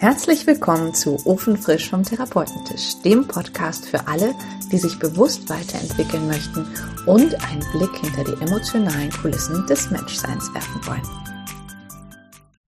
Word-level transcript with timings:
Herzlich 0.00 0.46
willkommen 0.46 0.92
zu 0.92 1.24
Ofenfrisch 1.24 1.88
vom 1.88 2.02
Therapeutentisch, 2.02 3.00
dem 3.04 3.26
Podcast 3.28 3.88
für 3.88 4.06
alle, 4.08 4.34
die 4.70 4.76
sich 4.76 4.98
bewusst 4.98 5.48
weiterentwickeln 5.48 6.26
möchten 6.26 6.66
und 7.06 7.34
einen 7.48 7.64
Blick 7.72 7.96
hinter 7.96 8.24
die 8.24 8.44
emotionalen 8.44 9.10
Kulissen 9.10 9.64
des 9.66 9.90
Menschseins 9.90 10.52
werfen 10.52 10.86
wollen. 10.86 11.24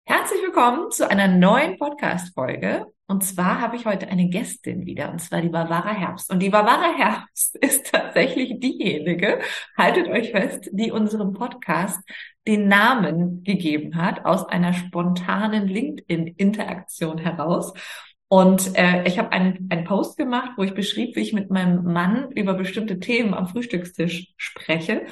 Herzlich 0.05 0.41
willkommen 0.41 0.89
zu 0.91 1.09
einer 1.09 1.27
neuen 1.27 1.77
Podcast-Folge. 1.77 2.85
Und 3.09 3.23
zwar 3.23 3.59
habe 3.59 3.75
ich 3.75 3.87
heute 3.87 4.07
eine 4.09 4.29
Gästin 4.29 4.85
wieder, 4.85 5.11
und 5.11 5.19
zwar 5.19 5.41
die 5.41 5.49
Barbara 5.49 5.89
Herbst. 5.89 6.31
Und 6.31 6.43
die 6.43 6.51
Barbara 6.51 6.93
Herbst 6.95 7.55
ist 7.55 7.91
tatsächlich 7.91 8.59
diejenige, 8.59 9.39
haltet 9.75 10.07
euch 10.09 10.29
fest, 10.29 10.69
die 10.71 10.91
unserem 10.91 11.33
Podcast 11.33 11.99
den 12.47 12.67
Namen 12.67 13.43
gegeben 13.43 13.95
hat 13.95 14.25
aus 14.25 14.47
einer 14.47 14.73
spontanen 14.73 15.67
LinkedIn-Interaktion 15.67 17.17
heraus. 17.17 17.73
Und 18.27 18.77
äh, 18.77 19.01
ich 19.07 19.17
habe 19.17 19.31
einen, 19.31 19.67
einen 19.71 19.85
Post 19.85 20.15
gemacht, 20.15 20.51
wo 20.55 20.61
ich 20.61 20.75
beschrieb, 20.75 21.15
wie 21.15 21.21
ich 21.21 21.33
mit 21.33 21.49
meinem 21.49 21.91
Mann 21.91 22.31
über 22.33 22.53
bestimmte 22.53 22.99
Themen 22.99 23.33
am 23.33 23.47
Frühstückstisch 23.47 24.35
spreche. 24.37 25.07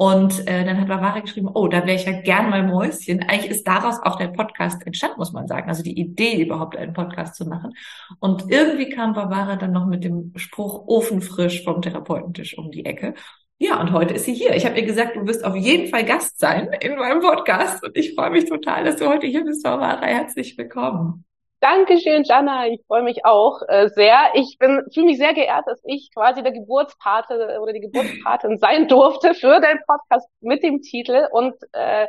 Und 0.00 0.46
äh, 0.46 0.64
dann 0.64 0.80
hat 0.80 0.86
Barbara 0.86 1.18
geschrieben, 1.18 1.50
oh, 1.52 1.66
da 1.66 1.84
wäre 1.84 1.96
ich 1.96 2.04
ja 2.04 2.12
gern 2.12 2.50
mal 2.50 2.62
Mäuschen. 2.62 3.20
Eigentlich 3.24 3.50
ist 3.50 3.66
daraus 3.66 3.98
auch 4.00 4.14
der 4.14 4.28
Podcast 4.28 4.86
entstanden, 4.86 5.18
muss 5.18 5.32
man 5.32 5.48
sagen. 5.48 5.68
Also 5.68 5.82
die 5.82 5.98
Idee, 5.98 6.40
überhaupt 6.40 6.76
einen 6.76 6.92
Podcast 6.92 7.34
zu 7.34 7.48
machen. 7.48 7.72
Und 8.20 8.44
irgendwie 8.48 8.90
kam 8.90 9.12
Barbara 9.14 9.56
dann 9.56 9.72
noch 9.72 9.86
mit 9.86 10.04
dem 10.04 10.32
Spruch 10.36 10.86
ofenfrisch 10.86 11.64
vom 11.64 11.82
Therapeutentisch 11.82 12.56
um 12.56 12.70
die 12.70 12.84
Ecke. 12.84 13.14
Ja, 13.58 13.80
und 13.80 13.90
heute 13.90 14.14
ist 14.14 14.26
sie 14.26 14.34
hier. 14.34 14.54
Ich 14.54 14.64
habe 14.66 14.78
ihr 14.78 14.86
gesagt, 14.86 15.16
du 15.16 15.26
wirst 15.26 15.44
auf 15.44 15.56
jeden 15.56 15.88
Fall 15.88 16.04
Gast 16.04 16.38
sein 16.38 16.68
in 16.80 16.94
meinem 16.96 17.20
Podcast. 17.20 17.82
Und 17.84 17.96
ich 17.96 18.14
freue 18.14 18.30
mich 18.30 18.44
total, 18.44 18.84
dass 18.84 18.96
du 18.96 19.08
heute 19.08 19.26
hier 19.26 19.44
bist, 19.44 19.64
Barbara. 19.64 20.06
Herzlich 20.06 20.56
willkommen. 20.56 21.27
Dankeschön, 21.60 22.22
Jana. 22.24 22.68
Ich 22.68 22.80
freue 22.86 23.02
mich 23.02 23.24
auch 23.24 23.62
äh, 23.66 23.88
sehr. 23.88 24.30
Ich 24.34 24.58
bin 24.58 24.82
fühle 24.92 25.06
mich 25.06 25.18
sehr 25.18 25.34
geehrt, 25.34 25.66
dass 25.66 25.80
ich 25.84 26.10
quasi 26.14 26.42
der 26.42 26.52
Geburtspate 26.52 27.58
oder 27.60 27.72
die 27.72 27.80
Geburtspatin 27.80 28.58
sein 28.58 28.86
durfte 28.86 29.34
für 29.34 29.60
deinen 29.60 29.80
Podcast 29.86 30.28
mit 30.40 30.62
dem 30.62 30.82
Titel 30.82 31.26
und 31.32 31.54
äh, 31.72 32.06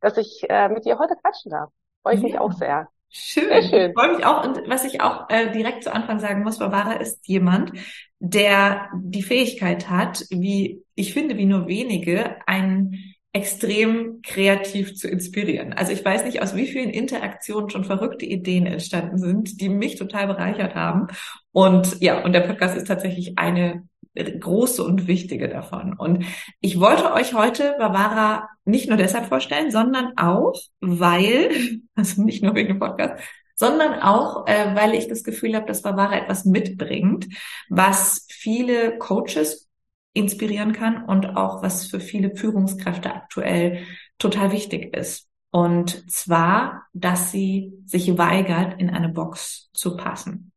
dass 0.00 0.18
ich 0.18 0.42
äh, 0.48 0.68
mit 0.68 0.84
dir 0.84 0.98
heute 0.98 1.14
quatschen 1.16 1.50
darf. 1.50 1.70
Freue 2.02 2.14
ich 2.14 2.20
ja. 2.20 2.26
mich 2.26 2.38
auch 2.38 2.52
sehr. 2.52 2.88
Schön. 3.08 3.48
Sehr 3.48 3.62
schön. 3.62 3.90
Ich 3.90 3.94
freue 3.94 4.16
mich 4.16 4.24
auch. 4.24 4.44
Und 4.44 4.68
was 4.68 4.84
ich 4.84 5.00
auch 5.00 5.28
äh, 5.30 5.50
direkt 5.50 5.82
zu 5.82 5.92
Anfang 5.92 6.20
sagen 6.20 6.42
muss, 6.42 6.58
Barbara 6.58 6.92
ist 6.92 7.26
jemand, 7.26 7.72
der 8.18 8.88
die 8.94 9.22
Fähigkeit 9.22 9.88
hat, 9.88 10.24
wie 10.30 10.84
ich 10.94 11.12
finde, 11.14 11.36
wie 11.36 11.46
nur 11.46 11.66
wenige, 11.66 12.36
einen 12.46 13.09
extrem 13.32 14.22
kreativ 14.22 14.96
zu 14.96 15.08
inspirieren. 15.08 15.72
Also 15.72 15.92
ich 15.92 16.04
weiß 16.04 16.24
nicht, 16.24 16.42
aus 16.42 16.56
wie 16.56 16.66
vielen 16.66 16.90
Interaktionen 16.90 17.70
schon 17.70 17.84
verrückte 17.84 18.26
Ideen 18.26 18.66
entstanden 18.66 19.18
sind, 19.18 19.60
die 19.60 19.68
mich 19.68 19.96
total 19.96 20.26
bereichert 20.26 20.74
haben. 20.74 21.06
Und 21.52 22.00
ja, 22.00 22.24
und 22.24 22.32
der 22.32 22.40
Podcast 22.40 22.76
ist 22.76 22.88
tatsächlich 22.88 23.38
eine 23.38 23.84
große 24.16 24.82
und 24.82 25.06
wichtige 25.06 25.48
davon. 25.48 25.94
Und 25.94 26.24
ich 26.60 26.80
wollte 26.80 27.12
euch 27.12 27.32
heute 27.34 27.76
Barbara 27.78 28.48
nicht 28.64 28.88
nur 28.88 28.98
deshalb 28.98 29.26
vorstellen, 29.26 29.70
sondern 29.70 30.12
auch, 30.16 30.60
weil, 30.80 31.80
also 31.94 32.22
nicht 32.22 32.42
nur 32.42 32.54
wegen 32.54 32.68
dem 32.68 32.78
Podcast, 32.80 33.22
sondern 33.54 34.00
auch, 34.00 34.46
äh, 34.46 34.74
weil 34.74 34.94
ich 34.94 35.06
das 35.06 35.22
Gefühl 35.22 35.54
habe, 35.54 35.66
dass 35.66 35.82
Barbara 35.82 36.16
etwas 36.16 36.44
mitbringt, 36.46 37.28
was 37.68 38.26
viele 38.30 38.98
Coaches 38.98 39.69
inspirieren 40.12 40.72
kann 40.72 41.04
und 41.04 41.36
auch 41.36 41.62
was 41.62 41.86
für 41.86 42.00
viele 42.00 42.34
Führungskräfte 42.34 43.14
aktuell 43.14 43.84
total 44.18 44.52
wichtig 44.52 44.94
ist. 44.96 45.28
Und 45.50 46.10
zwar, 46.10 46.86
dass 46.92 47.32
sie 47.32 47.72
sich 47.84 48.16
weigert, 48.18 48.80
in 48.80 48.90
eine 48.90 49.08
Box 49.08 49.70
zu 49.72 49.96
passen. 49.96 50.52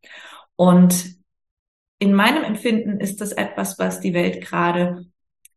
Und 0.56 1.16
in 2.00 2.14
meinem 2.14 2.44
Empfinden 2.44 3.00
ist 3.00 3.22
das 3.22 3.32
etwas, 3.32 3.80
was 3.80 4.00
die 4.00 4.14
Welt 4.14 4.46
gerade 4.46 5.06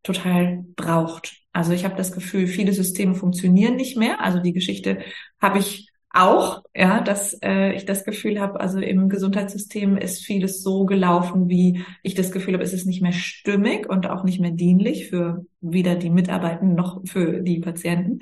total 0.02 0.64
braucht. 0.76 1.36
Also 1.52 1.72
ich 1.72 1.84
habe 1.84 1.96
das 1.96 2.12
Gefühl, 2.12 2.46
viele 2.46 2.72
Systeme 2.72 3.14
funktionieren 3.14 3.76
nicht 3.76 3.96
mehr. 3.96 4.20
Also 4.20 4.40
die 4.40 4.52
Geschichte 4.52 5.00
habe 5.40 5.58
ich 5.58 5.85
auch, 6.16 6.62
ja, 6.74 7.00
dass 7.00 7.38
äh, 7.42 7.72
ich 7.74 7.84
das 7.84 8.04
Gefühl 8.04 8.40
habe, 8.40 8.60
also 8.60 8.78
im 8.78 9.08
Gesundheitssystem 9.08 9.96
ist 9.96 10.24
vieles 10.24 10.62
so 10.62 10.86
gelaufen, 10.86 11.48
wie 11.48 11.84
ich 12.02 12.14
das 12.14 12.32
Gefühl 12.32 12.54
habe, 12.54 12.64
es 12.64 12.72
ist 12.72 12.86
nicht 12.86 13.02
mehr 13.02 13.12
stimmig 13.12 13.88
und 13.88 14.08
auch 14.08 14.24
nicht 14.24 14.40
mehr 14.40 14.50
dienlich 14.50 15.08
für 15.08 15.44
weder 15.60 15.94
die 15.94 16.10
Mitarbeitenden 16.10 16.74
noch 16.74 17.02
für 17.04 17.40
die 17.40 17.60
Patienten. 17.60 18.20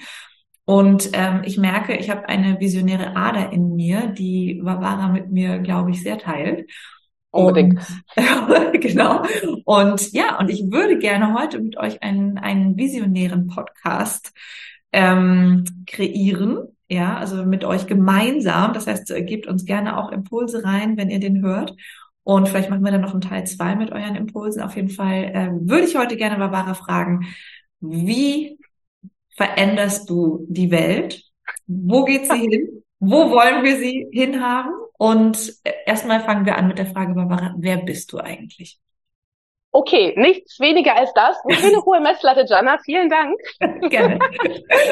Und 0.64 1.10
ähm, 1.12 1.42
ich 1.44 1.58
merke, 1.58 1.94
ich 1.96 2.10
habe 2.10 2.28
eine 2.28 2.58
visionäre 2.58 3.16
Ader 3.16 3.52
in 3.52 3.74
mir, 3.74 4.08
die 4.08 4.60
Barbara 4.64 5.08
mit 5.08 5.30
mir, 5.30 5.58
glaube 5.58 5.90
ich, 5.90 6.02
sehr 6.02 6.18
teilt. 6.18 6.70
Unbedingt. 7.30 7.80
Und, 8.16 8.72
genau. 8.80 9.22
Und 9.64 10.12
ja, 10.12 10.38
und 10.38 10.50
ich 10.50 10.70
würde 10.70 10.98
gerne 10.98 11.34
heute 11.34 11.60
mit 11.60 11.76
euch 11.76 12.02
einen, 12.02 12.38
einen 12.38 12.76
visionären 12.76 13.46
Podcast 13.48 14.32
ähm, 14.94 15.64
kreieren 15.86 16.68
ja, 16.88 17.16
also 17.16 17.44
mit 17.44 17.64
euch 17.64 17.86
gemeinsam. 17.86 18.72
Das 18.72 18.86
heißt, 18.86 19.12
gebt 19.26 19.46
uns 19.46 19.64
gerne 19.64 19.98
auch 19.98 20.12
Impulse 20.12 20.64
rein, 20.64 20.96
wenn 20.96 21.10
ihr 21.10 21.20
den 21.20 21.42
hört. 21.42 21.74
Und 22.22 22.48
vielleicht 22.48 22.70
machen 22.70 22.84
wir 22.84 22.92
dann 22.92 23.02
noch 23.02 23.12
einen 23.12 23.20
Teil 23.20 23.46
zwei 23.46 23.74
mit 23.76 23.92
euren 23.92 24.16
Impulsen. 24.16 24.62
Auf 24.62 24.76
jeden 24.76 24.90
Fall 24.90 25.24
äh, 25.24 25.50
würde 25.52 25.84
ich 25.84 25.96
heute 25.96 26.16
gerne 26.16 26.38
Barbara 26.38 26.74
fragen, 26.74 27.26
wie 27.80 28.58
veränderst 29.36 30.08
du 30.08 30.46
die 30.48 30.70
Welt? 30.70 31.22
Wo 31.66 32.04
geht 32.04 32.30
sie 32.30 32.38
hin? 32.38 32.82
Wo 32.98 33.30
wollen 33.30 33.64
wir 33.64 33.78
sie 33.78 34.06
hinhaben? 34.12 34.72
Und 34.96 35.54
äh, 35.64 35.72
erstmal 35.86 36.20
fangen 36.20 36.46
wir 36.46 36.56
an 36.56 36.68
mit 36.68 36.78
der 36.78 36.86
Frage, 36.86 37.14
Barbara, 37.14 37.54
wer 37.58 37.78
bist 37.78 38.12
du 38.12 38.18
eigentlich? 38.18 38.78
Okay, 39.76 40.14
nichts 40.16 40.60
weniger 40.60 40.94
als 40.96 41.12
das. 41.14 41.36
Eine 41.46 41.84
hohe 41.84 41.98
Messlatte, 41.98 42.44
Jana. 42.46 42.78
Vielen 42.84 43.10
Dank. 43.10 43.36
Gerne. 43.90 44.20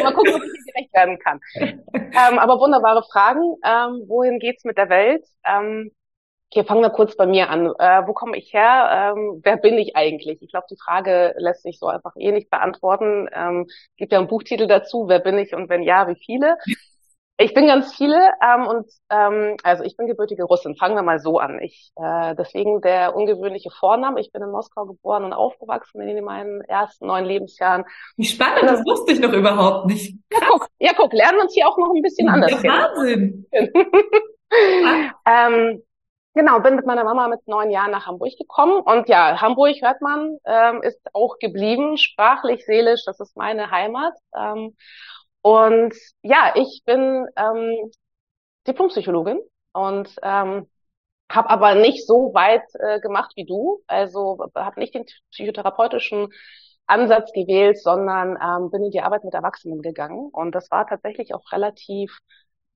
Mal 0.03 0.13
gucken, 0.13 0.35
ob 0.35 0.43
ich 0.43 0.51
dir 0.51 0.73
gerecht 0.73 0.93
werden 0.93 1.19
kann. 1.21 1.41
Ähm, 1.55 2.39
aber 2.41 2.59
wunderbare 2.59 3.05
Fragen. 3.05 3.55
Ähm, 3.65 4.03
wohin 4.09 4.41
geht's 4.41 4.65
mit 4.65 4.77
der 4.77 4.89
Welt? 4.89 5.25
Ähm, 5.47 5.93
okay, 6.51 6.65
fangen 6.65 6.83
wir 6.83 6.91
kurz 6.91 7.15
bei 7.17 7.27
mir 7.27 7.49
an. 7.49 7.67
Äh, 7.79 8.09
wo 8.09 8.13
komme 8.13 8.37
ich 8.37 8.53
her? 8.53 9.15
Ähm, 9.15 9.41
wer 9.45 9.57
bin 9.57 9.79
ich 9.79 9.95
eigentlich? 9.95 10.43
Ich 10.43 10.51
glaube, 10.51 10.67
die 10.69 10.79
Frage 10.85 11.33
lässt 11.39 11.63
sich 11.63 11.79
so 11.79 11.87
einfach 11.87 12.17
eh 12.19 12.33
nicht 12.33 12.51
beantworten. 12.51 13.29
Ähm, 13.33 13.69
gibt 13.97 14.11
ja 14.11 14.19
einen 14.19 14.27
Buchtitel 14.27 14.67
dazu. 14.67 15.05
Wer 15.07 15.21
bin 15.21 15.39
ich 15.39 15.55
und 15.55 15.69
wenn 15.69 15.85
ja, 15.85 16.09
wie 16.09 16.17
viele? 16.17 16.57
Ich 17.43 17.55
bin 17.55 17.67
ganz 17.67 17.95
viele 17.95 18.17
ähm, 18.41 18.67
und 18.69 18.87
ähm, 19.11 19.57
also 19.65 19.83
ich 19.83 19.97
bin 19.97 20.07
gebürtige 20.07 20.45
Russin. 20.45 20.77
Fangen 20.77 20.95
wir 20.95 21.03
mal 21.03 21.19
so 21.19 21.39
an. 21.39 21.61
Ich 21.61 21.91
äh, 21.97 22.37
deswegen 22.37 22.81
der 22.81 23.17
ungewöhnliche 23.17 23.71
Vorname. 23.71 24.21
Ich 24.21 24.31
bin 24.31 24.43
in 24.43 24.51
Moskau 24.51 24.87
geboren 24.87 25.25
und 25.25 25.33
aufgewachsen 25.33 26.01
in 26.03 26.25
meinen 26.25 26.61
ersten 26.63 27.07
neun 27.07 27.25
Lebensjahren. 27.25 27.85
Wie 28.17 28.27
spannend, 28.27 28.63
das 28.63 28.85
wusste 28.85 29.13
ich 29.13 29.21
noch 29.21 29.33
überhaupt 29.33 29.87
nicht. 29.87 30.17
Ja 30.33 30.39
guck, 30.49 30.69
ja 30.79 30.93
guck, 30.97 31.13
lernen 31.13 31.41
uns 31.41 31.53
hier 31.53 31.69
auch 31.69 31.77
noch 31.79 31.93
ein 31.95 32.03
bisschen 32.03 32.29
anders 32.29 32.61
kennen. 32.61 32.75
Wahnsinn. 32.75 33.47
ähm, 35.27 35.83
Genau, 36.35 36.61
bin 36.61 36.77
mit 36.77 36.87
meiner 36.87 37.05
Mama 37.05 37.29
mit 37.29 37.47
neun 37.47 37.71
Jahren 37.71 37.91
nach 37.91 38.07
Hamburg 38.07 38.33
gekommen 38.39 38.81
und 38.81 39.07
ja, 39.11 39.39
Hamburg 39.43 39.77
hört 39.83 40.01
man, 40.01 40.39
ähm, 40.47 40.81
ist 40.83 40.99
auch 41.13 41.39
geblieben, 41.39 41.99
sprachlich, 41.99 42.65
seelisch, 42.65 43.03
das 43.05 43.21
ist 43.21 43.37
meine 43.37 43.71
Heimat. 43.71 44.15
Ähm, 44.35 44.75
und 45.43 45.95
ja, 46.23 46.53
ich 46.57 46.83
bin 46.85 47.27
ähm, 47.37 47.91
Diplompsychologin 48.67 49.41
und 49.73 50.09
ähm, 50.23 50.69
habe 51.31 51.51
aber 51.51 51.75
nicht 51.75 52.07
so 52.07 52.33
weit 52.35 52.63
äh, 52.75 53.01
gemacht 53.01 53.33
wie 53.37 53.47
du. 53.47 53.83
Also 53.87 54.39
habe 54.55 54.81
nicht 54.81 54.95
den 54.95 55.07
psychotherapeutischen 55.31 56.29
Ansatz 56.87 57.33
gewählt, 57.33 57.79
sondern 57.81 58.39
ähm, 58.43 58.71
bin 58.71 58.85
in 58.85 58.91
die 58.91 59.01
Arbeit 59.01 59.25
mit 59.25 59.35
Erwachsenen 59.35 59.83
gegangen. 59.83 60.31
Und 60.33 60.55
das 60.55 60.71
war 60.71 60.87
tatsächlich 60.87 61.35
auch 61.35 61.53
relativ 61.53 62.19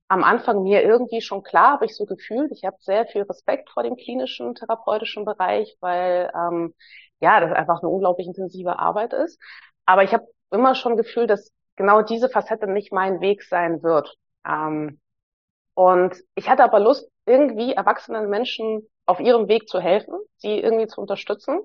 am 0.08 0.22
Anfang 0.24 0.62
mir 0.62 0.82
irgendwie 0.82 1.20
schon 1.20 1.42
klar, 1.42 1.72
habe 1.72 1.86
ich 1.86 1.96
so 1.96 2.06
gefühlt. 2.06 2.52
Ich 2.52 2.64
habe 2.64 2.76
sehr 2.80 3.06
viel 3.06 3.22
Respekt 3.22 3.70
vor 3.70 3.82
dem 3.82 3.96
klinischen 3.96 4.54
therapeutischen 4.54 5.24
Bereich, 5.24 5.76
weil 5.80 6.30
ähm, 6.34 6.74
ja, 7.20 7.40
das 7.40 7.52
einfach 7.52 7.80
eine 7.82 7.90
unglaublich 7.90 8.26
intensive 8.26 8.78
Arbeit 8.78 9.12
ist. 9.12 9.40
Aber 9.84 10.04
ich 10.04 10.12
habe 10.14 10.26
immer 10.50 10.74
schon 10.74 10.96
gefühlt, 10.96 11.30
dass 11.30 11.50
genau 11.76 12.02
diese 12.02 12.28
Facette 12.28 12.66
nicht 12.66 12.92
mein 12.92 13.20
Weg 13.20 13.42
sein 13.42 13.82
wird. 13.82 14.16
Ähm, 14.46 15.00
und 15.74 16.16
ich 16.34 16.48
hatte 16.48 16.64
aber 16.64 16.80
Lust, 16.80 17.08
irgendwie 17.26 17.72
erwachsenen 17.74 18.30
Menschen 18.30 18.88
auf 19.04 19.20
ihrem 19.20 19.48
Weg 19.48 19.68
zu 19.68 19.80
helfen, 19.80 20.14
sie 20.38 20.58
irgendwie 20.58 20.86
zu 20.86 21.00
unterstützen. 21.00 21.60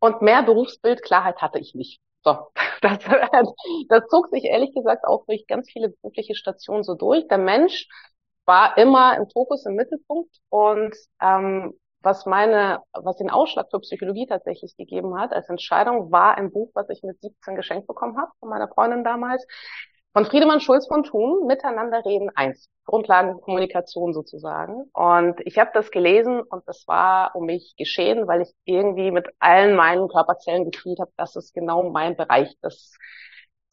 Und 0.00 0.22
mehr 0.22 0.42
Berufsbildklarheit 0.42 1.40
hatte 1.40 1.58
ich 1.58 1.74
nicht. 1.74 2.00
So, 2.24 2.48
das, 2.82 2.98
das 3.88 4.06
zog 4.08 4.28
sich 4.28 4.44
ehrlich 4.44 4.74
gesagt 4.74 5.04
auch 5.04 5.24
durch 5.26 5.46
ganz 5.46 5.70
viele 5.70 5.90
berufliche 5.90 6.34
Stationen 6.34 6.82
so 6.82 6.94
durch. 6.94 7.26
Der 7.28 7.38
Mensch 7.38 7.88
war 8.44 8.76
immer 8.78 9.16
im 9.16 9.28
Fokus, 9.30 9.66
im 9.66 9.74
Mittelpunkt 9.74 10.34
und 10.48 10.94
ähm, 11.20 11.78
was 12.02 12.26
meine, 12.26 12.80
was 12.92 13.16
den 13.16 13.30
Ausschlag 13.30 13.68
für 13.70 13.80
Psychologie 13.80 14.26
tatsächlich 14.26 14.76
gegeben 14.76 15.18
hat 15.18 15.32
als 15.32 15.48
Entscheidung, 15.48 16.10
war 16.12 16.36
ein 16.36 16.52
Buch, 16.52 16.70
was 16.74 16.88
ich 16.90 17.02
mit 17.02 17.20
17 17.20 17.56
geschenkt 17.56 17.86
bekommen 17.86 18.18
habe 18.18 18.30
von 18.40 18.48
meiner 18.48 18.68
Freundin 18.68 19.04
damals. 19.04 19.46
von 20.12 20.24
Friedemann 20.26 20.60
Schulz 20.60 20.86
von 20.88 21.02
Thun, 21.04 21.46
Miteinander 21.46 22.04
reden 22.04 22.30
eins. 22.34 22.68
Grundlagenkommunikation 22.86 24.12
sozusagen. 24.14 24.90
Und 24.92 25.40
ich 25.46 25.58
habe 25.58 25.70
das 25.74 25.90
gelesen 25.90 26.40
und 26.42 26.66
das 26.66 26.86
war 26.88 27.36
um 27.36 27.46
mich 27.46 27.74
geschehen, 27.76 28.26
weil 28.26 28.42
ich 28.42 28.52
irgendwie 28.64 29.10
mit 29.10 29.28
allen 29.38 29.76
meinen 29.76 30.08
Körperzellen 30.08 30.70
gefühlt 30.70 30.98
habe, 31.00 31.12
das 31.16 31.36
ist 31.36 31.52
genau 31.54 31.90
mein 31.90 32.16
Bereich. 32.16 32.54
Das 32.62 32.96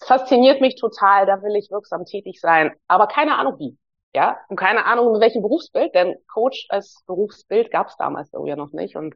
fasziniert 0.04 0.62
mich 0.62 0.76
total, 0.76 1.26
da 1.26 1.42
will 1.42 1.56
ich 1.56 1.72
wirksam 1.72 2.06
tätig 2.06 2.40
sein. 2.42 2.76
Aber 2.88 3.08
keine 3.08 3.38
Ahnung 3.38 3.58
wie. 3.60 3.78
Ja, 4.16 4.40
und 4.48 4.56
keine 4.56 4.86
Ahnung 4.86 5.12
mit 5.12 5.20
welchem 5.20 5.42
Berufsbild, 5.42 5.94
denn 5.94 6.16
Coach 6.32 6.68
als 6.70 7.04
Berufsbild 7.06 7.70
gab 7.70 7.90
es 7.90 7.98
damals 7.98 8.32
ja 8.32 8.56
noch 8.56 8.72
nicht. 8.72 8.96
Und 8.96 9.14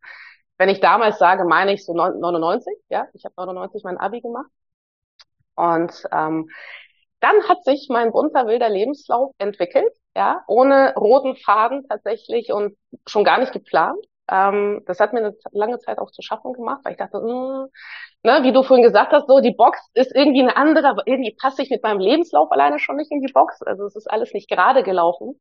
wenn 0.57 0.67
ich 0.67 0.81
damals 0.81 1.17
sage, 1.19 1.45
meine 1.45 1.71
ich 1.71 1.85
so 1.85 1.93
99, 1.93 2.73
ja, 2.89 3.07
ich 3.13 3.23
habe 3.23 3.33
99 3.37 3.81
mein 3.85 3.97
Abi 3.97 4.19
gemacht. 4.19 4.49
Und 5.55 6.03
ähm, 6.11 6.49
dann 7.21 7.47
hat 7.47 7.63
sich 7.63 7.87
mein 7.89 8.11
bunter 8.11 8.45
wilder 8.45 8.67
Lebenslauf 8.67 9.31
entwickelt, 9.37 9.93
ja, 10.17 10.43
ohne 10.47 10.93
roten 10.95 11.37
Faden 11.37 11.87
tatsächlich 11.87 12.51
und 12.51 12.77
schon 13.07 13.23
gar 13.23 13.39
nicht 13.39 13.53
geplant. 13.53 14.05
Ähm, 14.29 14.81
das 14.85 14.99
hat 14.99 15.13
mir 15.13 15.19
eine 15.19 15.35
lange 15.51 15.79
Zeit 15.79 15.99
auch 15.99 16.11
zu 16.11 16.21
schaffen 16.21 16.53
gemacht, 16.53 16.81
weil 16.83 16.93
ich 16.93 16.97
dachte, 16.97 17.19
mh, 17.19 17.25
hm, 17.63 17.67
ne, 18.23 18.43
wie 18.43 18.51
du 18.53 18.63
vorhin 18.63 18.83
gesagt 18.83 19.11
hast, 19.11 19.27
so 19.27 19.39
die 19.39 19.53
Box 19.53 19.79
ist 19.93 20.15
irgendwie 20.15 20.41
eine 20.41 20.55
andere, 20.55 20.87
aber 20.87 21.03
irgendwie 21.05 21.35
passe 21.39 21.61
ich 21.63 21.69
mit 21.69 21.83
meinem 21.83 21.99
Lebenslauf 21.99 22.51
alleine 22.51 22.79
schon 22.79 22.97
nicht 22.97 23.11
in 23.11 23.21
die 23.21 23.31
Box. 23.33 23.61
Also 23.63 23.85
es 23.85 23.95
ist 23.95 24.09
alles 24.09 24.33
nicht 24.33 24.49
gerade 24.49 24.83
gelaufen. 24.83 25.39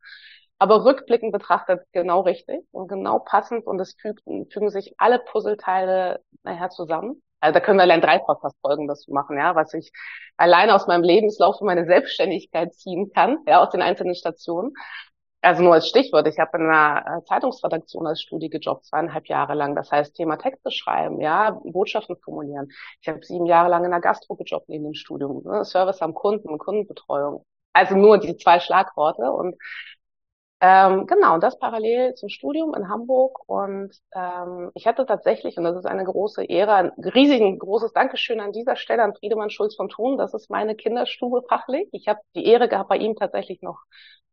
Aber 0.60 0.84
rückblickend 0.84 1.32
betrachtet 1.32 1.82
genau 1.92 2.22
richtig 2.22 2.64
und 2.72 2.88
genau 2.88 3.20
passend 3.20 3.64
und 3.66 3.78
es 3.80 3.94
fügen, 4.00 4.48
fügen 4.50 4.70
sich 4.70 4.94
alle 4.98 5.20
Puzzleteile 5.20 6.20
nachher 6.42 6.70
zusammen. 6.70 7.22
Also 7.40 7.54
da 7.54 7.60
können 7.60 7.78
wir 7.78 7.84
allein 7.84 8.00
drei 8.00 8.18
Podcast-Folgen 8.18 8.88
dazu 8.88 9.12
machen, 9.12 9.38
ja, 9.38 9.54
was 9.54 9.72
ich 9.74 9.92
alleine 10.36 10.74
aus 10.74 10.88
meinem 10.88 11.04
Lebenslauf 11.04 11.58
für 11.58 11.64
meine 11.64 11.86
Selbstständigkeit 11.86 12.74
ziehen 12.74 13.12
kann, 13.14 13.38
ja, 13.46 13.62
aus 13.62 13.70
den 13.70 13.82
einzelnen 13.82 14.16
Stationen. 14.16 14.72
Also 15.48 15.62
nur 15.62 15.72
als 15.72 15.88
Stichwort, 15.88 16.28
ich 16.28 16.38
habe 16.38 16.58
in 16.58 16.64
einer 16.68 17.24
Zeitungsredaktion 17.24 18.06
als 18.06 18.20
Studie 18.20 18.50
gejobbt, 18.50 18.84
zweieinhalb 18.84 19.28
Jahre 19.28 19.54
lang. 19.54 19.74
Das 19.74 19.90
heißt, 19.90 20.14
Thema 20.14 20.36
Texte 20.36 20.70
schreiben, 20.70 21.22
ja, 21.22 21.58
Botschaften 21.64 22.16
formulieren. 22.18 22.68
Ich 23.00 23.08
habe 23.08 23.24
sieben 23.24 23.46
Jahre 23.46 23.70
lang 23.70 23.82
in 23.82 23.90
der 23.90 24.00
Gastro 24.00 24.36
gejobbt 24.36 24.68
neben 24.68 24.84
dem 24.84 24.92
Studium, 24.92 25.42
ne? 25.44 25.64
Service 25.64 26.02
am 26.02 26.12
Kunden, 26.12 26.58
Kundenbetreuung. 26.58 27.46
Also 27.72 27.96
nur 27.96 28.18
die 28.18 28.36
zwei 28.36 28.60
Schlagworte. 28.60 29.32
Und 29.32 29.56
ähm, 30.60 31.06
genau, 31.06 31.38
das 31.38 31.58
parallel 31.58 32.14
zum 32.14 32.28
Studium 32.28 32.74
in 32.74 32.90
Hamburg. 32.90 33.38
Und 33.48 33.96
ähm, 34.14 34.70
ich 34.74 34.86
hatte 34.86 35.06
tatsächlich, 35.06 35.56
und 35.56 35.64
das 35.64 35.78
ist 35.78 35.86
eine 35.86 36.04
große 36.04 36.44
Ehre, 36.44 36.74
ein 36.74 36.92
riesigen 36.98 37.58
großes 37.58 37.94
Dankeschön 37.94 38.40
an 38.40 38.52
dieser 38.52 38.76
Stelle 38.76 39.02
an 39.02 39.14
Friedemann 39.14 39.48
Schulz 39.48 39.76
von 39.76 39.88
Thun. 39.88 40.18
Das 40.18 40.34
ist 40.34 40.50
meine 40.50 40.74
Kinderstube 40.74 41.42
fachlich. 41.48 41.88
Ich 41.92 42.06
habe 42.06 42.20
die 42.34 42.44
Ehre 42.44 42.68
gehabt, 42.68 42.90
bei 42.90 42.98
ihm 42.98 43.16
tatsächlich 43.16 43.62
noch 43.62 43.78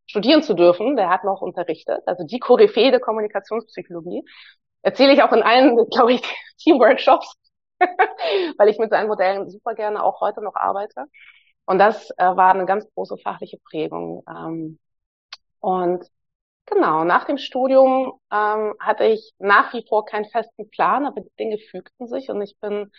studieren 0.06 0.42
zu 0.42 0.54
dürfen. 0.54 0.96
Der 0.96 1.08
hat 1.10 1.24
noch 1.24 1.40
unterrichtet, 1.42 2.02
also 2.06 2.24
die 2.24 2.38
Koryphäe 2.40 2.90
der 2.90 3.00
Kommunikationspsychologie. 3.00 4.24
Erzähle 4.82 5.12
ich 5.14 5.22
auch 5.22 5.32
in 5.32 5.42
allen, 5.42 5.76
glaube 5.90 6.14
ich, 6.14 6.22
Teamworkshops, 6.58 7.34
weil 8.58 8.68
ich 8.68 8.78
mit 8.78 8.90
seinen 8.90 9.08
Modellen 9.08 9.48
super 9.50 9.74
gerne 9.74 10.02
auch 10.04 10.20
heute 10.20 10.42
noch 10.42 10.54
arbeite. 10.56 11.06
Und 11.66 11.78
das 11.78 12.10
äh, 12.12 12.24
war 12.24 12.54
eine 12.54 12.66
ganz 12.66 12.86
große 12.94 13.18
fachliche 13.18 13.58
Prägung. 13.70 14.24
Ähm, 14.28 14.78
und 15.60 16.06
Genau, 16.66 17.04
nach 17.04 17.24
dem 17.26 17.38
Studium 17.38 18.20
ähm, 18.32 18.74
hatte 18.80 19.04
ich 19.04 19.34
nach 19.38 19.72
wie 19.74 19.84
vor 19.88 20.04
keinen 20.04 20.26
festen 20.26 20.70
Plan, 20.70 21.06
aber 21.06 21.20
die 21.20 21.30
Dinge 21.38 21.58
fügten 21.58 22.08
sich 22.08 22.30
und 22.30 22.42
ich 22.42 22.58
bin 22.60 22.90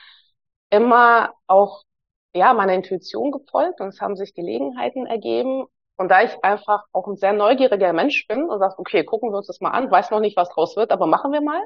immer 0.69 1.33
auch 1.47 1.83
ja 2.33 2.53
meiner 2.53 2.73
Intuition 2.75 3.31
gefolgt 3.31 3.81
und 3.81 3.89
es 3.89 4.01
haben 4.01 4.15
sich 4.15 4.33
Gelegenheiten 4.33 5.05
ergeben. 5.07 5.65
Und 5.97 6.09
da 6.09 6.23
ich 6.23 6.31
einfach 6.43 6.85
auch 6.93 7.07
ein 7.07 7.17
sehr 7.17 7.33
neugieriger 7.33 7.91
Mensch 7.93 8.27
bin 8.27 8.43
und 8.49 8.59
sage, 8.59 8.75
okay, 8.77 9.03
gucken 9.03 9.31
wir 9.31 9.37
uns 9.37 9.47
das 9.47 9.61
mal 9.61 9.71
an, 9.71 9.91
weiß 9.91 10.11
noch 10.11 10.19
nicht, 10.19 10.37
was 10.37 10.49
draus 10.49 10.75
wird, 10.75 10.91
aber 10.91 11.07
machen 11.07 11.31
wir 11.31 11.41
mal, 11.41 11.61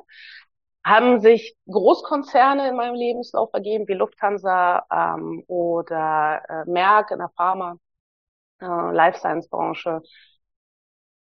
haben 0.86 1.20
sich 1.20 1.56
Großkonzerne 1.70 2.70
in 2.70 2.76
meinem 2.76 2.96
Lebenslauf 2.96 3.50
ergeben, 3.54 3.88
wie 3.88 3.94
Lufthansa 3.94 4.86
ähm, 4.92 5.44
oder 5.48 6.42
äh, 6.50 6.70
Merck 6.70 7.12
in 7.12 7.20
der 7.20 7.30
Pharma, 7.36 7.76
äh, 8.62 8.66
Life 8.66 9.20
Science 9.20 9.50
Branche, 9.50 10.02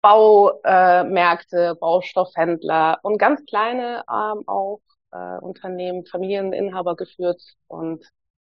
Baumärkte, 0.03 1.75
Baustoffhändler 1.81 2.99
und 3.03 3.19
ganz 3.19 3.45
kleine 3.47 4.05
ähm, 4.09 4.45
auch 4.47 4.81
äh, 5.13 5.39
Unternehmen, 5.41 6.07
Familieninhaber 6.07 6.95
geführt 6.97 7.43
und 7.67 8.05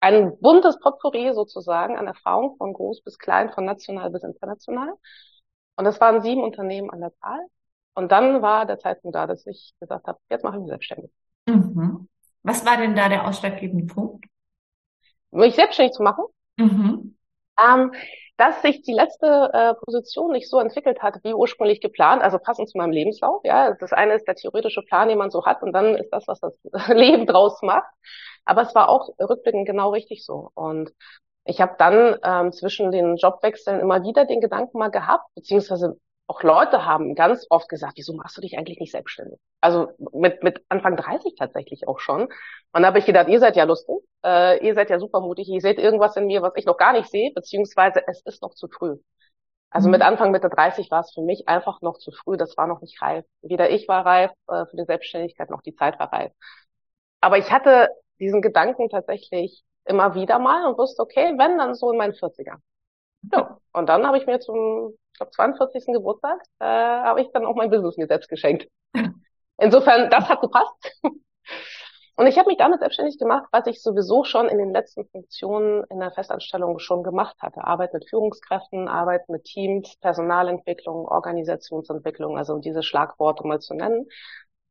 ein 0.00 0.38
buntes 0.40 0.78
Potpourri 0.80 1.32
sozusagen 1.34 1.96
an 1.96 2.06
Erfahrung 2.06 2.56
von 2.56 2.72
groß 2.72 3.02
bis 3.02 3.18
klein, 3.18 3.50
von 3.52 3.64
national 3.64 4.10
bis 4.10 4.22
international. 4.22 4.94
Und 5.76 5.84
das 5.84 6.00
waren 6.00 6.22
sieben 6.22 6.42
Unternehmen 6.42 6.90
an 6.90 7.00
der 7.00 7.14
Zahl. 7.16 7.40
Und 7.94 8.10
dann 8.12 8.42
war 8.42 8.66
der 8.66 8.78
Zeitpunkt 8.78 9.14
da, 9.14 9.26
dass 9.26 9.46
ich 9.46 9.74
gesagt 9.80 10.06
habe, 10.06 10.18
jetzt 10.30 10.44
mache 10.44 10.56
ich 10.56 10.60
mich 10.60 10.70
selbstständig. 10.70 11.10
Mhm. 11.46 12.08
Was 12.42 12.64
war 12.64 12.76
denn 12.76 12.96
da 12.96 13.08
der 13.08 13.26
ausschlaggebende 13.26 13.92
Punkt? 13.92 14.24
Mich 15.30 15.54
selbstständig 15.54 15.94
zu 15.94 16.02
machen? 16.02 16.24
Mhm. 16.56 17.16
Ähm, 17.62 17.92
dass 18.40 18.62
sich 18.62 18.80
die 18.80 18.94
letzte 18.94 19.50
äh, 19.52 19.74
Position 19.74 20.32
nicht 20.32 20.48
so 20.48 20.60
entwickelt 20.60 21.02
hat, 21.02 21.22
wie 21.24 21.34
ursprünglich 21.34 21.82
geplant, 21.82 22.22
also 22.22 22.38
passend 22.38 22.70
zu 22.70 22.78
meinem 22.78 22.90
Lebenslauf. 22.90 23.42
Ja, 23.44 23.74
das 23.74 23.92
eine 23.92 24.14
ist 24.14 24.26
der 24.26 24.34
theoretische 24.34 24.80
Plan, 24.80 25.08
den 25.08 25.18
man 25.18 25.30
so 25.30 25.44
hat, 25.44 25.62
und 25.62 25.72
dann 25.72 25.94
ist 25.94 26.08
das, 26.10 26.26
was 26.26 26.40
das 26.40 26.54
Leben 26.88 27.26
draus 27.26 27.60
macht. 27.60 27.86
Aber 28.46 28.62
es 28.62 28.74
war 28.74 28.88
auch 28.88 29.10
rückblickend 29.20 29.66
genau 29.66 29.90
richtig 29.90 30.24
so. 30.24 30.50
Und 30.54 30.90
ich 31.44 31.60
habe 31.60 31.74
dann 31.78 32.16
ähm, 32.24 32.52
zwischen 32.52 32.90
den 32.90 33.16
Jobwechseln 33.16 33.78
immer 33.78 34.02
wieder 34.04 34.24
den 34.24 34.40
Gedanken 34.40 34.78
mal 34.78 34.90
gehabt, 34.90 35.26
beziehungsweise 35.34 35.98
auch 36.30 36.44
Leute 36.44 36.86
haben 36.86 37.16
ganz 37.16 37.44
oft 37.50 37.68
gesagt, 37.68 37.94
wieso 37.96 38.14
machst 38.14 38.36
du 38.36 38.40
dich 38.40 38.56
eigentlich 38.56 38.78
nicht 38.78 38.92
selbstständig? 38.92 39.40
Also 39.60 39.88
mit, 40.12 40.44
mit 40.44 40.64
Anfang 40.68 40.96
30 40.96 41.34
tatsächlich 41.36 41.88
auch 41.88 41.98
schon. 41.98 42.28
Und 42.72 42.82
da 42.82 42.86
habe 42.86 43.00
ich 43.00 43.04
gedacht, 43.04 43.26
ihr 43.26 43.40
seid 43.40 43.56
ja 43.56 43.64
lustig, 43.64 43.96
äh, 44.24 44.64
ihr 44.64 44.74
seid 44.74 44.90
ja 44.90 45.00
super 45.00 45.20
mutig, 45.20 45.48
ihr 45.48 45.60
seht 45.60 45.80
irgendwas 45.80 46.14
in 46.16 46.26
mir, 46.26 46.40
was 46.40 46.52
ich 46.54 46.66
noch 46.66 46.76
gar 46.76 46.92
nicht 46.92 47.10
sehe, 47.10 47.32
beziehungsweise 47.34 48.06
es 48.06 48.22
ist 48.24 48.42
noch 48.42 48.54
zu 48.54 48.68
früh. 48.68 48.98
Also 49.70 49.88
mhm. 49.88 49.92
mit 49.92 50.02
Anfang 50.02 50.30
Mitte 50.30 50.48
30 50.48 50.88
war 50.92 51.00
es 51.00 51.12
für 51.12 51.20
mich 51.20 51.48
einfach 51.48 51.82
noch 51.82 51.98
zu 51.98 52.12
früh, 52.12 52.36
das 52.36 52.56
war 52.56 52.68
noch 52.68 52.80
nicht 52.80 53.02
reif. 53.02 53.24
Weder 53.42 53.68
ich 53.68 53.88
war 53.88 54.06
reif 54.06 54.30
äh, 54.46 54.66
für 54.66 54.76
die 54.76 54.84
Selbstständigkeit, 54.84 55.50
noch 55.50 55.62
die 55.62 55.74
Zeit 55.74 55.98
war 55.98 56.12
reif. 56.12 56.30
Aber 57.20 57.38
ich 57.38 57.50
hatte 57.50 57.88
diesen 58.20 58.40
Gedanken 58.40 58.88
tatsächlich 58.88 59.64
immer 59.84 60.14
wieder 60.14 60.38
mal 60.38 60.64
und 60.64 60.78
wusste, 60.78 61.02
okay, 61.02 61.34
wenn, 61.36 61.58
dann 61.58 61.74
so 61.74 61.90
in 61.90 61.98
meinen 61.98 62.12
40ern. 62.12 62.58
Ja, 63.32 63.58
und 63.72 63.88
dann 63.88 64.06
habe 64.06 64.16
ich 64.16 64.26
mir 64.26 64.38
zum 64.38 64.94
glaube, 65.18 65.32
42. 65.32 65.92
Geburtstag, 65.92 66.40
äh, 66.60 66.64
habe 66.64 67.22
ich 67.22 67.28
dann 67.32 67.44
auch 67.46 67.54
mein 67.54 67.70
Business 67.70 67.96
mir 67.96 68.06
selbst 68.06 68.28
geschenkt. 68.28 68.68
Insofern, 69.58 70.10
das 70.10 70.28
hat 70.28 70.40
gepasst. 70.40 70.74
Und 72.16 72.26
ich 72.26 72.38
habe 72.38 72.48
mich 72.48 72.58
damit 72.58 72.80
selbstständig 72.80 73.18
gemacht, 73.18 73.46
was 73.50 73.66
ich 73.66 73.82
sowieso 73.82 74.24
schon 74.24 74.46
in 74.48 74.58
den 74.58 74.72
letzten 74.72 75.06
Funktionen 75.06 75.84
in 75.88 76.00
der 76.00 76.10
Festanstellung 76.10 76.78
schon 76.78 77.02
gemacht 77.02 77.36
hatte. 77.40 77.64
Arbeit 77.64 77.94
mit 77.94 78.10
Führungskräften, 78.10 78.88
Arbeit 78.88 79.26
mit 79.30 79.44
Teams, 79.44 79.96
Personalentwicklung, 80.00 81.06
Organisationsentwicklung, 81.08 82.36
also 82.36 82.58
diese 82.58 82.82
Schlagworte 82.82 83.46
mal 83.46 83.60
zu 83.60 83.72
nennen. 83.72 84.06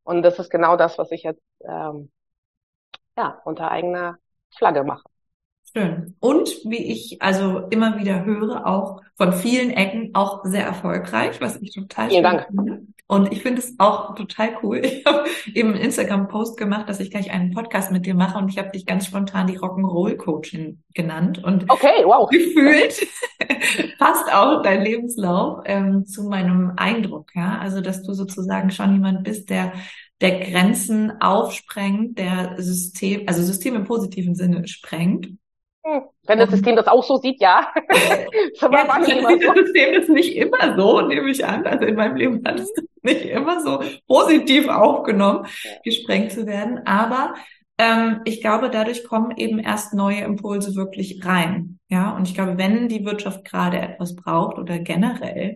Und 0.04 0.22
das 0.22 0.38
ist 0.38 0.52
genau 0.52 0.76
das, 0.78 1.00
was 1.00 1.12
ich 1.12 1.24
jetzt 1.24 1.42
ähm, 1.68 2.12
ja 3.18 3.42
unter 3.46 3.72
eigener 3.72 4.18
Flagge 4.56 4.84
mache. 4.84 5.10
Schön. 5.76 6.16
Und 6.20 6.50
wie 6.66 6.92
ich 6.92 7.22
also 7.22 7.60
immer 7.70 8.00
wieder 8.00 8.26
höre, 8.26 8.66
auch 8.66 9.02
von 9.16 9.34
vielen 9.34 9.70
Ecken 9.70 10.12
auch 10.14 10.44
sehr 10.44 10.66
erfolgreich, 10.66 11.40
was 11.42 11.62
ich 11.62 11.74
total 11.74 12.10
Vielen 12.10 12.24
Dank. 12.24 12.48
finde. 12.48 12.82
Und 13.08 13.32
ich 13.32 13.42
finde 13.42 13.60
es 13.60 13.76
auch 13.80 14.16
total 14.16 14.58
cool. 14.62 14.82
Ich 14.84 15.06
habe 15.06 15.26
eben 15.54 15.74
einen 15.74 15.82
Instagram-Post 15.82 16.58
gemacht, 16.58 16.90
dass 16.90 17.00
ich 17.00 17.12
gleich 17.12 17.32
einen 17.32 17.54
Podcast 17.54 17.92
mit 17.92 18.06
dir 18.06 18.16
mache 18.16 18.38
und 18.38 18.50
ich 18.50 18.58
habe 18.58 18.70
dich 18.70 18.86
ganz 18.86 19.06
spontan 19.06 19.48
die 19.48 19.58
Rock'n'Roll-Coachin 19.58 20.84
genannt. 20.94 21.44
Und 21.44 21.70
okay, 21.70 22.04
wow. 22.04 22.30
gefühlt 22.30 23.08
passt 24.00 24.34
auch 24.34 24.62
dein 24.62 24.84
Lebenslauf 24.84 25.64
ähm, 25.66 26.06
zu 26.06 26.24
meinem 26.24 26.74
Eindruck. 26.78 27.32
Ja? 27.36 27.60
Also, 27.60 27.82
dass 27.82 28.04
du 28.04 28.14
sozusagen 28.14 28.72
schon 28.72 28.94
jemand 28.94 29.24
bist, 29.24 29.50
der 29.50 29.74
der 30.22 30.40
Grenzen 30.42 31.22
aufsprengt, 31.22 32.20
der 32.20 32.56
System, 32.58 33.24
also 33.28 33.42
System 33.42 33.76
im 33.76 33.86
positiven 33.86 34.36
Sinne 34.36 34.68
sprengt 34.68 35.30
wenn 36.28 36.40
das 36.40 36.50
System 36.50 36.76
das 36.76 36.88
auch 36.88 37.04
so 37.04 37.18
sieht, 37.18 37.42
ja. 37.42 37.72
das 37.88 38.62
ja, 38.62 38.86
das 38.86 39.08
System 39.56 39.94
ist 39.94 40.10
nicht 40.10 40.36
immer 40.36 40.76
so, 40.78 41.02
nehme 41.02 41.30
ich 41.30 41.46
an. 41.46 41.66
Also 41.66 41.86
in 41.86 41.96
meinem 41.96 42.16
Leben 42.16 42.44
hat 42.46 42.60
es 42.60 42.72
nicht 43.02 43.26
immer 43.26 43.62
so 43.62 43.82
positiv 44.08 44.68
aufgenommen, 44.68 45.46
gesprengt 45.84 46.32
zu 46.32 46.46
werden. 46.46 46.86
Aber 46.86 47.34
ähm, 47.78 48.22
ich 48.26 48.42
glaube, 48.42 48.70
dadurch 48.70 49.04
kommen 49.04 49.36
eben 49.38 49.60
erst 49.60 49.94
neue 49.94 50.22
Impulse 50.22 50.76
wirklich 50.76 51.26
rein. 51.26 51.80
Ja, 51.90 52.16
und 52.16 52.28
ich 52.28 52.36
glaube, 52.36 52.58
wenn 52.58 52.90
die 52.90 53.06
Wirtschaft 53.06 53.46
gerade 53.46 53.80
etwas 53.80 54.16
braucht 54.16 54.58
oder 54.58 54.80
generell, 54.80 55.56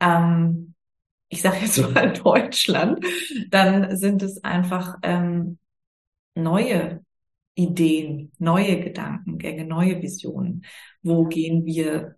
ähm, 0.00 0.74
ich 1.28 1.40
sage 1.40 1.56
jetzt 1.62 1.78
mal 1.94 2.12
Deutschland, 2.12 3.04
dann 3.48 3.96
sind 3.96 4.22
es 4.22 4.44
einfach 4.44 4.98
ähm, 5.02 5.58
neue 6.34 7.02
Ideen, 7.54 8.32
neue 8.38 8.80
Gedankengänge, 8.80 9.64
neue 9.64 10.00
Visionen. 10.02 10.64
Wo 11.02 11.24
gehen 11.26 11.64
wir 11.66 12.16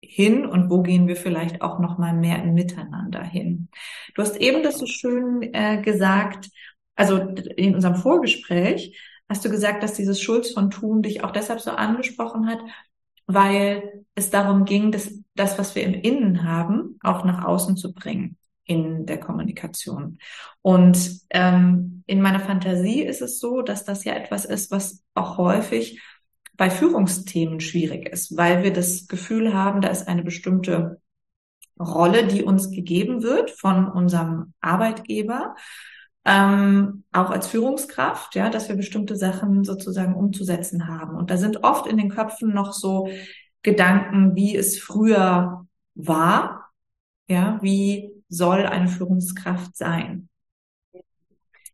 hin 0.00 0.46
und 0.46 0.70
wo 0.70 0.82
gehen 0.82 1.08
wir 1.08 1.16
vielleicht 1.16 1.62
auch 1.62 1.78
noch 1.80 1.98
mal 1.98 2.14
mehr 2.14 2.42
im 2.42 2.54
Miteinander 2.54 3.22
hin? 3.22 3.68
Du 4.14 4.22
hast 4.22 4.36
eben 4.36 4.62
das 4.62 4.78
so 4.78 4.86
schön 4.86 5.42
äh, 5.54 5.82
gesagt, 5.82 6.50
also 6.94 7.18
in 7.56 7.74
unserem 7.74 7.96
Vorgespräch 7.96 8.98
hast 9.28 9.44
du 9.44 9.50
gesagt, 9.50 9.82
dass 9.82 9.94
dieses 9.94 10.20
Schulz 10.20 10.52
von 10.52 10.70
Thun 10.70 11.02
dich 11.02 11.22
auch 11.24 11.30
deshalb 11.32 11.60
so 11.60 11.70
angesprochen 11.70 12.46
hat, 12.48 12.60
weil 13.26 14.04
es 14.14 14.30
darum 14.30 14.64
ging, 14.64 14.90
dass 14.90 15.22
das, 15.34 15.58
was 15.58 15.74
wir 15.74 15.84
im 15.84 15.94
Innen 15.94 16.44
haben, 16.44 16.98
auch 17.02 17.24
nach 17.24 17.44
außen 17.44 17.76
zu 17.76 17.92
bringen 17.92 18.37
in 18.68 19.06
der 19.06 19.18
Kommunikation. 19.18 20.18
Und 20.62 21.22
ähm, 21.30 22.04
in 22.06 22.20
meiner 22.20 22.38
Fantasie 22.38 23.02
ist 23.02 23.22
es 23.22 23.40
so, 23.40 23.62
dass 23.62 23.84
das 23.84 24.04
ja 24.04 24.14
etwas 24.14 24.44
ist, 24.44 24.70
was 24.70 25.02
auch 25.14 25.38
häufig 25.38 26.00
bei 26.56 26.70
Führungsthemen 26.70 27.60
schwierig 27.60 28.08
ist, 28.08 28.36
weil 28.36 28.62
wir 28.62 28.72
das 28.72 29.08
Gefühl 29.08 29.54
haben, 29.54 29.80
da 29.80 29.88
ist 29.88 30.06
eine 30.06 30.22
bestimmte 30.22 31.00
Rolle, 31.80 32.26
die 32.26 32.42
uns 32.42 32.70
gegeben 32.70 33.22
wird 33.22 33.50
von 33.50 33.88
unserem 33.88 34.52
Arbeitgeber, 34.60 35.54
ähm, 36.24 37.04
auch 37.10 37.30
als 37.30 37.46
Führungskraft, 37.46 38.34
ja, 38.34 38.50
dass 38.50 38.68
wir 38.68 38.76
bestimmte 38.76 39.16
Sachen 39.16 39.64
sozusagen 39.64 40.14
umzusetzen 40.14 40.88
haben. 40.88 41.16
Und 41.16 41.30
da 41.30 41.38
sind 41.38 41.64
oft 41.64 41.86
in 41.86 41.96
den 41.96 42.10
Köpfen 42.10 42.52
noch 42.52 42.72
so 42.72 43.08
Gedanken, 43.62 44.34
wie 44.34 44.54
es 44.56 44.78
früher 44.78 45.66
war, 45.94 46.70
ja, 47.28 47.58
wie 47.62 48.17
soll 48.28 48.66
eine 48.66 48.88
Führungskraft 48.88 49.76
sein? 49.76 50.28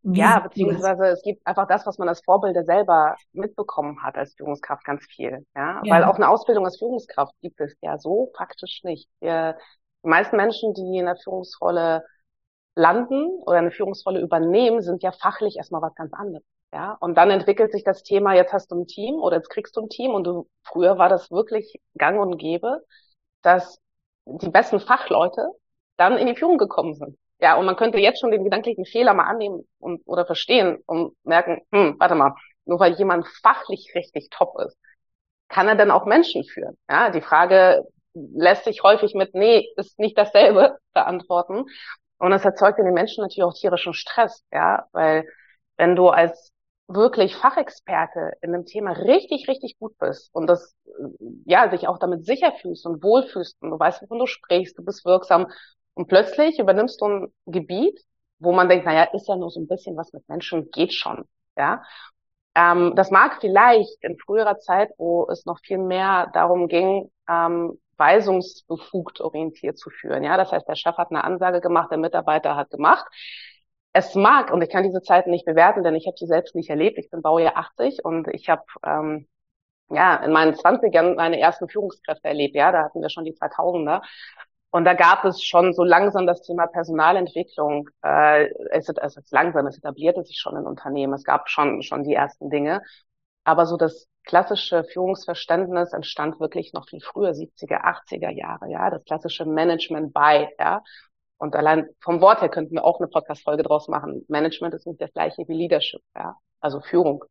Wie 0.06 0.18
ja, 0.18 0.40
beziehungsweise 0.40 1.06
es 1.06 1.23
gibt 1.23 1.46
einfach 1.46 1.66
das, 1.66 1.87
was 1.87 1.96
man 1.96 2.08
als 2.08 2.23
Vorbilder 2.23 2.64
selber 2.64 3.16
mitbekommen 3.32 4.02
hat 4.02 4.16
als 4.16 4.34
Führungskraft 4.34 4.84
ganz 4.84 5.04
viel. 5.06 5.46
Ja? 5.56 5.80
ja. 5.82 5.94
Weil 5.94 6.04
auch 6.04 6.16
eine 6.16 6.28
Ausbildung 6.28 6.66
als 6.66 6.78
Führungskraft 6.78 7.34
gibt 7.40 7.58
es 7.61 7.75
ja 7.80 7.96
so 7.99 8.30
praktisch 8.34 8.82
nicht. 8.84 9.08
Die 9.23 9.54
meisten 10.02 10.37
Menschen, 10.37 10.75
die 10.75 10.99
in 10.99 11.06
der 11.06 11.16
Führungsrolle 11.16 12.04
landen 12.75 13.30
oder 13.46 13.58
eine 13.58 13.70
Führungsrolle 13.70 14.20
übernehmen, 14.20 14.82
sind 14.82 15.02
ja 15.02 15.12
fachlich 15.12 15.56
erstmal 15.56 15.80
was 15.80 15.94
ganz 15.94 16.12
anderes. 16.12 16.44
Ja, 16.75 16.96
und 17.00 17.14
dann 17.16 17.30
entwickelt 17.30 17.70
sich 17.73 17.84
das 17.84 18.02
Thema, 18.02 18.34
jetzt 18.34 18.52
hast 18.52 18.73
du 18.73 18.75
ein 18.75 18.87
Team 18.87 19.14
oder 19.14 19.37
jetzt 19.37 19.49
kriegst 19.49 19.76
du 19.76 19.82
ein 19.82 19.88
Team 19.88 20.11
und 20.11 20.25
du, 20.25 20.49
früher 20.64 20.99
war 20.99 21.08
das 21.08 21.30
wirklich 21.30 21.80
gang 21.96 22.20
und 22.20 22.37
gäbe, 22.37 22.82
dass 23.42 23.78
die 24.26 24.49
besten 24.50 24.80
Fachleute 24.80 25.49
dann 25.96 26.18
in 26.18 26.26
die 26.26 26.36
Führung 26.36 26.58
gekommen 26.58 26.94
sind. 26.94 27.16
Ja, 27.40 27.56
und 27.56 27.66
man 27.66 27.76
könnte 27.76 27.98
jetzt 27.98 28.20
schon 28.20 28.30
den 28.30 28.44
gedanklichen 28.44 28.86
Fehler 28.86 29.14
mal 29.14 29.26
annehmen 29.26 29.66
und, 29.78 30.02
oder 30.06 30.24
verstehen 30.26 30.78
und 30.86 31.14
merken, 31.24 31.62
hm, 31.72 31.96
warte 31.98 32.14
mal, 32.14 32.34
nur 32.64 32.80
weil 32.80 32.94
jemand 32.94 33.26
fachlich 33.42 33.92
richtig 33.94 34.28
top 34.30 34.58
ist, 34.60 34.78
kann 35.48 35.68
er 35.68 35.76
dann 35.76 35.90
auch 35.90 36.06
Menschen 36.06 36.44
führen? 36.44 36.76
Ja, 36.88 37.10
die 37.10 37.20
Frage 37.20 37.84
lässt 38.14 38.64
sich 38.64 38.82
häufig 38.82 39.14
mit, 39.14 39.34
nee, 39.34 39.66
ist 39.76 39.98
nicht 39.98 40.16
dasselbe 40.16 40.78
beantworten. 40.94 41.64
Und 42.18 42.30
das 42.30 42.44
erzeugt 42.44 42.78
in 42.78 42.84
den 42.84 42.94
Menschen 42.94 43.22
natürlich 43.22 43.44
auch 43.44 43.54
tierischen 43.54 43.92
Stress, 43.92 44.44
ja, 44.52 44.86
weil 44.92 45.28
wenn 45.76 45.96
du 45.96 46.08
als 46.08 46.52
wirklich 46.86 47.34
Fachexperte 47.36 48.32
in 48.42 48.54
einem 48.54 48.66
Thema 48.66 48.92
richtig, 48.92 49.48
richtig 49.48 49.78
gut 49.78 49.96
bist 49.98 50.30
und 50.34 50.46
das, 50.46 50.76
ja, 51.46 51.70
sich 51.70 51.88
auch 51.88 51.98
damit 51.98 52.24
sicher 52.26 52.52
fühlst 52.60 52.86
und 52.86 53.02
wohlfühlst 53.02 53.56
und 53.62 53.70
du 53.70 53.78
weißt, 53.78 54.02
wovon 54.02 54.18
du 54.18 54.26
sprichst, 54.26 54.78
du 54.78 54.84
bist 54.84 55.04
wirksam 55.04 55.46
und 55.94 56.08
plötzlich 56.08 56.58
übernimmst 56.58 57.00
du 57.00 57.06
ein 57.06 57.32
Gebiet, 57.46 57.98
wo 58.38 58.52
man 58.52 58.68
denkt, 58.68 58.86
naja, 58.86 59.04
ist 59.12 59.28
ja 59.28 59.36
nur 59.36 59.50
so 59.50 59.60
ein 59.60 59.68
bisschen 59.68 59.96
was 59.96 60.12
mit 60.12 60.28
Menschen, 60.28 60.70
geht 60.70 60.92
schon, 60.92 61.24
ja. 61.56 61.82
Ähm, 62.54 62.94
das 62.96 63.10
mag 63.10 63.38
vielleicht 63.40 63.96
in 64.02 64.16
früherer 64.18 64.58
Zeit, 64.58 64.90
wo 64.98 65.28
es 65.30 65.44
noch 65.44 65.58
viel 65.60 65.78
mehr 65.78 66.30
darum 66.34 66.68
ging, 66.68 67.10
ähm, 67.28 67.78
weisungsbefugt 67.96 69.20
orientiert 69.20 69.78
zu 69.78 69.90
führen. 69.90 70.24
Ja, 70.24 70.36
das 70.36 70.52
heißt, 70.52 70.68
der 70.68 70.76
Chef 70.76 70.96
hat 70.96 71.10
eine 71.10 71.24
Ansage 71.24 71.60
gemacht, 71.60 71.90
der 71.90 71.98
Mitarbeiter 71.98 72.56
hat 72.56 72.70
gemacht. 72.70 73.06
Es 73.92 74.14
mag, 74.14 74.52
und 74.52 74.62
ich 74.62 74.70
kann 74.70 74.82
diese 74.82 75.02
Zeiten 75.02 75.30
nicht 75.30 75.44
bewerten, 75.44 75.84
denn 75.84 75.94
ich 75.94 76.06
habe 76.06 76.16
sie 76.18 76.26
selbst 76.26 76.54
nicht 76.56 76.68
erlebt. 76.70 76.98
Ich 76.98 77.10
bin 77.10 77.22
Baujahr 77.22 77.56
80 77.56 78.04
und 78.04 78.26
ich 78.28 78.48
habe 78.48 78.64
ähm, 78.84 79.28
ja 79.90 80.16
in 80.16 80.32
meinen 80.32 80.54
20ern 80.54 81.16
meine 81.16 81.40
ersten 81.40 81.68
Führungskräfte 81.68 82.28
erlebt. 82.28 82.54
Ja, 82.56 82.72
da 82.72 82.84
hatten 82.84 83.02
wir 83.02 83.10
schon 83.10 83.24
die 83.24 83.34
2000er. 83.34 84.02
Und 84.75 84.85
da 84.87 84.95
gab 84.95 85.25
es 85.25 85.40
schon 85.40 85.73
so 85.73 85.85
langsam 85.85 86.26
das 86.26 86.43
Thema 86.43 86.66
Personalentwicklung. 86.66 87.88
Äh, 88.02 88.49
es, 88.73 88.88
ist, 88.88 88.99
ist 88.99 89.31
langsam, 89.31 89.69
es 89.69 89.78
etablierte 89.78 90.25
sich 90.25 90.40
schon 90.40 90.57
in 90.57 90.66
Unternehmen. 90.66 91.12
Es 91.12 91.23
gab 91.23 91.49
schon, 91.49 91.81
schon 91.83 92.02
die 92.02 92.14
ersten 92.14 92.50
Dinge. 92.50 92.83
Aber 93.45 93.66
so 93.66 93.76
das 93.76 94.09
klassische 94.25 94.83
Führungsverständnis 94.83 95.93
entstand 95.93 96.40
wirklich 96.40 96.73
noch 96.73 96.88
viel 96.88 97.00
früher, 97.00 97.31
70er, 97.31 97.85
80er 97.85 98.31
Jahre, 98.31 98.69
ja. 98.69 98.90
Das 98.90 99.04
klassische 99.04 99.45
Management 99.45 100.12
by, 100.12 100.49
ja. 100.59 100.83
Und 101.38 101.54
allein 101.54 101.88
vom 102.00 102.21
Wort 102.21 102.40
her 102.40 102.49
könnten 102.49 102.75
wir 102.75 102.85
auch 102.85 102.99
eine 102.99 103.07
Podcast-Folge 103.07 103.62
draus 103.62 103.87
machen. 103.87 104.25
Management 104.26 104.75
ist 104.75 104.88
nicht 104.88 105.00
das 105.00 105.12
gleiche 105.12 105.47
wie 105.47 105.54
Leadership, 105.54 106.02
ja. 106.16 106.35
Also 106.59 106.81
Führung. 106.81 107.23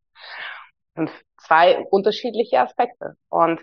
Und 0.94 1.10
zwei 1.36 1.84
unterschiedliche 1.90 2.58
Aspekte. 2.60 3.16
Und 3.28 3.60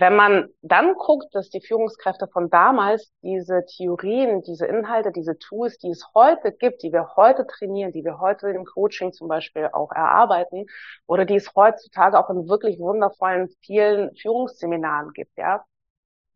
wenn 0.00 0.16
man 0.16 0.48
dann 0.62 0.94
guckt, 0.94 1.34
dass 1.34 1.50
die 1.50 1.60
Führungskräfte 1.60 2.28
von 2.28 2.50
damals 2.50 3.12
diese 3.22 3.64
Theorien, 3.66 4.42
diese 4.42 4.66
Inhalte, 4.66 5.12
diese 5.12 5.38
Tools, 5.38 5.78
die 5.78 5.90
es 5.90 6.04
heute 6.14 6.52
gibt, 6.52 6.82
die 6.82 6.92
wir 6.92 7.16
heute 7.16 7.46
trainieren, 7.46 7.92
die 7.92 8.04
wir 8.04 8.20
heute 8.20 8.50
im 8.50 8.64
Coaching 8.64 9.12
zum 9.12 9.28
Beispiel 9.28 9.68
auch 9.72 9.90
erarbeiten 9.92 10.66
oder 11.06 11.24
die 11.24 11.36
es 11.36 11.54
heutzutage 11.54 12.18
auch 12.18 12.30
in 12.30 12.48
wirklich 12.48 12.78
wundervollen 12.78 13.48
vielen 13.62 14.14
Führungsseminaren 14.16 15.12
gibt, 15.12 15.36
ja, 15.36 15.64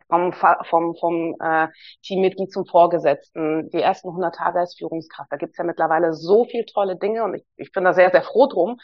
vom, 0.09 0.33
vom, 0.33 0.95
vom 0.97 1.37
äh, 1.41 1.69
Teammitglied 2.03 2.53
zum 2.53 2.67
Vorgesetzten, 2.67 3.71
die 3.71 3.81
ersten 3.81 4.09
100 4.09 4.35
Tage 4.35 4.59
als 4.59 4.77
Führungskraft. 4.77 5.33
Da 5.33 5.37
gibt's 5.37 5.57
ja 5.57 5.65
mittlerweile 5.65 6.13
so 6.13 6.45
viel 6.45 6.67
tolle 6.67 6.97
Dinge 6.97 7.25
und 7.25 7.35
ich, 7.35 7.45
ich 7.57 7.73
bin 7.73 7.85
da 7.85 7.95
sehr, 7.95 8.11
sehr 8.11 8.23
froh 8.23 8.47
drum, 8.47 8.79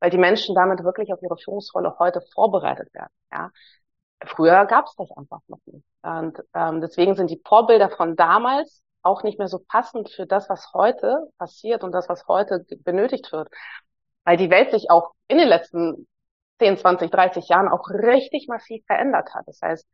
weil 0.00 0.10
die 0.10 0.18
Menschen 0.18 0.54
damit 0.54 0.84
wirklich 0.84 1.12
auf 1.12 1.22
ihre 1.22 1.38
Führungsrolle 1.38 1.98
heute 1.98 2.20
vorbereitet 2.34 2.92
werden. 2.92 3.12
Ja. 3.32 3.50
Früher 4.26 4.66
gab 4.66 4.86
es 4.86 4.94
das 4.96 5.10
einfach 5.16 5.40
noch 5.48 5.60
nicht. 5.66 5.84
Und 6.02 6.38
ähm, 6.54 6.80
deswegen 6.80 7.14
sind 7.14 7.30
die 7.30 7.40
Vorbilder 7.44 7.90
von 7.90 8.16
damals 8.16 8.82
auch 9.02 9.22
nicht 9.22 9.38
mehr 9.38 9.48
so 9.48 9.58
passend 9.58 10.10
für 10.10 10.26
das, 10.26 10.48
was 10.48 10.72
heute 10.72 11.28
passiert 11.38 11.84
und 11.84 11.92
das, 11.92 12.08
was 12.08 12.26
heute 12.26 12.64
benötigt 12.84 13.32
wird. 13.32 13.48
Weil 14.24 14.36
die 14.36 14.50
Welt 14.50 14.70
sich 14.70 14.90
auch 14.90 15.12
in 15.28 15.38
den 15.38 15.48
letzten 15.48 16.06
10, 16.58 16.78
20, 16.78 17.10
30 17.10 17.48
Jahren 17.48 17.68
auch 17.68 17.88
richtig 17.90 18.48
massiv 18.48 18.84
verändert 18.86 19.34
hat. 19.34 19.46
Das 19.46 19.60
heißt, 19.60 19.86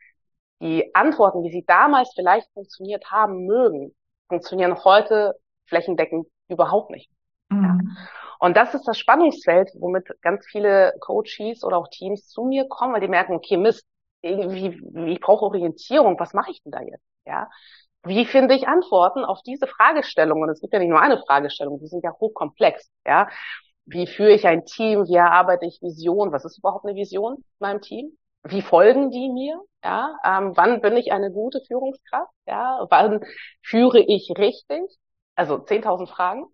die 0.61 0.95
Antworten, 0.95 1.43
wie 1.43 1.51
sie 1.51 1.65
damals 1.67 2.13
vielleicht 2.15 2.53
funktioniert 2.53 3.11
haben 3.11 3.47
mögen, 3.47 3.95
funktionieren 4.29 4.85
heute 4.85 5.35
flächendeckend 5.67 6.27
überhaupt 6.49 6.91
nicht. 6.91 7.11
Mhm. 7.49 7.63
Ja. 7.63 7.79
Und 8.39 8.57
das 8.57 8.75
ist 8.75 8.87
das 8.87 8.99
Spannungsfeld, 8.99 9.71
womit 9.79 10.09
ganz 10.23 10.47
viele 10.47 10.95
Coaches 11.01 11.63
oder 11.63 11.77
auch 11.77 11.89
Teams 11.89 12.27
zu 12.27 12.45
mir 12.45 12.67
kommen, 12.69 12.95
weil 12.95 13.01
die 13.01 13.09
merken, 13.09 13.35
okay, 13.35 13.57
Mist, 13.57 13.87
irgendwie, 14.23 15.13
ich 15.13 15.21
brauche 15.21 15.45
Orientierung, 15.47 16.19
was 16.19 16.35
mache 16.35 16.51
ich 16.51 16.63
denn 16.63 16.73
da 16.73 16.81
jetzt? 16.83 17.05
Ja. 17.27 17.49
Wie 18.05 18.25
finde 18.25 18.55
ich 18.55 18.67
Antworten 18.67 19.25
auf 19.25 19.43
diese 19.43 19.67
Fragestellungen? 19.67 20.45
Und 20.45 20.51
es 20.51 20.61
gibt 20.61 20.73
ja 20.73 20.79
nicht 20.79 20.89
nur 20.89 21.01
eine 21.01 21.19
Fragestellung, 21.19 21.79
die 21.81 21.87
sind 21.87 22.03
ja 22.05 22.13
hochkomplex, 22.19 22.91
ja. 23.07 23.29
Wie 23.87 24.07
führe 24.07 24.33
ich 24.33 24.47
ein 24.47 24.65
Team? 24.65 25.07
Wie 25.07 25.17
erarbeite 25.17 25.67
ich 25.67 25.81
Vision? 25.83 26.33
Was 26.33 26.45
ist 26.45 26.59
überhaupt 26.59 26.85
eine 26.87 26.95
Vision 26.95 27.37
in 27.37 27.45
meinem 27.59 27.81
Team? 27.81 28.17
Wie 28.45 28.63
folgen 28.63 29.11
die 29.11 29.29
mir? 29.31 29.61
Ja, 29.85 30.17
ähm, 30.25 30.53
wann 30.57 30.81
bin 30.81 30.97
ich 30.97 31.13
eine 31.13 31.31
gute 31.33 31.61
Führungskraft? 31.67 32.33
Ja, 32.47 32.87
wann 32.91 33.25
führe 33.63 34.01
ich 34.01 34.31
richtig? 34.39 34.83
Also 35.35 35.59
10.000 35.59 36.09
Fragen. 36.09 36.47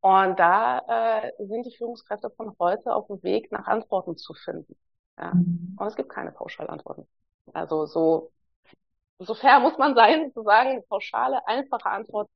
Und 0.00 0.38
da 0.38 1.22
äh, 1.24 1.32
sind 1.38 1.66
die 1.66 1.76
Führungskräfte 1.76 2.30
von 2.30 2.54
heute 2.58 2.94
auf 2.94 3.06
dem 3.08 3.22
Weg, 3.22 3.50
nach 3.52 3.66
Antworten 3.66 4.16
zu 4.16 4.34
finden. 4.34 4.76
Ja. 5.18 5.34
Mhm. 5.34 5.76
Und 5.78 5.86
es 5.86 5.96
gibt 5.96 6.08
keine 6.08 6.32
Pauschalantworten. 6.32 7.06
Also 7.52 7.86
so, 7.86 8.30
so 9.18 9.34
fair 9.34 9.60
muss 9.60 9.76
man 9.78 9.94
sein, 9.94 10.32
zu 10.32 10.42
sagen, 10.42 10.70
eine 10.70 10.82
pauschale, 10.82 11.46
einfache 11.46 11.86
Antwort 11.86 12.28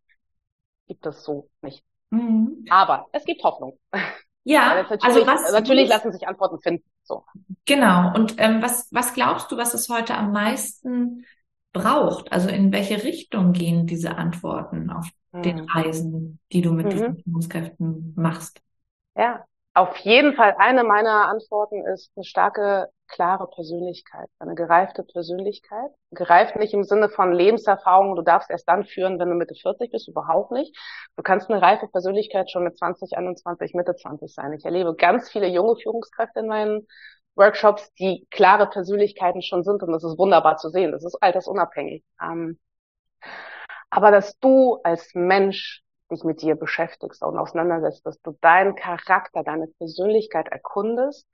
gibt 0.88 1.06
es 1.06 1.22
so 1.22 1.48
nicht. 1.60 1.84
Mhm. 2.10 2.64
Aber 2.68 3.06
es 3.12 3.24
gibt 3.24 3.42
Hoffnung. 3.44 3.78
Ja, 4.44 4.84
also 5.00 5.26
was 5.26 5.52
natürlich 5.52 5.88
lassen 5.88 6.12
sich 6.12 6.26
Antworten 6.26 6.60
finden. 6.60 6.84
So. 7.04 7.24
Genau. 7.64 8.12
Und 8.14 8.34
ähm, 8.38 8.62
was 8.62 8.88
was 8.90 9.14
glaubst 9.14 9.50
du, 9.50 9.56
was 9.56 9.74
es 9.74 9.88
heute 9.88 10.14
am 10.14 10.32
meisten 10.32 11.24
braucht? 11.72 12.32
Also 12.32 12.48
in 12.48 12.72
welche 12.72 13.02
Richtung 13.02 13.52
gehen 13.52 13.86
diese 13.86 14.16
Antworten 14.16 14.90
auf 14.90 15.08
mhm. 15.32 15.42
den 15.42 15.60
Reisen, 15.60 16.40
die 16.52 16.60
du 16.60 16.72
mit 16.72 16.86
mhm. 16.86 16.90
diesen 16.90 17.16
Führungskräften 17.22 18.12
machst? 18.16 18.60
Ja, 19.16 19.44
Auf 19.74 19.96
jeden 19.98 20.34
Fall 20.34 20.54
eine 20.58 20.84
meiner 20.84 21.28
Antworten 21.28 21.86
ist 21.86 22.12
eine 22.14 22.24
starke, 22.24 22.90
klare 23.08 23.48
Persönlichkeit, 23.48 24.28
eine 24.38 24.54
gereifte 24.54 25.02
Persönlichkeit. 25.02 25.90
Gereift 26.10 26.56
nicht 26.56 26.74
im 26.74 26.84
Sinne 26.84 27.08
von 27.08 27.32
Lebenserfahrung, 27.32 28.14
du 28.14 28.20
darfst 28.20 28.50
erst 28.50 28.68
dann 28.68 28.84
führen, 28.84 29.18
wenn 29.18 29.30
du 29.30 29.34
Mitte 29.34 29.54
40 29.54 29.90
bist, 29.90 30.08
überhaupt 30.08 30.50
nicht. 30.50 30.76
Du 31.16 31.22
kannst 31.22 31.50
eine 31.50 31.62
reife 31.62 31.88
Persönlichkeit 31.88 32.50
schon 32.50 32.64
mit 32.64 32.76
20, 32.76 33.16
21, 33.16 33.72
Mitte 33.72 33.96
20 33.96 34.34
sein. 34.34 34.52
Ich 34.52 34.64
erlebe 34.66 34.94
ganz 34.94 35.30
viele 35.30 35.46
junge 35.46 35.76
Führungskräfte 35.76 36.40
in 36.40 36.48
meinen 36.48 36.86
Workshops, 37.34 37.90
die 37.94 38.26
klare 38.30 38.66
Persönlichkeiten 38.68 39.40
schon 39.40 39.64
sind 39.64 39.82
und 39.82 39.92
das 39.92 40.04
ist 40.04 40.18
wunderbar 40.18 40.58
zu 40.58 40.68
sehen. 40.68 40.92
Das 40.92 41.02
ist 41.02 41.16
altersunabhängig. 41.22 42.04
Ähm, 42.22 42.58
aber 43.88 44.10
dass 44.10 44.38
du 44.38 44.80
als 44.84 45.14
Mensch 45.14 45.82
dich 46.12 46.24
mit 46.24 46.42
dir 46.42 46.54
beschäftigst 46.54 47.22
und 47.22 47.36
auseinandersetzt, 47.36 48.06
dass 48.06 48.20
du 48.22 48.36
deinen 48.40 48.76
Charakter, 48.76 49.42
deine 49.42 49.66
Persönlichkeit 49.78 50.48
erkundest, 50.48 51.26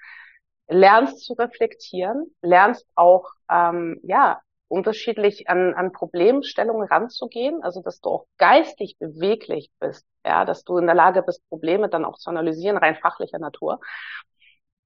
lernst 0.69 1.25
zu 1.25 1.35
reflektieren, 1.35 2.35
lernst 2.43 2.87
auch 2.95 3.31
ähm, 3.51 4.01
ja 4.03 4.41
unterschiedlich 4.69 5.49
an, 5.49 5.75
an 5.75 5.93
Problemstellungen 5.93 6.87
ranzugehen, 6.87 7.63
also 7.63 7.83
dass 7.83 8.01
du 8.01 8.11
auch 8.11 8.27
geistig 8.37 8.97
beweglich 8.99 9.71
bist, 9.81 10.07
ja, 10.25 10.45
dass 10.45 10.63
du 10.65 10.77
in 10.77 10.87
der 10.87 10.95
Lage 10.95 11.23
bist, 11.23 11.47
Probleme 11.49 11.89
dann 11.89 12.05
auch 12.05 12.19
zu 12.19 12.31
analysieren, 12.31 12.77
rein 12.77 12.97
fachlicher 12.97 13.39
Natur. 13.39 13.81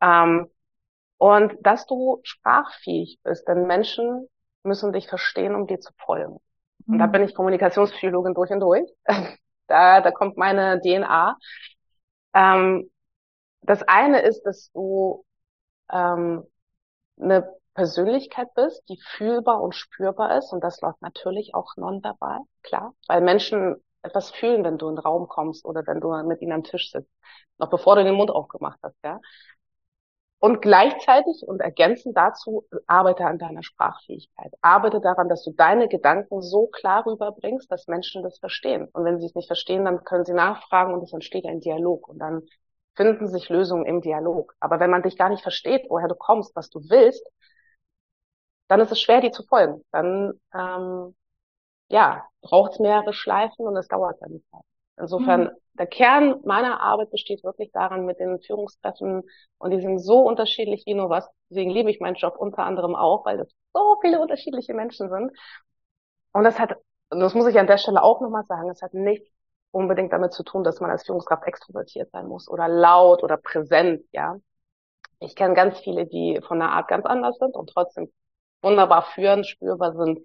Ähm, 0.01 0.49
und 1.19 1.55
dass 1.61 1.87
du 1.87 2.21
sprachfähig 2.23 3.19
bist, 3.23 3.47
denn 3.49 3.67
Menschen 3.67 4.29
müssen 4.63 4.93
dich 4.93 5.09
verstehen, 5.09 5.55
um 5.55 5.67
dir 5.67 5.81
zu 5.81 5.93
folgen. 6.05 6.39
Und 6.87 6.99
da 6.99 7.07
mhm. 7.07 7.13
bin 7.13 7.23
ich 7.25 7.35
Kommunikationspsychologin 7.35 8.35
durch 8.35 8.51
und 8.51 8.61
durch. 8.61 8.89
Da, 9.67 10.01
da 10.01 10.11
kommt 10.11 10.37
meine 10.37 10.81
DNA. 10.81 11.39
Ähm, 12.35 12.91
das 13.63 13.83
eine 13.85 14.23
ist, 14.23 14.43
dass 14.45 14.71
du 14.73 15.25
ähm, 15.93 16.45
eine 17.21 17.49
Persönlichkeit 17.75 18.55
bist, 18.55 18.83
die 18.89 19.01
fühlbar 19.17 19.63
und 19.63 19.75
spürbar 19.75 20.37
ist. 20.39 20.53
Und 20.53 20.63
das 20.63 20.81
läuft 20.81 21.03
natürlich 21.03 21.55
auch 21.55 21.77
nonverbal, 21.77 22.41
klar. 22.63 22.95
Weil 23.09 23.21
Menschen 23.23 23.77
etwas 24.03 24.31
fühlen, 24.31 24.65
wenn 24.65 24.79
du 24.79 24.89
in 24.89 24.97
den 24.97 25.01
Raum 25.05 25.29
kommst 25.29 25.65
oder 25.65 25.87
wenn 25.87 26.01
du 26.01 26.11
mit 26.25 26.43
ihnen 26.43 26.53
am 26.53 26.65
Tisch 26.65 26.91
sitzt. 26.91 27.11
Noch 27.59 27.71
bevor 27.71 27.97
du 27.97 28.05
den 28.05 28.15
Mund 28.15 28.31
aufgemacht 28.31 28.79
hast, 28.83 28.97
ja. 29.05 29.21
Und 30.45 30.61
gleichzeitig 30.61 31.45
und 31.47 31.61
ergänzend 31.61 32.17
dazu 32.17 32.67
arbeite 32.89 33.25
an 33.25 33.39
deiner 33.39 33.63
Sprachfähigkeit. 33.63 34.53
Arbeite 34.61 35.01
daran, 35.01 35.29
dass 35.29 35.45
du 35.45 35.53
deine 35.53 35.87
Gedanken 35.87 36.43
so 36.43 36.67
klar 36.67 37.07
rüberbringst, 37.07 37.71
dass 37.71 37.87
Menschen 37.87 38.25
das 38.25 38.41
verstehen. 38.41 38.89
Und 38.93 39.05
wenn 39.05 39.21
sie 39.21 39.27
es 39.27 39.37
nicht 39.37 39.47
verstehen, 39.47 39.85
dann 39.85 40.03
können 40.03 40.25
sie 40.25 40.33
nachfragen 40.33 40.95
und 40.95 41.03
es 41.05 41.13
entsteht 41.13 41.47
ein 41.47 41.61
Dialog. 41.61 42.09
Und 42.09 42.19
dann 42.19 42.43
finden 42.97 43.29
sich 43.29 43.51
Lösungen 43.51 43.87
im 43.87 44.01
Dialog. 44.01 44.53
Aber 44.59 44.81
wenn 44.81 44.91
man 44.91 45.05
dich 45.05 45.17
gar 45.17 45.29
nicht 45.29 45.45
versteht, 45.45 45.87
woher 45.89 46.09
du 46.09 46.17
kommst, 46.17 46.57
was 46.57 46.71
du 46.71 46.81
willst, 46.91 47.25
dann 48.67 48.81
ist 48.81 48.91
es 48.91 49.01
schwer, 49.01 49.21
dir 49.21 49.31
zu 49.31 49.45
folgen. 49.45 49.85
Dann 49.93 50.33
ähm, 50.53 51.15
ja, 51.89 52.27
braucht 52.41 52.73
es 52.73 52.79
mehrere 52.81 53.13
Schleifen 53.13 53.65
und 53.65 53.77
es 53.77 53.87
dauert 53.87 54.21
dann 54.21 54.43
Zeit. 54.51 54.65
Insofern, 55.03 55.43
mhm. 55.43 55.51
der 55.75 55.87
Kern 55.89 56.41
meiner 56.45 56.81
Arbeit 56.81 57.11
besteht 57.11 57.43
wirklich 57.43 57.73
daran, 57.73 58.07
mit 58.07 58.21
den 58.21 58.41
Führungskräften, 58.41 59.25
und 59.59 59.71
die 59.73 59.81
sind 59.81 59.99
so 59.99 60.21
unterschiedlich 60.21 60.85
wie 60.87 60.95
nur 60.95 61.11
was, 61.11 61.29
deswegen 61.51 61.71
liebe 61.71 61.91
ich 61.91 61.99
meinen 61.99 62.15
Job 62.15 62.37
unter 62.39 62.65
anderem 62.65 62.95
auch, 62.95 63.25
weil 63.27 63.39
das 63.39 63.49
so 63.75 63.97
viele 64.01 64.21
unterschiedliche 64.21 64.75
Menschen 64.75 65.11
sind. 65.11 65.33
Und 66.33 66.45
das 66.45 66.59
hat, 66.61 66.77
das 67.11 67.35
muss 67.35 67.49
ich 67.49 67.59
an 67.59 67.67
der 67.67 67.79
Stelle 67.79 68.03
auch 68.03 68.21
nochmal 68.21 68.45
sagen, 68.47 68.71
es 68.71 68.81
hat 68.81 68.95
nichts 68.95 69.29
unbedingt 69.73 70.13
damit 70.13 70.33
zu 70.33 70.45
tun, 70.45 70.63
dass 70.63 70.81
man 70.81 70.91
als 70.91 71.05
Führungskraft 71.05 71.45
extrovertiert 71.47 72.11
sein 72.13 72.29
muss 72.29 72.49
oder 72.49 72.69
laut 72.69 73.25
oder 73.25 73.37
präsent, 73.37 74.05
ja. 74.13 74.37
Ich 75.19 75.35
kenne 75.35 75.55
ganz 75.55 75.79
viele, 75.81 76.07
die 76.07 76.41
von 76.47 76.59
der 76.59 76.71
Art 76.71 76.89
ganz 76.89 77.07
anders 77.07 77.39
sind 77.39 77.55
und 77.57 77.71
trotzdem 77.71 78.13
wunderbar 78.61 79.03
führen, 79.03 79.45
spürbar 79.45 79.95
sind, 79.95 80.21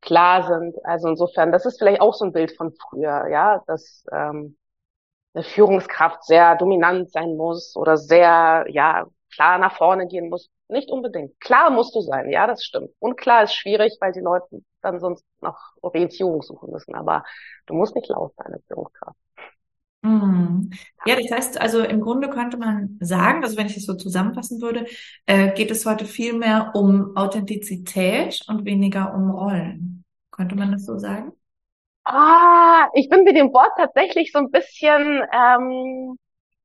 klar 0.00 0.46
sind. 0.46 0.76
Also 0.84 1.08
insofern, 1.08 1.52
das 1.52 1.66
ist 1.66 1.78
vielleicht 1.78 2.00
auch 2.00 2.14
so 2.14 2.24
ein 2.24 2.32
Bild 2.32 2.52
von 2.56 2.72
früher, 2.72 3.28
ja, 3.28 3.62
dass 3.66 4.04
ähm, 4.12 4.56
eine 5.34 5.44
Führungskraft 5.44 6.24
sehr 6.24 6.56
dominant 6.56 7.10
sein 7.12 7.36
muss 7.36 7.76
oder 7.76 7.96
sehr, 7.96 8.66
ja, 8.68 9.06
klar 9.34 9.58
nach 9.58 9.76
vorne 9.76 10.06
gehen 10.06 10.30
muss. 10.30 10.50
Nicht 10.68 10.90
unbedingt. 10.90 11.38
Klar 11.40 11.70
musst 11.70 11.94
du 11.94 12.00
sein, 12.00 12.30
ja, 12.30 12.46
das 12.46 12.64
stimmt. 12.64 12.90
Und 12.98 13.16
klar 13.16 13.44
ist 13.44 13.54
schwierig, 13.54 13.96
weil 14.00 14.12
die 14.12 14.20
Leute 14.20 14.62
dann 14.82 15.00
sonst 15.00 15.24
noch 15.40 15.58
Orientierung 15.82 16.42
suchen 16.42 16.72
müssen. 16.72 16.94
Aber 16.94 17.24
du 17.66 17.74
musst 17.74 17.94
nicht 17.94 18.08
laut 18.08 18.34
sein 18.36 18.52
als 18.52 18.64
Führungskraft. 18.66 19.16
Mhm. 20.06 20.70
Ja, 21.04 21.16
das 21.16 21.30
heißt, 21.30 21.60
also 21.60 21.82
im 21.82 22.00
Grunde 22.00 22.30
könnte 22.30 22.56
man 22.56 22.96
sagen, 23.00 23.42
also 23.42 23.56
wenn 23.56 23.66
ich 23.66 23.76
es 23.76 23.86
so 23.86 23.94
zusammenfassen 23.94 24.60
würde, 24.60 24.86
äh, 25.26 25.52
geht 25.52 25.70
es 25.70 25.84
heute 25.84 26.04
viel 26.04 26.34
mehr 26.34 26.72
um 26.74 27.16
Authentizität 27.16 28.40
und 28.48 28.64
weniger 28.64 29.14
um 29.14 29.30
Rollen. 29.30 30.04
Könnte 30.30 30.54
man 30.54 30.70
das 30.72 30.84
so 30.84 30.98
sagen? 30.98 31.32
Ah, 32.04 32.88
ich 32.94 33.08
bin 33.08 33.24
mit 33.24 33.36
dem 33.36 33.52
Wort 33.52 33.72
tatsächlich 33.76 34.30
so 34.30 34.38
ein 34.38 34.50
bisschen 34.52 35.24
ähm, 35.32 36.16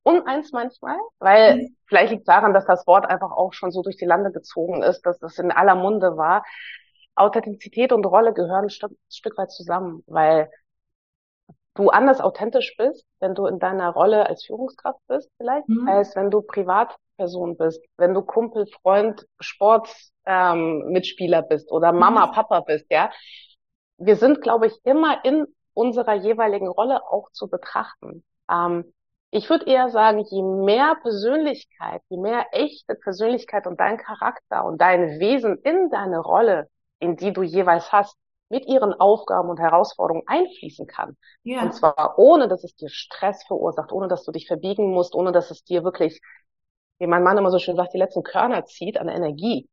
uneins 0.04 0.52
manchmal, 0.52 0.98
weil 1.18 1.56
mhm. 1.56 1.78
vielleicht 1.88 2.12
liegt 2.12 2.28
daran, 2.28 2.54
dass 2.54 2.66
das 2.66 2.86
Wort 2.86 3.06
einfach 3.06 3.32
auch 3.32 3.54
schon 3.54 3.72
so 3.72 3.82
durch 3.82 3.98
die 3.98 4.06
Lande 4.06 4.32
gezogen 4.32 4.84
ist, 4.84 5.02
dass 5.02 5.18
das 5.18 5.40
in 5.40 5.52
aller 5.52 5.76
Munde 5.76 6.16
war. 6.16 6.44
Authentizität 7.16 7.92
und 7.92 8.06
Rolle 8.06 8.34
gehören 8.34 8.66
ein 8.66 8.70
Stück, 8.70 8.92
ein 8.92 9.12
Stück 9.12 9.38
weit 9.38 9.52
zusammen, 9.52 10.04
weil 10.06 10.52
du 11.76 11.90
anders 11.90 12.22
authentisch 12.22 12.76
bist, 12.78 13.06
wenn 13.20 13.36
du 13.36 13.46
in 13.46 13.60
deiner 13.60 13.90
Rolle 13.90 14.28
als 14.28 14.46
Führungskraft 14.46 15.00
bist, 15.08 15.30
vielleicht, 15.38 15.70
mhm. 15.70 15.88
als 15.88 16.16
wenn 16.16 16.30
du 16.30 16.42
Privatperson 16.42 17.58
bist, 17.58 17.82
wenn 17.98 18.14
du 18.14 18.22
Kumpel, 18.22 18.68
Freund, 18.82 19.26
Sportmitspieler 19.40 21.40
ähm, 21.40 21.46
bist 21.50 21.72
oder 21.72 21.94
Mama, 21.94 22.28
mhm. 22.28 22.32
Papa 22.32 22.60
bist, 22.62 22.86
ja. 22.90 23.12
Wir 23.98 24.16
sind, 24.16 24.42
glaube 24.42 24.68
ich, 24.68 24.74
immer 24.84 25.24
in 25.24 25.46
unserer 25.74 26.16
jeweiligen 26.16 26.68
Rolle 26.68 27.04
auch 27.08 27.32
zu 27.32 27.50
betrachten. 27.50 28.24
Ähm, 28.50 28.94
ich 29.30 29.50
würde 29.50 29.66
eher 29.66 29.90
sagen, 29.90 30.26
je 30.30 30.44
mehr 30.44 30.98
Persönlichkeit, 31.02 32.02
je 32.10 32.18
mehr 32.18 32.48
echte 32.52 32.96
Persönlichkeit 32.96 33.66
und 33.66 33.80
dein 33.80 33.98
Charakter 33.98 34.66
und 34.66 34.82
dein 34.82 35.22
Wesen 35.22 35.58
in 35.64 35.90
deine 35.90 36.20
Rolle, 36.20 36.68
in 37.00 37.16
die 37.16 37.32
du 37.32 37.42
jeweils 37.42 37.94
hast, 37.94 38.18
mit 38.52 38.68
ihren 38.68 38.94
Aufgaben 38.94 39.50
und 39.50 39.60
Herausforderungen 39.60 40.28
einfließen 40.28 40.86
kann. 40.86 41.18
Ja. 41.44 41.64
Und 41.64 41.74
zwar 41.74 42.20
ohne, 42.20 42.48
dass 42.48 42.64
es 42.64 42.76
dir 42.76 42.90
Stress 42.90 43.44
verursacht, 43.46 43.92
ohne 43.92 44.08
dass 44.08 44.24
du 44.24 44.32
dich 44.32 44.46
verbiegen 44.46 44.92
musst, 44.92 45.16
ohne 45.16 45.32
dass 45.32 45.50
es 45.50 45.64
dir 45.64 45.84
wirklich, 45.84 46.22
wie 47.00 47.08
mein 47.08 47.24
Mann 47.24 47.38
immer 47.38 47.50
so 47.50 47.60
schön 47.60 47.76
sagt, 47.76 47.94
die 47.94 47.98
letzten 47.98 48.24
Körner 48.24 48.66
zieht 48.66 49.00
an 49.00 49.08
Energie. 49.08 49.68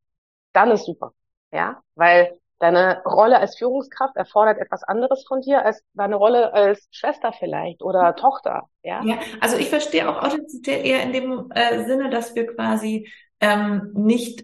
Dann 0.53 0.71
ist 0.71 0.85
super. 0.85 1.11
Ja, 1.51 1.81
weil 1.95 2.39
deine 2.59 3.01
Rolle 3.03 3.39
als 3.39 3.57
Führungskraft 3.57 4.15
erfordert 4.15 4.59
etwas 4.59 4.83
anderes 4.83 5.25
von 5.27 5.41
dir 5.41 5.65
als 5.65 5.83
deine 5.93 6.15
Rolle 6.15 6.53
als 6.53 6.87
Schwester 6.91 7.31
vielleicht 7.31 7.81
oder 7.81 8.15
Tochter. 8.15 8.63
Ja, 8.83 9.01
ja 9.03 9.17
also 9.39 9.57
ich 9.57 9.69
verstehe 9.69 10.09
auch 10.09 10.23
Authentizität 10.23 10.85
eher 10.85 11.03
in 11.03 11.13
dem 11.13 11.51
äh, 11.53 11.85
Sinne, 11.85 12.09
dass 12.09 12.35
wir 12.35 12.47
quasi 12.47 13.09
ähm, 13.39 13.91
nicht 13.93 14.43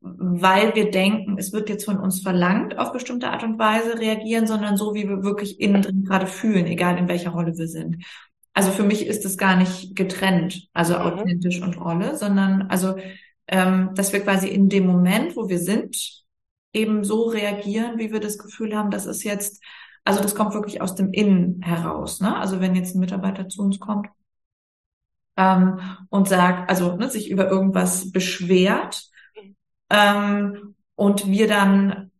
weil 0.00 0.74
wir 0.74 0.90
denken, 0.90 1.36
es 1.38 1.52
wird 1.52 1.68
jetzt 1.68 1.84
von 1.84 1.98
uns 1.98 2.22
verlangt, 2.22 2.78
auf 2.78 2.92
bestimmte 2.92 3.30
Art 3.30 3.44
und 3.44 3.58
Weise 3.58 3.98
reagieren, 3.98 4.46
sondern 4.46 4.76
so, 4.76 4.94
wie 4.94 5.08
wir 5.08 5.22
wirklich 5.22 5.60
innen 5.60 5.82
drin 5.82 6.04
gerade 6.04 6.26
fühlen, 6.26 6.66
egal 6.66 6.98
in 6.98 7.08
welcher 7.08 7.30
Rolle 7.30 7.56
wir 7.56 7.68
sind. 7.68 8.04
Also 8.54 8.70
für 8.70 8.82
mich 8.82 9.06
ist 9.06 9.24
es 9.24 9.36
gar 9.36 9.56
nicht 9.56 9.94
getrennt, 9.94 10.68
also 10.72 10.94
mhm. 10.94 11.00
authentisch 11.00 11.60
und 11.60 11.78
Rolle, 11.78 12.16
sondern 12.16 12.62
also, 12.62 12.96
ähm, 13.46 13.90
dass 13.94 14.12
wir 14.12 14.20
quasi 14.20 14.48
in 14.48 14.68
dem 14.68 14.86
Moment, 14.86 15.36
wo 15.36 15.48
wir 15.48 15.58
sind, 15.58 16.24
eben 16.72 17.04
so 17.04 17.24
reagieren, 17.24 17.98
wie 17.98 18.12
wir 18.12 18.20
das 18.20 18.38
Gefühl 18.38 18.76
haben, 18.76 18.90
das 18.90 19.06
ist 19.06 19.24
jetzt, 19.24 19.62
also 20.04 20.22
das 20.22 20.34
kommt 20.34 20.54
wirklich 20.54 20.80
aus 20.80 20.94
dem 20.94 21.12
Innen 21.12 21.60
heraus. 21.62 22.20
Ne? 22.20 22.36
Also 22.36 22.60
wenn 22.60 22.74
jetzt 22.74 22.94
ein 22.94 23.00
Mitarbeiter 23.00 23.48
zu 23.48 23.62
uns 23.62 23.78
kommt 23.78 24.08
ähm, 25.36 25.80
und 26.08 26.28
sagt, 26.28 26.70
also 26.70 26.96
ne, 26.96 27.10
sich 27.10 27.30
über 27.30 27.48
irgendwas 27.50 28.10
beschwert, 28.12 29.09
ähm, 29.90 30.74
und 30.94 31.26
wir 31.26 31.48
dann, 31.48 32.10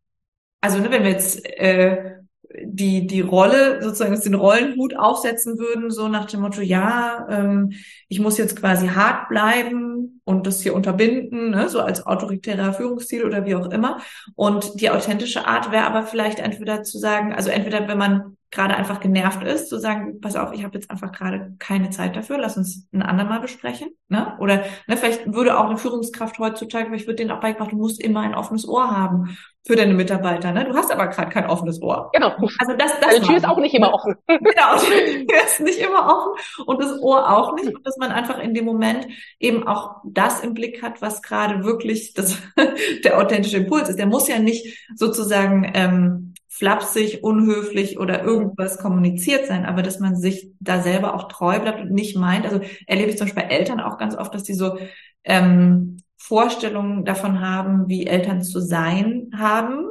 also 0.60 0.78
ne, 0.78 0.90
wenn 0.90 1.04
wir 1.04 1.10
jetzt 1.10 1.44
äh, 1.44 2.16
die 2.62 3.06
die 3.06 3.20
Rolle 3.20 3.80
sozusagen 3.82 4.20
den 4.20 4.34
Rollenhut 4.34 4.96
aufsetzen 4.96 5.58
würden, 5.58 5.90
so 5.90 6.08
nach 6.08 6.26
dem 6.26 6.40
Motto, 6.40 6.60
ja, 6.60 7.26
ähm, 7.30 7.72
ich 8.08 8.20
muss 8.20 8.38
jetzt 8.38 8.56
quasi 8.56 8.88
hart 8.88 9.28
bleiben, 9.28 10.20
und 10.30 10.46
das 10.46 10.62
hier 10.62 10.74
unterbinden, 10.74 11.50
ne, 11.50 11.68
so 11.68 11.80
als 11.80 12.06
autoritärer 12.06 12.72
Führungsstil 12.72 13.24
oder 13.24 13.44
wie 13.44 13.56
auch 13.56 13.70
immer. 13.70 14.00
Und 14.36 14.80
die 14.80 14.90
authentische 14.90 15.46
Art 15.46 15.72
wäre 15.72 15.86
aber 15.86 16.04
vielleicht 16.04 16.38
entweder 16.38 16.82
zu 16.82 16.98
sagen, 16.98 17.34
also 17.34 17.50
entweder 17.50 17.86
wenn 17.88 17.98
man 17.98 18.36
gerade 18.50 18.76
einfach 18.76 19.00
genervt 19.00 19.44
ist, 19.44 19.68
zu 19.68 19.78
sagen, 19.78 20.20
pass 20.20 20.34
auf, 20.34 20.52
ich 20.52 20.64
habe 20.64 20.74
jetzt 20.74 20.90
einfach 20.90 21.12
gerade 21.12 21.54
keine 21.58 21.90
Zeit 21.90 22.16
dafür, 22.16 22.38
lass 22.38 22.56
uns 22.56 22.88
ein 22.92 23.02
andermal 23.02 23.40
besprechen. 23.40 23.90
Ne? 24.08 24.36
Oder 24.40 24.64
ne, 24.88 24.96
vielleicht 24.96 25.32
würde 25.32 25.56
auch 25.56 25.66
eine 25.66 25.76
Führungskraft 25.76 26.38
heutzutage, 26.38 26.86
vielleicht 26.86 27.06
wird 27.06 27.20
denen 27.20 27.30
auch 27.30 27.40
beigebracht, 27.40 27.70
du 27.70 27.76
musst 27.76 28.02
immer 28.02 28.20
ein 28.20 28.34
offenes 28.34 28.66
Ohr 28.66 28.90
haben 28.90 29.36
für 29.64 29.76
deine 29.76 29.94
Mitarbeiter. 29.94 30.50
Ne? 30.52 30.64
Du 30.64 30.74
hast 30.74 30.90
aber 30.90 31.06
gerade 31.08 31.30
kein 31.30 31.48
offenes 31.48 31.80
Ohr. 31.80 32.10
Genau. 32.12 32.34
Also 32.58 32.74
das, 32.76 32.98
das 32.98 33.16
die 33.16 33.20
Tür 33.20 33.36
ist 33.36 33.46
auch 33.46 33.58
nicht 33.58 33.74
immer 33.74 33.94
offen. 33.94 34.16
genau, 34.26 34.76
die 34.80 35.26
Tür 35.26 35.44
ist 35.44 35.60
nicht 35.60 35.78
immer 35.78 36.06
offen 36.06 36.64
und 36.66 36.82
das 36.82 36.98
Ohr 37.00 37.30
auch 37.30 37.54
nicht. 37.54 37.68
Und 37.68 37.86
dass 37.86 37.98
man 37.98 38.10
einfach 38.10 38.38
in 38.40 38.54
dem 38.54 38.64
Moment 38.64 39.06
eben 39.38 39.66
auch 39.68 39.96
das 40.04 40.40
im 40.40 40.54
Blick 40.54 40.82
hat, 40.82 41.02
was 41.02 41.22
gerade 41.22 41.62
wirklich 41.62 42.14
das, 42.14 42.38
der 43.04 43.18
authentische 43.18 43.58
Impuls 43.58 43.88
ist. 43.88 43.98
Der 43.98 44.06
muss 44.06 44.26
ja 44.28 44.38
nicht 44.40 44.88
sozusagen 44.96 45.70
ähm, 45.74 46.29
flapsig, 46.60 47.24
unhöflich 47.24 47.98
oder 47.98 48.22
irgendwas 48.22 48.76
kommuniziert 48.76 49.46
sein, 49.46 49.64
aber 49.64 49.80
dass 49.80 49.98
man 49.98 50.14
sich 50.14 50.50
da 50.60 50.82
selber 50.82 51.14
auch 51.14 51.26
treu 51.26 51.58
bleibt 51.58 51.80
und 51.80 51.90
nicht 51.90 52.18
meint. 52.18 52.44
Also 52.44 52.60
erlebe 52.86 53.08
ich 53.08 53.16
zum 53.16 53.26
Beispiel 53.26 53.44
bei 53.44 53.48
Eltern 53.48 53.80
auch 53.80 53.96
ganz 53.96 54.14
oft, 54.14 54.34
dass 54.34 54.42
die 54.42 54.52
so 54.52 54.76
ähm, 55.24 56.02
Vorstellungen 56.18 57.06
davon 57.06 57.40
haben, 57.40 57.88
wie 57.88 58.06
Eltern 58.06 58.42
zu 58.42 58.60
sein 58.60 59.30
haben, 59.34 59.86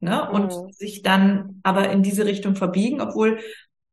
ne? 0.00 0.28
Und 0.28 0.46
mhm. 0.46 0.72
sich 0.72 1.02
dann 1.02 1.60
aber 1.62 1.88
in 1.90 2.02
diese 2.02 2.26
Richtung 2.26 2.56
verbiegen, 2.56 3.00
obwohl 3.00 3.38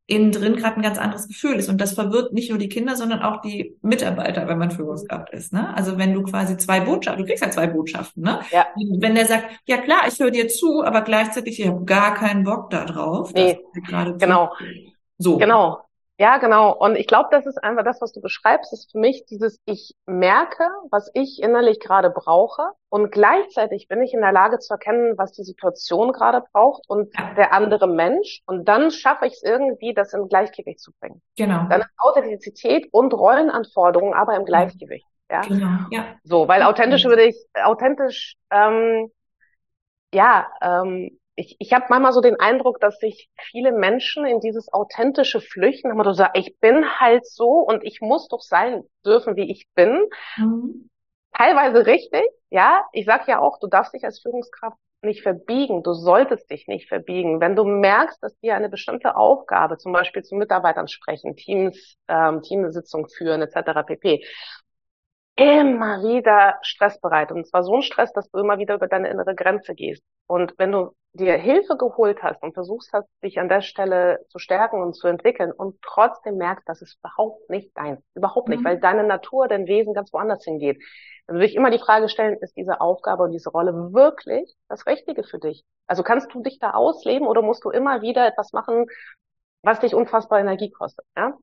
innen 0.07 0.31
drin 0.31 0.55
gerade 0.55 0.75
ein 0.75 0.83
ganz 0.83 0.97
anderes 0.99 1.27
Gefühl 1.27 1.55
ist. 1.55 1.69
Und 1.69 1.81
das 1.81 1.93
verwirrt 1.93 2.31
nicht 2.31 2.49
nur 2.49 2.59
die 2.59 2.69
Kinder, 2.69 2.95
sondern 2.95 3.21
auch 3.21 3.41
die 3.41 3.75
Mitarbeiter, 3.81 4.47
wenn 4.47 4.59
man 4.59 4.69
Führungskraft 4.69 5.31
ist. 5.31 5.51
Ne? 5.51 5.75
Also 5.75 5.97
wenn 5.97 6.13
du 6.13 6.21
quasi 6.23 6.57
zwei 6.57 6.79
Botschaften, 6.79 7.23
du 7.23 7.27
kriegst 7.27 7.43
ja 7.43 7.49
zwei 7.49 7.67
Botschaften, 7.67 8.23
ne? 8.23 8.39
Ja. 8.51 8.67
Wenn 8.99 9.15
der 9.15 9.25
sagt, 9.25 9.45
ja 9.65 9.77
klar, 9.77 10.01
ich 10.07 10.19
höre 10.19 10.31
dir 10.31 10.47
zu, 10.47 10.83
aber 10.83 11.01
gleichzeitig, 11.01 11.59
ich 11.59 11.67
habe 11.67 11.83
gar 11.85 12.13
keinen 12.13 12.43
Bock 12.43 12.69
da 12.69 12.85
drauf. 12.85 13.33
Nee, 13.33 13.59
genau. 14.19 14.53
So. 15.17 15.37
Genau. 15.37 15.79
Ja, 16.17 16.37
genau. 16.37 16.73
Und 16.73 16.95
ich 16.95 17.07
glaube, 17.07 17.27
das 17.31 17.45
ist 17.45 17.61
einfach 17.61 17.83
das, 17.83 17.99
was 17.99 18.13
du 18.13 18.21
beschreibst, 18.21 18.71
ist 18.71 18.91
für 18.91 18.99
mich 18.99 19.25
dieses, 19.25 19.59
ich 19.65 19.95
merke, 20.05 20.63
was 20.89 21.11
ich 21.13 21.41
innerlich 21.41 21.81
gerade 21.81 22.09
brauche 22.09 22.69
und 22.89 23.11
gleichzeitig 23.11 23.89
bin 23.89 24.01
ich 24.01 24.13
in 24.13 24.21
der 24.21 24.31
Lage 24.31 24.59
zu 24.59 24.73
erkennen, 24.73 25.17
was 25.17 25.33
die 25.33 25.43
Situation 25.43 26.13
gerade 26.13 26.41
braucht 26.53 26.83
und 26.87 27.13
der 27.35 27.51
andere 27.51 27.87
Mensch. 27.87 28.41
Und 28.45 28.65
dann 28.69 28.91
schaffe 28.91 29.25
ich 29.25 29.33
es 29.33 29.43
irgendwie, 29.43 29.93
das 29.93 30.13
in 30.13 30.29
Gleichgewicht 30.29 30.79
zu 30.79 30.93
bringen. 31.01 31.21
Genau. 31.35 31.67
Dann 31.69 31.81
ist 31.81 31.89
Authentizität 31.97 32.87
und 32.91 33.13
Rollenanforderungen 33.13 34.13
aber 34.13 34.37
im 34.37 34.45
Gleichgewicht. 34.45 35.05
Ja. 35.29 35.41
Genau. 35.41 35.79
Ja. 35.91 36.15
So, 36.23 36.47
weil 36.47 36.63
authentisch 36.63 37.03
würde 37.03 37.23
ich, 37.23 37.35
authentisch, 37.61 38.35
ähm, 38.51 39.11
ja, 40.13 40.47
ähm, 40.61 41.19
ich, 41.35 41.55
ich 41.59 41.73
habe 41.73 41.85
manchmal 41.89 42.13
so 42.13 42.21
den 42.21 42.39
Eindruck, 42.39 42.79
dass 42.79 42.97
sich 42.99 43.29
viele 43.51 43.71
Menschen 43.71 44.25
in 44.25 44.39
dieses 44.39 44.71
authentische 44.71 45.41
Flüchten, 45.41 45.91
aber 45.91 46.03
du 46.03 46.13
sagst, 46.13 46.37
ich 46.37 46.57
bin 46.59 46.99
halt 46.99 47.25
so 47.25 47.59
und 47.59 47.83
ich 47.83 48.01
muss 48.01 48.27
doch 48.27 48.41
sein 48.41 48.83
dürfen, 49.05 49.35
wie 49.35 49.51
ich 49.51 49.67
bin. 49.75 50.07
Mhm. 50.37 50.89
Teilweise 51.33 51.85
richtig, 51.85 52.23
ja. 52.49 52.85
Ich 52.93 53.05
sag 53.05 53.27
ja 53.27 53.39
auch, 53.39 53.59
du 53.59 53.67
darfst 53.67 53.93
dich 53.93 54.05
als 54.05 54.21
Führungskraft 54.21 54.77
nicht 55.01 55.21
verbiegen. 55.21 55.83
Du 55.83 55.93
solltest 55.93 56.49
dich 56.49 56.67
nicht 56.67 56.87
verbiegen. 56.87 57.39
Wenn 57.39 57.55
du 57.55 57.65
merkst, 57.65 58.23
dass 58.23 58.37
dir 58.39 58.55
eine 58.55 58.69
bestimmte 58.69 59.15
Aufgabe, 59.15 59.77
zum 59.77 59.91
Beispiel 59.91 60.23
zu 60.23 60.35
Mitarbeitern 60.35 60.87
sprechen, 60.87 61.35
Teams, 61.35 61.97
ähm, 62.07 62.41
Teamsitzung 62.41 63.07
führen 63.07 63.41
etc. 63.41 63.83
pp 63.85 64.25
immer 65.35 66.01
wieder 66.01 66.57
Stress 66.61 66.99
bereitet. 66.99 67.35
Und 67.35 67.47
zwar 67.47 67.63
so 67.63 67.75
ein 67.75 67.81
Stress, 67.81 68.13
dass 68.13 68.29
du 68.29 68.39
immer 68.39 68.57
wieder 68.57 68.75
über 68.75 68.87
deine 68.87 69.09
innere 69.09 69.35
Grenze 69.35 69.75
gehst. 69.75 70.03
Und 70.27 70.53
wenn 70.57 70.71
du 70.71 70.91
dir 71.13 71.33
Hilfe 71.33 71.77
geholt 71.77 72.23
hast 72.23 72.41
und 72.41 72.53
versuchst 72.53 72.91
hast, 72.93 73.07
dich 73.23 73.39
an 73.39 73.49
der 73.49 73.61
Stelle 73.61 74.25
zu 74.29 74.39
stärken 74.39 74.81
und 74.81 74.95
zu 74.95 75.07
entwickeln 75.07 75.51
und 75.51 75.81
trotzdem 75.81 76.37
merkst, 76.37 76.67
dass 76.67 76.81
es 76.81 76.97
überhaupt 76.99 77.49
nicht 77.49 77.71
dein, 77.75 78.01
überhaupt 78.15 78.47
nicht, 78.47 78.61
mhm. 78.61 78.65
weil 78.65 78.79
deine 78.79 79.03
Natur, 79.03 79.47
dein 79.47 79.67
Wesen 79.67 79.93
ganz 79.93 80.11
woanders 80.13 80.43
hingeht, 80.43 80.81
dann 81.27 81.37
würde 81.37 81.47
ich 81.47 81.55
immer 81.55 81.71
die 81.71 81.79
Frage 81.79 82.07
stellen, 82.07 82.37
ist 82.39 82.55
diese 82.55 82.81
Aufgabe 82.81 83.23
und 83.23 83.31
diese 83.31 83.49
Rolle 83.49 83.73
wirklich 83.93 84.53
das 84.69 84.85
Richtige 84.85 85.23
für 85.23 85.39
dich? 85.39 85.65
Also 85.87 86.03
kannst 86.03 86.33
du 86.33 86.41
dich 86.41 86.59
da 86.59 86.71
ausleben 86.71 87.27
oder 87.27 87.41
musst 87.41 87.65
du 87.65 87.71
immer 87.71 88.01
wieder 88.01 88.27
etwas 88.27 88.53
machen, 88.53 88.85
was 89.63 89.79
dich 89.79 89.95
unfassbar 89.95 90.39
Energie 90.39 90.71
kostet? 90.71 91.05
Ja? 91.17 91.33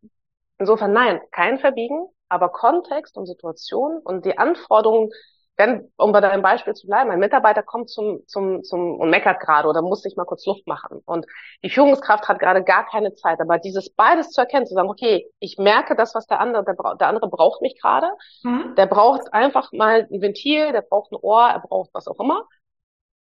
Insofern 0.58 0.92
nein, 0.92 1.20
kein 1.30 1.58
Verbiegen, 1.58 2.06
aber 2.32 2.48
Kontext 2.48 3.16
und 3.16 3.26
Situation 3.26 3.98
und 3.98 4.24
die 4.24 4.38
Anforderungen, 4.38 5.10
wenn, 5.58 5.92
um 5.96 6.12
bei 6.12 6.22
deinem 6.22 6.40
Beispiel 6.40 6.72
zu 6.72 6.86
bleiben, 6.86 7.10
ein 7.10 7.18
Mitarbeiter 7.18 7.62
kommt 7.62 7.90
zum, 7.90 8.26
zum, 8.26 8.62
zum 8.62 8.98
und 8.98 9.10
meckert 9.10 9.38
gerade 9.38 9.68
oder 9.68 9.82
muss 9.82 10.00
sich 10.00 10.16
mal 10.16 10.24
kurz 10.24 10.46
Luft 10.46 10.66
machen. 10.66 11.02
Und 11.04 11.26
die 11.62 11.68
Führungskraft 11.68 12.26
hat 12.26 12.38
gerade 12.38 12.64
gar 12.64 12.86
keine 12.86 13.12
Zeit, 13.12 13.38
aber 13.38 13.58
dieses 13.58 13.90
beides 13.90 14.30
zu 14.30 14.40
erkennen, 14.40 14.66
zu 14.66 14.72
sagen, 14.72 14.88
okay, 14.88 15.30
ich 15.40 15.58
merke 15.58 15.94
das, 15.94 16.14
was 16.14 16.26
der 16.26 16.40
andere, 16.40 16.64
der, 16.64 16.74
der 16.98 17.08
andere 17.08 17.28
braucht 17.28 17.60
mich 17.60 17.78
gerade, 17.78 18.08
mhm. 18.42 18.74
der 18.76 18.86
braucht 18.86 19.32
einfach 19.34 19.70
mal 19.72 20.08
ein 20.10 20.22
Ventil, 20.22 20.72
der 20.72 20.80
braucht 20.80 21.12
ein 21.12 21.18
Ohr, 21.20 21.46
er 21.46 21.60
braucht 21.60 21.90
was 21.92 22.08
auch 22.08 22.18
immer, 22.18 22.48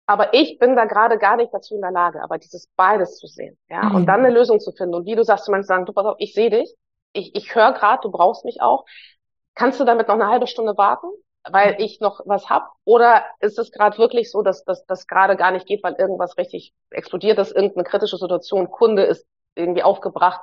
aber 0.06 0.32
ich 0.32 0.58
bin 0.60 0.76
da 0.76 0.84
gerade 0.84 1.18
gar 1.18 1.36
nicht 1.36 1.52
dazu 1.52 1.74
in 1.74 1.80
der 1.80 1.90
Lage, 1.90 2.22
aber 2.22 2.38
dieses 2.38 2.68
beides 2.76 3.16
zu 3.18 3.26
sehen, 3.26 3.58
ja, 3.68 3.82
mhm. 3.82 3.96
und 3.96 4.06
dann 4.06 4.20
eine 4.20 4.32
Lösung 4.32 4.60
zu 4.60 4.70
finden. 4.70 4.94
Und 4.94 5.06
wie 5.06 5.16
du 5.16 5.24
sagst, 5.24 5.48
du 5.48 5.52
meinst 5.52 5.68
sagen, 5.68 5.86
du 5.86 5.92
pass 5.92 6.06
auf, 6.06 6.16
ich 6.18 6.34
sehe 6.34 6.50
dich, 6.50 6.72
ich, 7.12 7.34
ich 7.34 7.54
höre 7.54 7.72
gerade, 7.72 8.00
du 8.02 8.10
brauchst 8.10 8.44
mich 8.44 8.60
auch. 8.60 8.84
Kannst 9.54 9.80
du 9.80 9.84
damit 9.84 10.08
noch 10.08 10.14
eine 10.14 10.28
halbe 10.28 10.46
Stunde 10.46 10.76
warten, 10.76 11.06
weil 11.44 11.76
ich 11.78 12.00
noch 12.00 12.20
was 12.24 12.48
hab? 12.48 12.72
Oder 12.84 13.24
ist 13.40 13.58
es 13.58 13.70
gerade 13.70 13.98
wirklich 13.98 14.30
so, 14.30 14.42
dass 14.42 14.64
das 14.64 15.06
gerade 15.06 15.36
gar 15.36 15.50
nicht 15.50 15.66
geht, 15.66 15.82
weil 15.82 15.94
irgendwas 15.94 16.38
richtig 16.38 16.72
explodiert 16.90 17.38
ist, 17.38 17.52
irgendeine 17.52 17.84
kritische 17.84 18.16
Situation, 18.16 18.70
Kunde 18.70 19.04
ist 19.04 19.26
irgendwie 19.54 19.82
aufgebracht. 19.82 20.40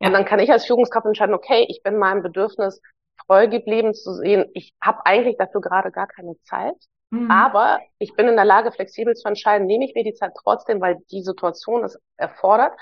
Ja. 0.00 0.08
Und 0.08 0.14
dann 0.14 0.24
kann 0.24 0.40
ich 0.40 0.50
als 0.50 0.66
Führungskraft 0.66 1.06
entscheiden, 1.06 1.34
okay, 1.34 1.66
ich 1.68 1.82
bin 1.82 1.96
meinem 1.96 2.22
Bedürfnis 2.22 2.80
treu 3.26 3.48
geblieben 3.48 3.94
zu 3.94 4.12
sehen, 4.14 4.50
ich 4.52 4.74
habe 4.82 5.06
eigentlich 5.06 5.36
dafür 5.38 5.60
gerade 5.60 5.90
gar 5.90 6.06
keine 6.06 6.34
Zeit. 6.42 6.76
Mhm. 7.10 7.30
Aber 7.30 7.78
ich 7.98 8.14
bin 8.14 8.26
in 8.26 8.36
der 8.36 8.44
Lage, 8.44 8.72
flexibel 8.72 9.14
zu 9.14 9.28
entscheiden, 9.28 9.66
nehme 9.66 9.84
ich 9.84 9.94
mir 9.94 10.02
die 10.02 10.14
Zeit 10.14 10.32
trotzdem, 10.42 10.80
weil 10.80 10.96
die 11.10 11.22
Situation 11.22 11.84
es 11.84 11.98
erfordert. 12.16 12.72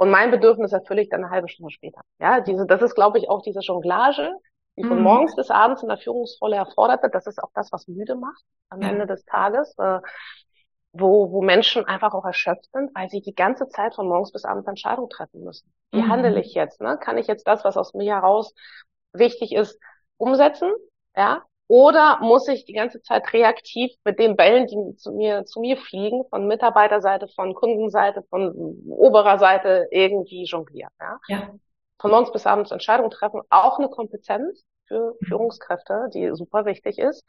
Und 0.00 0.10
mein 0.10 0.30
Bedürfnis 0.30 0.72
erfülle 0.72 1.02
ich 1.02 1.10
dann 1.10 1.22
eine 1.22 1.30
halbe 1.30 1.50
Stunde 1.50 1.70
später. 1.70 2.00
Ja, 2.18 2.40
diese, 2.40 2.64
das 2.64 2.80
ist, 2.80 2.94
glaube 2.94 3.18
ich, 3.18 3.28
auch 3.28 3.42
diese 3.42 3.60
Jonglage, 3.60 4.32
die 4.78 4.82
von 4.82 4.96
mhm. 4.96 5.02
morgens 5.02 5.36
bis 5.36 5.50
abends 5.50 5.82
in 5.82 5.88
der 5.88 5.98
Führungsrolle 5.98 6.56
erfordert 6.56 7.02
wird. 7.02 7.14
Das 7.14 7.26
ist 7.26 7.38
auch 7.38 7.50
das, 7.52 7.70
was 7.70 7.86
müde 7.86 8.16
macht 8.16 8.42
am. 8.70 8.80
Ende 8.80 9.06
des 9.06 9.26
Tages, 9.26 9.74
äh, 9.76 10.00
wo, 10.92 11.30
wo 11.32 11.42
Menschen 11.42 11.84
einfach 11.84 12.14
auch 12.14 12.24
erschöpft 12.24 12.70
sind, 12.72 12.90
weil 12.94 13.10
sie 13.10 13.20
die 13.20 13.34
ganze 13.34 13.68
Zeit 13.68 13.94
von 13.94 14.08
morgens 14.08 14.32
bis 14.32 14.46
abends 14.46 14.66
Entscheidungen 14.66 15.10
treffen 15.10 15.44
müssen. 15.44 15.70
Wie 15.90 16.00
mhm. 16.00 16.08
handle 16.08 16.40
ich 16.40 16.54
jetzt? 16.54 16.80
Ne? 16.80 16.96
Kann 16.98 17.18
ich 17.18 17.26
jetzt 17.26 17.46
das, 17.46 17.62
was 17.64 17.76
aus 17.76 17.92
mir 17.92 18.14
heraus 18.14 18.54
wichtig 19.12 19.52
ist, 19.52 19.78
umsetzen? 20.16 20.72
Ja, 21.14 21.42
oder 21.70 22.18
muss 22.20 22.48
ich 22.48 22.64
die 22.64 22.72
ganze 22.72 23.00
Zeit 23.00 23.32
reaktiv 23.32 23.92
mit 24.04 24.18
den 24.18 24.34
Bällen, 24.34 24.66
die 24.66 24.96
zu 24.96 25.12
mir, 25.12 25.44
zu 25.44 25.60
mir 25.60 25.76
fliegen, 25.76 26.24
von 26.28 26.48
Mitarbeiterseite, 26.48 27.28
von 27.28 27.54
Kundenseite, 27.54 28.24
von 28.28 28.52
oberer 28.88 29.38
Seite 29.38 29.86
irgendwie 29.92 30.42
jonglieren? 30.42 30.90
Ja? 31.00 31.20
ja. 31.28 31.54
Von 32.00 32.10
morgens 32.10 32.32
bis 32.32 32.44
abends 32.44 32.72
Entscheidungen 32.72 33.12
treffen, 33.12 33.42
auch 33.50 33.78
eine 33.78 33.88
Kompetenz 33.88 34.64
für. 34.88 35.14
Führungskräfte, 35.22 36.08
die 36.12 36.34
super 36.34 36.64
wichtig 36.64 36.98
ist. 36.98 37.24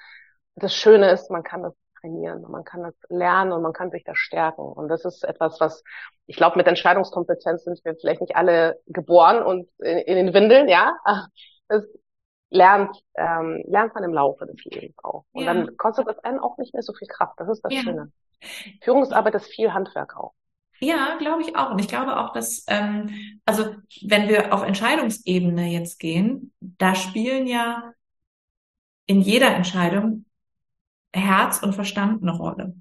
Das 0.55 0.73
Schöne 0.73 1.11
ist, 1.11 1.29
man 1.29 1.43
kann 1.43 1.61
das 1.61 1.75
trainieren, 1.99 2.41
man 2.49 2.63
kann 2.63 2.81
das 2.81 2.95
lernen 3.09 3.51
und 3.51 3.61
man 3.61 3.73
kann 3.73 3.91
sich 3.91 4.03
da 4.03 4.15
stärken. 4.15 4.63
Und 4.63 4.87
das 4.87 5.05
ist 5.05 5.23
etwas, 5.23 5.59
was 5.59 5.83
ich 6.25 6.35
glaube, 6.35 6.57
mit 6.57 6.65
Entscheidungskompetenz 6.65 7.65
sind 7.65 7.79
wir 7.85 7.95
vielleicht 7.95 8.21
nicht 8.21 8.35
alle 8.35 8.79
geboren 8.87 9.43
und 9.43 9.69
in, 9.77 9.99
in 9.99 10.15
den 10.25 10.33
Windeln, 10.33 10.67
ja. 10.67 10.97
Das 11.67 11.85
lernt, 12.51 12.95
ähm, 13.15 13.63
lernt 13.65 13.95
man 13.95 14.03
im 14.03 14.13
Laufe 14.13 14.45
des 14.45 14.63
Lebens 14.65 14.95
auch. 15.03 15.25
Und 15.31 15.45
ja. 15.45 15.53
dann 15.53 15.75
kostet 15.77 16.07
das 16.07 16.19
einen 16.19 16.39
auch 16.39 16.57
nicht 16.57 16.73
mehr 16.73 16.83
so 16.83 16.93
viel 16.93 17.07
Kraft. 17.07 17.39
Das 17.39 17.49
ist 17.49 17.61
das 17.61 17.73
ja. 17.73 17.81
Schöne. 17.81 18.11
Führungsarbeit 18.81 19.35
ist 19.35 19.47
viel 19.47 19.73
Handwerk 19.73 20.15
auch. 20.17 20.33
Ja, 20.79 21.15
glaube 21.17 21.43
ich 21.43 21.55
auch. 21.55 21.71
Und 21.71 21.79
ich 21.79 21.87
glaube 21.87 22.17
auch, 22.17 22.33
dass, 22.33 22.65
ähm, 22.67 23.39
also 23.45 23.75
wenn 24.03 24.27
wir 24.27 24.53
auf 24.53 24.63
Entscheidungsebene 24.63 25.67
jetzt 25.67 25.99
gehen, 25.99 26.53
da 26.59 26.95
spielen 26.95 27.47
ja 27.47 27.93
in 29.05 29.21
jeder 29.21 29.55
Entscheidung 29.55 30.25
Herz 31.13 31.61
und 31.61 31.73
Verstand 31.73 32.21
eine 32.21 32.35
Rolle. 32.35 32.75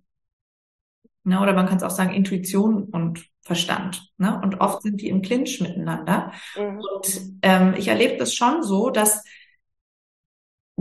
Ne? 1.24 1.40
Oder 1.40 1.52
man 1.52 1.66
kann 1.66 1.76
es 1.76 1.82
auch 1.82 1.90
sagen, 1.90 2.14
Intuition 2.14 2.84
und 2.84 3.26
Verstand. 3.42 4.10
Ne? 4.16 4.40
Und 4.42 4.60
oft 4.60 4.82
sind 4.82 5.00
die 5.00 5.08
im 5.08 5.20
Clinch 5.20 5.60
miteinander. 5.60 6.32
Mhm. 6.56 6.78
Und 6.78 7.20
ähm, 7.42 7.74
ich 7.76 7.88
erlebe 7.88 8.16
das 8.16 8.34
schon 8.34 8.62
so, 8.62 8.90
dass 8.90 9.24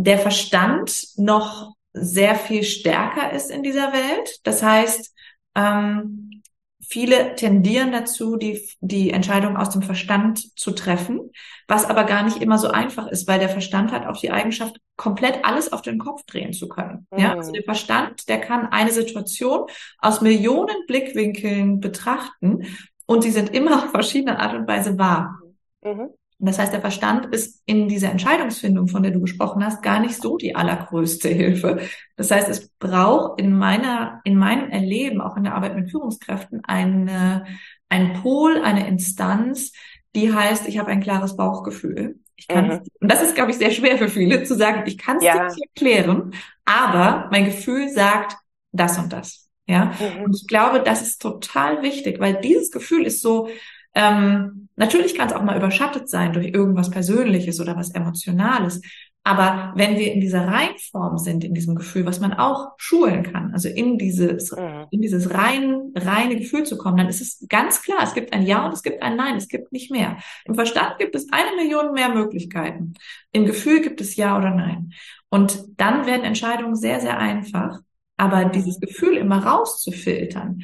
der 0.03 0.17
Verstand 0.17 1.07
noch 1.17 1.73
sehr 1.91 2.35
viel 2.35 2.63
stärker 2.63 3.33
ist 3.33 3.51
in 3.51 3.63
dieser 3.63 3.91
Welt. 3.91 4.39
Das 4.43 4.63
heißt, 4.63 5.13
ähm, 5.55 6.41
viele 6.87 7.35
tendieren 7.35 7.91
dazu, 7.91 8.37
die, 8.37 8.65
die 8.79 9.11
Entscheidung 9.11 9.57
aus 9.57 9.71
dem 9.71 9.81
Verstand 9.81 10.57
zu 10.57 10.71
treffen, 10.71 11.31
was 11.67 11.85
aber 11.85 12.05
gar 12.05 12.23
nicht 12.23 12.41
immer 12.41 12.57
so 12.57 12.69
einfach 12.69 13.07
ist, 13.07 13.27
weil 13.27 13.39
der 13.39 13.49
Verstand 13.49 13.91
hat 13.91 14.07
auch 14.07 14.17
die 14.17 14.31
Eigenschaft, 14.31 14.79
komplett 14.95 15.43
alles 15.43 15.73
auf 15.73 15.81
den 15.81 15.99
Kopf 15.99 16.23
drehen 16.25 16.53
zu 16.53 16.69
können. 16.69 17.05
Mhm. 17.11 17.19
Ja, 17.19 17.35
also 17.35 17.51
der 17.51 17.63
Verstand, 17.63 18.29
der 18.29 18.39
kann 18.39 18.67
eine 18.67 18.91
Situation 18.91 19.67
aus 19.97 20.21
Millionen 20.21 20.85
Blickwinkeln 20.87 21.79
betrachten 21.79 22.65
und 23.05 23.23
sie 23.23 23.31
sind 23.31 23.53
immer 23.53 23.83
auf 23.83 23.91
verschiedene 23.91 24.39
Art 24.39 24.55
und 24.55 24.67
Weise 24.67 24.97
wahr. 24.97 25.39
Mhm. 25.83 26.09
Das 26.41 26.57
heißt, 26.57 26.71
der 26.71 26.79
Verstand 26.79 27.33
ist 27.35 27.61
in 27.65 27.89
dieser 27.89 28.11
Entscheidungsfindung, 28.11 28.87
von 28.87 29.03
der 29.03 29.11
du 29.11 29.19
gesprochen 29.19 29.63
hast, 29.63 29.83
gar 29.83 29.99
nicht 29.99 30.15
so 30.15 30.37
die 30.37 30.55
allergrößte 30.55 31.27
Hilfe. 31.27 31.81
Das 32.15 32.31
heißt, 32.31 32.47
es 32.47 32.69
braucht 32.79 33.41
in 33.41 33.57
meiner, 33.57 34.21
in 34.23 34.37
meinem 34.37 34.69
Erleben, 34.69 35.19
auch 35.19 35.35
in 35.35 35.43
der 35.43 35.55
Arbeit 35.55 35.75
mit 35.75 35.91
Führungskräften, 35.91 36.63
eine, 36.63 37.45
ein 37.89 38.13
Pol, 38.21 38.61
eine 38.61 38.87
Instanz, 38.87 39.73
die 40.15 40.33
heißt, 40.33 40.67
ich 40.67 40.79
habe 40.79 40.89
ein 40.91 41.01
klares 41.01 41.35
Bauchgefühl. 41.35 42.19
Ich 42.37 42.47
kann 42.47 42.67
mhm. 42.67 42.81
und 43.01 43.11
das 43.11 43.21
ist, 43.21 43.35
glaube 43.35 43.51
ich, 43.51 43.57
sehr 43.57 43.71
schwer 43.71 43.97
für 43.97 44.07
viele 44.07 44.43
zu 44.43 44.55
sagen, 44.55 44.83
ich 44.85 44.97
kann 44.97 45.17
es 45.17 45.23
ja. 45.25 45.43
nicht 45.43 45.61
erklären, 45.61 46.33
aber 46.63 47.27
mein 47.31 47.45
Gefühl 47.45 47.89
sagt 47.89 48.37
das 48.71 48.97
und 48.97 49.11
das. 49.11 49.49
Ja. 49.67 49.93
Mhm. 49.99 50.23
Und 50.23 50.35
ich 50.35 50.47
glaube, 50.47 50.81
das 50.81 51.01
ist 51.01 51.21
total 51.21 51.83
wichtig, 51.83 52.19
weil 52.19 52.39
dieses 52.41 52.71
Gefühl 52.71 53.05
ist 53.05 53.21
so, 53.21 53.49
ähm, 53.95 54.69
natürlich 54.75 55.15
kann 55.15 55.27
es 55.27 55.33
auch 55.33 55.43
mal 55.43 55.57
überschattet 55.57 56.09
sein 56.09 56.33
durch 56.33 56.47
irgendwas 56.47 56.89
Persönliches 56.89 57.59
oder 57.59 57.75
was 57.75 57.91
Emotionales. 57.91 58.81
Aber 59.23 59.73
wenn 59.75 59.97
wir 59.97 60.13
in 60.13 60.21
dieser 60.21 60.47
Reinform 60.47 61.17
sind, 61.17 61.43
in 61.43 61.53
diesem 61.53 61.75
Gefühl, 61.75 62.05
was 62.05 62.19
man 62.19 62.33
auch 62.33 62.71
schulen 62.77 63.23
kann, 63.23 63.53
also 63.53 63.67
in 63.67 63.97
dieses, 63.97 64.51
mhm. 64.51 64.85
in 64.91 65.01
dieses 65.01 65.33
rein, 65.33 65.91
reine 65.95 66.37
Gefühl 66.37 66.63
zu 66.63 66.77
kommen, 66.77 66.97
dann 66.97 67.09
ist 67.09 67.21
es 67.21 67.45
ganz 67.49 67.81
klar, 67.81 67.99
es 68.01 68.13
gibt 68.13 68.33
ein 68.33 68.43
Ja 68.43 68.65
und 68.65 68.73
es 68.73 68.81
gibt 68.81 69.03
ein 69.03 69.17
Nein, 69.17 69.35
es 69.35 69.49
gibt 69.49 69.71
nicht 69.71 69.91
mehr. 69.91 70.17
Im 70.45 70.55
Verstand 70.55 70.97
gibt 70.97 71.15
es 71.15 71.27
eine 71.31 71.55
Million 71.57 71.93
mehr 71.93 72.09
Möglichkeiten. 72.09 72.93
Im 73.31 73.45
Gefühl 73.45 73.81
gibt 73.81 73.99
es 74.01 74.15
Ja 74.15 74.37
oder 74.37 74.51
Nein. 74.51 74.93
Und 75.29 75.63
dann 75.77 76.07
werden 76.07 76.23
Entscheidungen 76.23 76.75
sehr, 76.75 77.01
sehr 77.01 77.19
einfach. 77.19 77.79
Aber 78.17 78.45
dieses 78.45 78.79
Gefühl 78.79 79.15
immer 79.15 79.45
rauszufiltern 79.45 80.63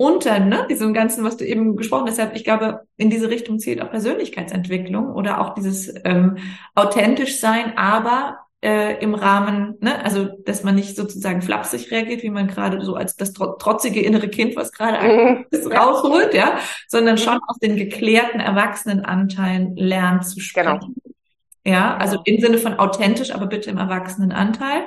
unter 0.00 0.40
ne, 0.40 0.66
diesem 0.70 0.94
Ganzen, 0.94 1.24
was 1.24 1.36
du 1.36 1.44
eben 1.44 1.76
gesprochen 1.76 2.06
hast. 2.06 2.16
Deshalb, 2.16 2.34
ich 2.34 2.42
glaube, 2.42 2.86
in 2.96 3.10
diese 3.10 3.28
Richtung 3.28 3.58
zählt 3.58 3.82
auch 3.82 3.90
Persönlichkeitsentwicklung 3.90 5.12
oder 5.12 5.42
auch 5.42 5.52
dieses 5.52 5.92
ähm, 6.04 6.38
authentisch 6.74 7.38
sein, 7.38 7.76
aber 7.76 8.38
äh, 8.62 8.98
im 9.02 9.14
Rahmen, 9.14 9.74
ne, 9.80 10.02
also 10.02 10.24
dass 10.46 10.64
man 10.64 10.74
nicht 10.74 10.96
sozusagen 10.96 11.42
flapsig 11.42 11.90
reagiert, 11.90 12.22
wie 12.22 12.30
man 12.30 12.48
gerade 12.48 12.82
so 12.82 12.94
als 12.94 13.14
das 13.16 13.34
trotzige 13.34 14.00
innere 14.00 14.28
Kind, 14.30 14.56
was 14.56 14.72
gerade 14.72 15.44
ist, 15.50 15.70
rausholt, 15.70 16.32
ja, 16.32 16.58
sondern 16.88 17.16
mhm. 17.16 17.18
schon 17.18 17.38
aus 17.46 17.58
den 17.58 17.76
geklärten 17.76 18.40
Erwachsenenanteilen 18.40 19.76
lernt 19.76 20.24
zu 20.26 20.40
sprechen. 20.40 20.94
Genau. 21.04 21.76
Ja, 21.76 21.98
also 21.98 22.22
im 22.24 22.40
Sinne 22.40 22.56
von 22.56 22.78
authentisch, 22.78 23.32
aber 23.32 23.48
bitte 23.48 23.68
im 23.68 23.76
Erwachsenenanteil. 23.76 24.84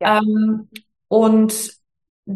Ja. 0.00 0.18
Ähm, 0.18 0.68
und 1.08 1.79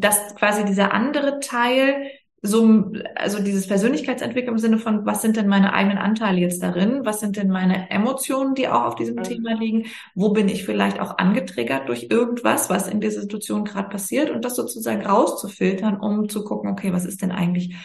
dass 0.01 0.35
quasi 0.35 0.65
dieser 0.65 0.93
andere 0.93 1.41
Teil 1.41 2.11
so, 2.47 2.93
also 3.15 3.43
dieses 3.43 3.67
Persönlichkeitsentwicklung 3.67 4.57
im 4.57 4.61
Sinne 4.61 4.79
von, 4.79 5.07
was 5.07 5.23
sind 5.23 5.39
denn 5.39 5.49
meine 5.49 5.73
eigenen 5.73 5.97
Anteile 5.97 6.41
jetzt 6.41 6.63
darin? 6.63 7.07
Was 7.07 7.21
sind 7.21 7.39
denn 7.39 7.49
meine 7.49 7.91
Emotionen, 7.91 8.55
die 8.55 8.69
auch 8.69 8.83
auf 8.83 8.97
diesem 8.97 9.17
mhm. 9.17 9.23
Thema 9.23 9.55
liegen? 9.55 9.87
Wo 10.15 10.29
bin 10.29 10.51
ich 10.51 10.65
vielleicht 10.65 11.01
auch 11.01 11.17
angetriggert 11.17 11.89
durch 11.89 12.09
irgendwas, 12.11 12.69
was 12.69 12.87
in 12.87 13.01
dieser 13.01 13.23
Situation 13.23 13.65
gerade 13.65 13.89
passiert? 13.89 14.29
Und 14.29 14.45
das 14.45 14.57
sozusagen 14.57 15.07
rauszufiltern, 15.07 15.99
um 15.99 16.29
zu 16.29 16.45
gucken, 16.45 16.71
okay, 16.71 16.93
was 16.93 17.07
ist 17.07 17.23
denn 17.23 17.33
eigentlich 17.33 17.77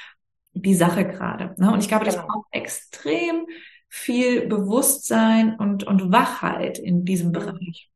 die 0.51 0.75
Sache 0.75 1.07
gerade? 1.07 1.55
Ne? 1.57 1.71
Und 1.71 1.79
ich 1.79 1.87
glaube, 1.87 2.03
das 2.03 2.15
genau. 2.15 2.27
braucht 2.27 2.47
extrem 2.51 3.45
viel 3.87 4.45
Bewusstsein 4.47 5.55
und, 5.55 5.85
und 5.85 6.11
Wachheit 6.11 6.79
in 6.79 7.05
diesem 7.05 7.29
mhm. 7.29 7.33
Bereich. 7.33 7.89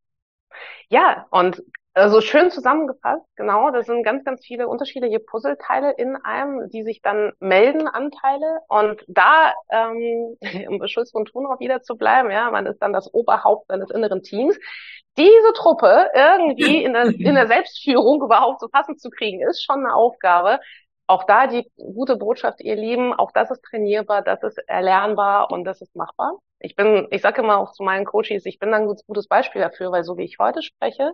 Ja, 0.87 1.25
und 1.29 1.61
also 1.95 2.21
schön 2.21 2.49
zusammengefasst, 2.49 3.25
genau. 3.35 3.69
Das 3.71 3.85
sind 3.85 4.03
ganz, 4.03 4.23
ganz 4.23 4.43
viele 4.45 4.67
unterschiedliche 4.67 5.19
Puzzleteile 5.19 5.91
in 5.91 6.15
einem, 6.15 6.69
die 6.69 6.83
sich 6.83 7.01
dann 7.01 7.33
melden, 7.39 7.87
Anteile. 7.87 8.59
Und 8.67 9.03
da, 9.07 9.53
ähm, 9.69 10.37
um 10.69 10.79
bei 10.79 10.87
Schulz 10.87 11.11
von 11.11 11.25
Thunrock 11.25 11.59
wieder 11.59 11.81
zu 11.83 11.95
bleiben, 11.95 12.31
ja, 12.31 12.49
man 12.49 12.65
ist 12.65 12.79
dann 12.79 12.93
das 12.93 13.13
Oberhaupt 13.13 13.67
seines 13.67 13.91
inneren 13.91 14.23
Teams. 14.23 14.57
Diese 15.17 15.53
Truppe 15.53 16.09
irgendwie 16.15 16.83
in 16.83 16.93
der, 16.93 17.05
in 17.19 17.35
der 17.35 17.47
Selbstführung 17.47 18.23
überhaupt 18.23 18.61
so 18.61 18.67
passend 18.69 18.99
zu 18.99 19.09
kriegen, 19.11 19.47
ist 19.47 19.63
schon 19.63 19.85
eine 19.85 19.93
Aufgabe. 19.93 20.59
Auch 21.05 21.25
da 21.25 21.47
die 21.47 21.69
gute 21.75 22.15
Botschaft, 22.17 22.61
ihr 22.61 22.75
Lieben, 22.75 23.13
auch 23.13 23.31
das 23.33 23.51
ist 23.51 23.61
trainierbar, 23.63 24.21
das 24.23 24.41
ist 24.41 24.57
erlernbar 24.67 25.51
und 25.51 25.65
das 25.65 25.81
ist 25.81 25.95
machbar. 25.95 26.39
Ich 26.63 26.75
bin, 26.77 27.07
ich 27.11 27.21
sage 27.21 27.41
immer 27.41 27.57
auch 27.57 27.73
zu 27.73 27.83
meinen 27.83 28.05
Coaches, 28.05 28.45
ich 28.45 28.57
bin 28.57 28.71
dann 28.71 28.83
ein 28.83 28.95
gutes 29.05 29.27
Beispiel 29.27 29.61
dafür, 29.61 29.91
weil 29.91 30.03
so 30.05 30.17
wie 30.17 30.23
ich 30.23 30.39
heute 30.39 30.61
spreche, 30.63 31.13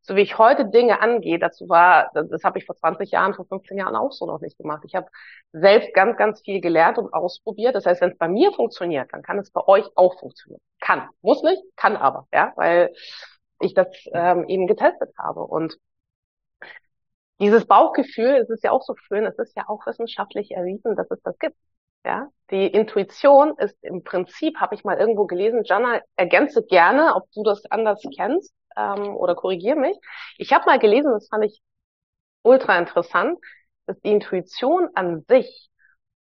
so 0.00 0.16
wie 0.16 0.22
ich 0.22 0.38
heute 0.38 0.64
Dinge 0.70 1.00
angehe, 1.02 1.38
dazu 1.38 1.68
war, 1.68 2.10
das, 2.14 2.28
das 2.30 2.44
habe 2.44 2.58
ich 2.58 2.64
vor 2.64 2.76
20 2.76 3.10
Jahren, 3.10 3.34
vor 3.34 3.44
15 3.46 3.76
Jahren 3.76 3.94
auch 3.94 4.12
so 4.12 4.24
noch 4.24 4.40
nicht 4.40 4.56
gemacht. 4.56 4.82
Ich 4.86 4.94
habe 4.94 5.08
selbst 5.52 5.92
ganz, 5.92 6.16
ganz 6.16 6.40
viel 6.40 6.62
gelernt 6.62 6.96
und 6.96 7.12
ausprobiert. 7.12 7.74
Das 7.74 7.84
heißt, 7.84 8.00
wenn 8.00 8.12
es 8.12 8.18
bei 8.18 8.28
mir 8.28 8.52
funktioniert, 8.52 9.12
dann 9.12 9.22
kann 9.22 9.38
es 9.38 9.50
bei 9.50 9.66
euch 9.66 9.84
auch 9.96 10.18
funktionieren. 10.18 10.62
Kann. 10.80 11.08
Muss 11.20 11.42
nicht, 11.42 11.62
kann 11.76 11.96
aber, 11.96 12.26
ja, 12.32 12.52
weil 12.56 12.94
ich 13.60 13.74
das 13.74 13.88
ähm, 14.14 14.48
eben 14.48 14.66
getestet 14.66 15.12
habe. 15.18 15.40
Und 15.42 15.76
dieses 17.40 17.66
Bauchgefühl, 17.66 18.36
es 18.36 18.50
ist 18.50 18.64
ja 18.64 18.70
auch 18.70 18.82
so 18.82 18.94
schön, 18.96 19.26
es 19.26 19.38
ist 19.38 19.56
ja 19.56 19.64
auch 19.68 19.86
wissenschaftlich 19.86 20.52
erwiesen, 20.52 20.96
dass 20.96 21.10
es 21.10 21.20
das 21.22 21.38
gibt. 21.38 21.56
Ja, 22.06 22.28
die 22.52 22.68
Intuition 22.68 23.58
ist 23.58 23.76
im 23.82 24.04
Prinzip, 24.04 24.58
habe 24.60 24.76
ich 24.76 24.84
mal 24.84 24.96
irgendwo 24.96 25.26
gelesen, 25.26 25.64
Jana, 25.64 26.00
ergänze 26.14 26.64
gerne, 26.64 27.16
ob 27.16 27.28
du 27.32 27.42
das 27.42 27.64
anders 27.68 28.00
kennst 28.14 28.54
ähm, 28.76 29.16
oder 29.16 29.34
korrigiere 29.34 29.74
mich. 29.74 29.98
Ich 30.38 30.52
habe 30.52 30.66
mal 30.66 30.78
gelesen, 30.78 31.10
das 31.10 31.26
fand 31.28 31.44
ich 31.46 31.60
ultra 32.42 32.78
interessant, 32.78 33.40
dass 33.86 34.00
die 34.02 34.12
Intuition 34.12 34.88
an 34.94 35.24
sich 35.28 35.68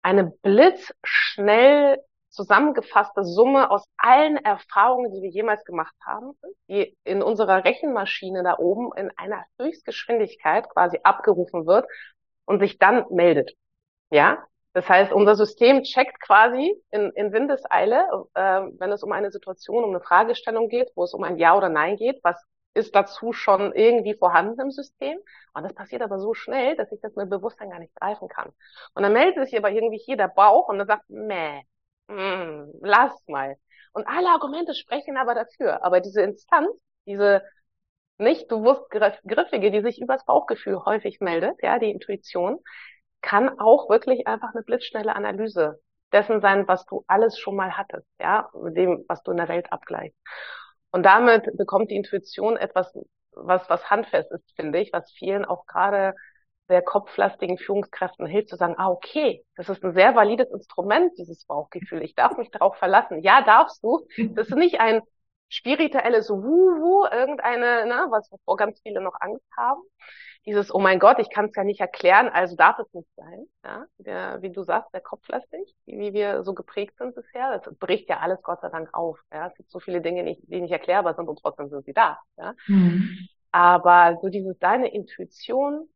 eine 0.01 0.31
blitzschnell 0.43 1.99
zusammengefasste 2.29 3.25
Summe 3.25 3.69
aus 3.69 3.83
allen 3.97 4.37
Erfahrungen, 4.37 5.13
die 5.13 5.21
wir 5.23 5.29
jemals 5.29 5.65
gemacht 5.65 5.95
haben, 6.05 6.37
die 6.69 6.95
in 7.03 7.21
unserer 7.21 7.65
Rechenmaschine 7.65 8.43
da 8.43 8.57
oben 8.59 8.91
in 8.95 9.11
einer 9.17 9.43
Höchstgeschwindigkeit 9.59 10.69
quasi 10.69 11.01
abgerufen 11.03 11.65
wird 11.65 11.85
und 12.45 12.61
sich 12.61 12.77
dann 12.77 13.03
meldet. 13.09 13.51
Ja, 14.09 14.45
das 14.75 14.89
heißt, 14.89 15.13
unser 15.13 15.37
System 15.37 15.83
checkt 15.83 16.19
quasi 16.19 16.75
in, 16.91 17.09
in 17.11 17.31
Windeseile, 17.31 18.09
äh, 18.33 18.61
wenn 18.77 18.91
es 18.91 19.03
um 19.03 19.13
eine 19.13 19.31
Situation, 19.31 19.85
um 19.85 19.91
eine 19.91 20.01
Fragestellung 20.01 20.67
geht, 20.67 20.91
wo 20.95 21.05
es 21.05 21.13
um 21.13 21.23
ein 21.23 21.37
Ja 21.37 21.55
oder 21.55 21.69
Nein 21.69 21.95
geht, 21.95 22.19
was 22.23 22.45
ist 22.73 22.93
dazu 22.93 23.31
schon 23.31 23.71
irgendwie 23.73 24.15
vorhanden 24.15 24.59
im 24.59 24.71
System. 24.71 25.17
Und 25.53 25.63
das 25.63 25.73
passiert 25.73 26.01
aber 26.01 26.19
so 26.19 26.33
schnell, 26.33 26.75
dass 26.75 26.91
ich 26.91 26.99
das 26.99 27.15
mit 27.15 27.29
Bewusstsein 27.29 27.69
gar 27.69 27.79
nicht 27.79 27.95
greifen 27.95 28.27
kann. 28.27 28.51
Und 28.95 29.03
dann 29.03 29.13
meldet 29.13 29.47
sich 29.47 29.57
aber 29.57 29.71
irgendwie 29.71 29.97
hier 29.97 30.17
der 30.17 30.27
Bauch 30.27 30.67
und 30.67 30.77
dann 30.79 30.87
sagt, 30.87 31.09
meh, 31.09 31.61
mm, 32.09 32.71
lass 32.81 33.13
mal. 33.29 33.55
Und 33.93 34.05
alle 34.07 34.27
Argumente 34.27 34.73
sprechen 34.73 35.15
aber 35.15 35.35
dafür. 35.35 35.85
Aber 35.85 36.01
diese 36.01 36.21
Instanz, 36.21 36.69
diese 37.05 37.43
nicht 38.17 38.49
bewusst 38.49 38.89
griffige, 38.89 39.71
die 39.71 39.81
sich 39.81 40.01
übers 40.01 40.25
Bauchgefühl 40.25 40.83
häufig 40.83 41.21
meldet, 41.21 41.61
ja, 41.63 41.79
die 41.79 41.91
Intuition, 41.91 42.59
kann 43.25 43.59
auch 43.59 43.89
wirklich 43.89 44.27
einfach 44.27 44.53
eine 44.53 44.63
blitzschnelle 44.63 45.15
Analyse 45.15 45.79
dessen 46.13 46.41
sein, 46.41 46.67
was 46.67 46.85
du 46.85 47.03
alles 47.07 47.39
schon 47.39 47.55
mal 47.55 47.75
hattest, 47.75 48.07
ja, 48.19 48.49
mit 48.61 48.77
dem, 48.77 49.03
was 49.07 49.23
du 49.23 49.31
in 49.31 49.37
der 49.37 49.49
Welt 49.49 49.71
abgleichst. 49.71 50.17
Und 50.91 51.03
damit 51.03 51.45
bekommt 51.57 51.89
die 51.89 51.95
Intuition 51.95 52.55
etwas, 52.55 52.95
was, 53.31 53.67
was 53.69 53.89
handfest 53.89 54.31
ist, 54.31 54.55
finde 54.55 54.79
ich, 54.79 54.93
was 54.93 55.11
vielen 55.11 55.43
auch 55.43 55.65
gerade 55.65 56.13
sehr 56.67 56.81
kopflastigen 56.81 57.57
Führungskräften 57.57 58.27
hilft, 58.27 58.49
zu 58.49 58.55
sagen, 58.55 58.75
ah, 58.77 58.89
okay, 58.89 59.43
das 59.55 59.69
ist 59.69 59.83
ein 59.83 59.93
sehr 59.93 60.15
valides 60.15 60.49
Instrument, 60.51 61.11
dieses 61.17 61.45
Bauchgefühl. 61.45 62.03
Ich 62.03 62.15
darf 62.15 62.37
mich 62.37 62.49
darauf 62.51 62.77
verlassen. 62.77 63.21
Ja, 63.21 63.41
darfst 63.43 63.83
du. 63.83 64.07
Das 64.35 64.47
ist 64.47 64.55
nicht 64.55 64.79
ein 64.79 65.01
spirituelles 65.49 66.29
Wuhu, 66.29 67.05
irgendeine, 67.05 67.85
ne, 67.85 68.07
was 68.09 68.29
wo 68.45 68.55
ganz 68.55 68.81
viele 68.81 69.01
noch 69.01 69.15
Angst 69.19 69.45
haben, 69.57 69.81
dieses, 70.45 70.73
oh 70.73 70.79
mein 70.79 70.99
Gott, 70.99 71.17
ich 71.19 71.29
kann 71.29 71.45
es 71.45 71.55
ja 71.55 71.63
nicht 71.63 71.79
erklären, 71.79 72.29
also 72.29 72.55
darf 72.55 72.77
es 72.79 72.93
nicht 72.93 73.09
sein. 73.15 73.45
Ja, 73.63 73.85
der, 73.97 74.41
wie 74.41 74.51
du 74.51 74.63
sagst, 74.63 74.93
der 74.93 75.01
kopflastig, 75.01 75.73
wie 75.85 76.13
wir 76.13 76.43
so 76.43 76.53
geprägt 76.53 76.97
sind 76.97 77.15
bisher, 77.15 77.57
das 77.57 77.73
bricht 77.77 78.09
ja 78.09 78.19
alles 78.19 78.41
Gott 78.43 78.61
sei 78.61 78.69
Dank 78.69 78.93
auf. 78.93 79.19
Ja, 79.33 79.47
es 79.47 79.55
gibt 79.55 79.71
so 79.71 79.79
viele 79.79 80.01
Dinge, 80.01 80.23
die 80.23 80.61
nicht 80.61 80.71
erklärbar 80.71 81.15
sind 81.15 81.27
und 81.27 81.39
trotzdem 81.39 81.69
sind 81.69 81.85
sie 81.85 81.93
da. 81.93 82.19
Ja. 82.37 82.53
Mhm. 82.67 83.27
Aber 83.51 84.19
so 84.21 84.29
dieses, 84.29 84.57
deine 84.59 84.93
Intuition 84.93 85.89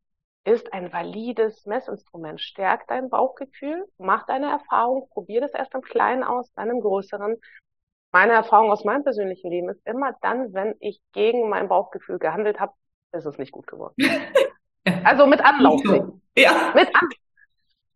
ist 0.46 0.74
ein 0.74 0.92
valides 0.92 1.66
Messinstrument. 1.66 2.42
Stärk 2.42 2.88
dein 2.88 3.10
Bauchgefühl, 3.10 3.86
mach 3.98 4.26
deine 4.26 4.50
Erfahrung, 4.50 5.10
probier 5.10 5.42
das 5.42 5.54
erst 5.54 5.76
im 5.76 5.82
Kleinen 5.82 6.24
aus, 6.24 6.52
dann 6.54 6.70
im 6.70 6.82
Größeren. 6.82 7.36
Meine 8.12 8.34
Erfahrung 8.34 8.72
aus 8.72 8.84
meinem 8.84 9.04
persönlichen 9.04 9.52
Leben 9.52 9.70
ist 9.70 9.86
immer 9.86 10.14
dann, 10.22 10.54
wenn 10.54 10.76
ich 10.80 11.00
gegen 11.14 11.50
mein 11.50 11.68
Bauchgefühl 11.68 12.18
gehandelt 12.18 12.60
habe, 12.60 12.74
ist 13.12 13.26
es 13.26 13.38
nicht 13.38 13.52
gut 13.52 13.68
geworden. 13.68 13.96
Also 15.04 15.28
mit 15.28 15.42
Anlauf. 15.42 15.84
Ja. 16.36 16.72
Mit 16.74 16.88
Anlauf. 16.88 17.20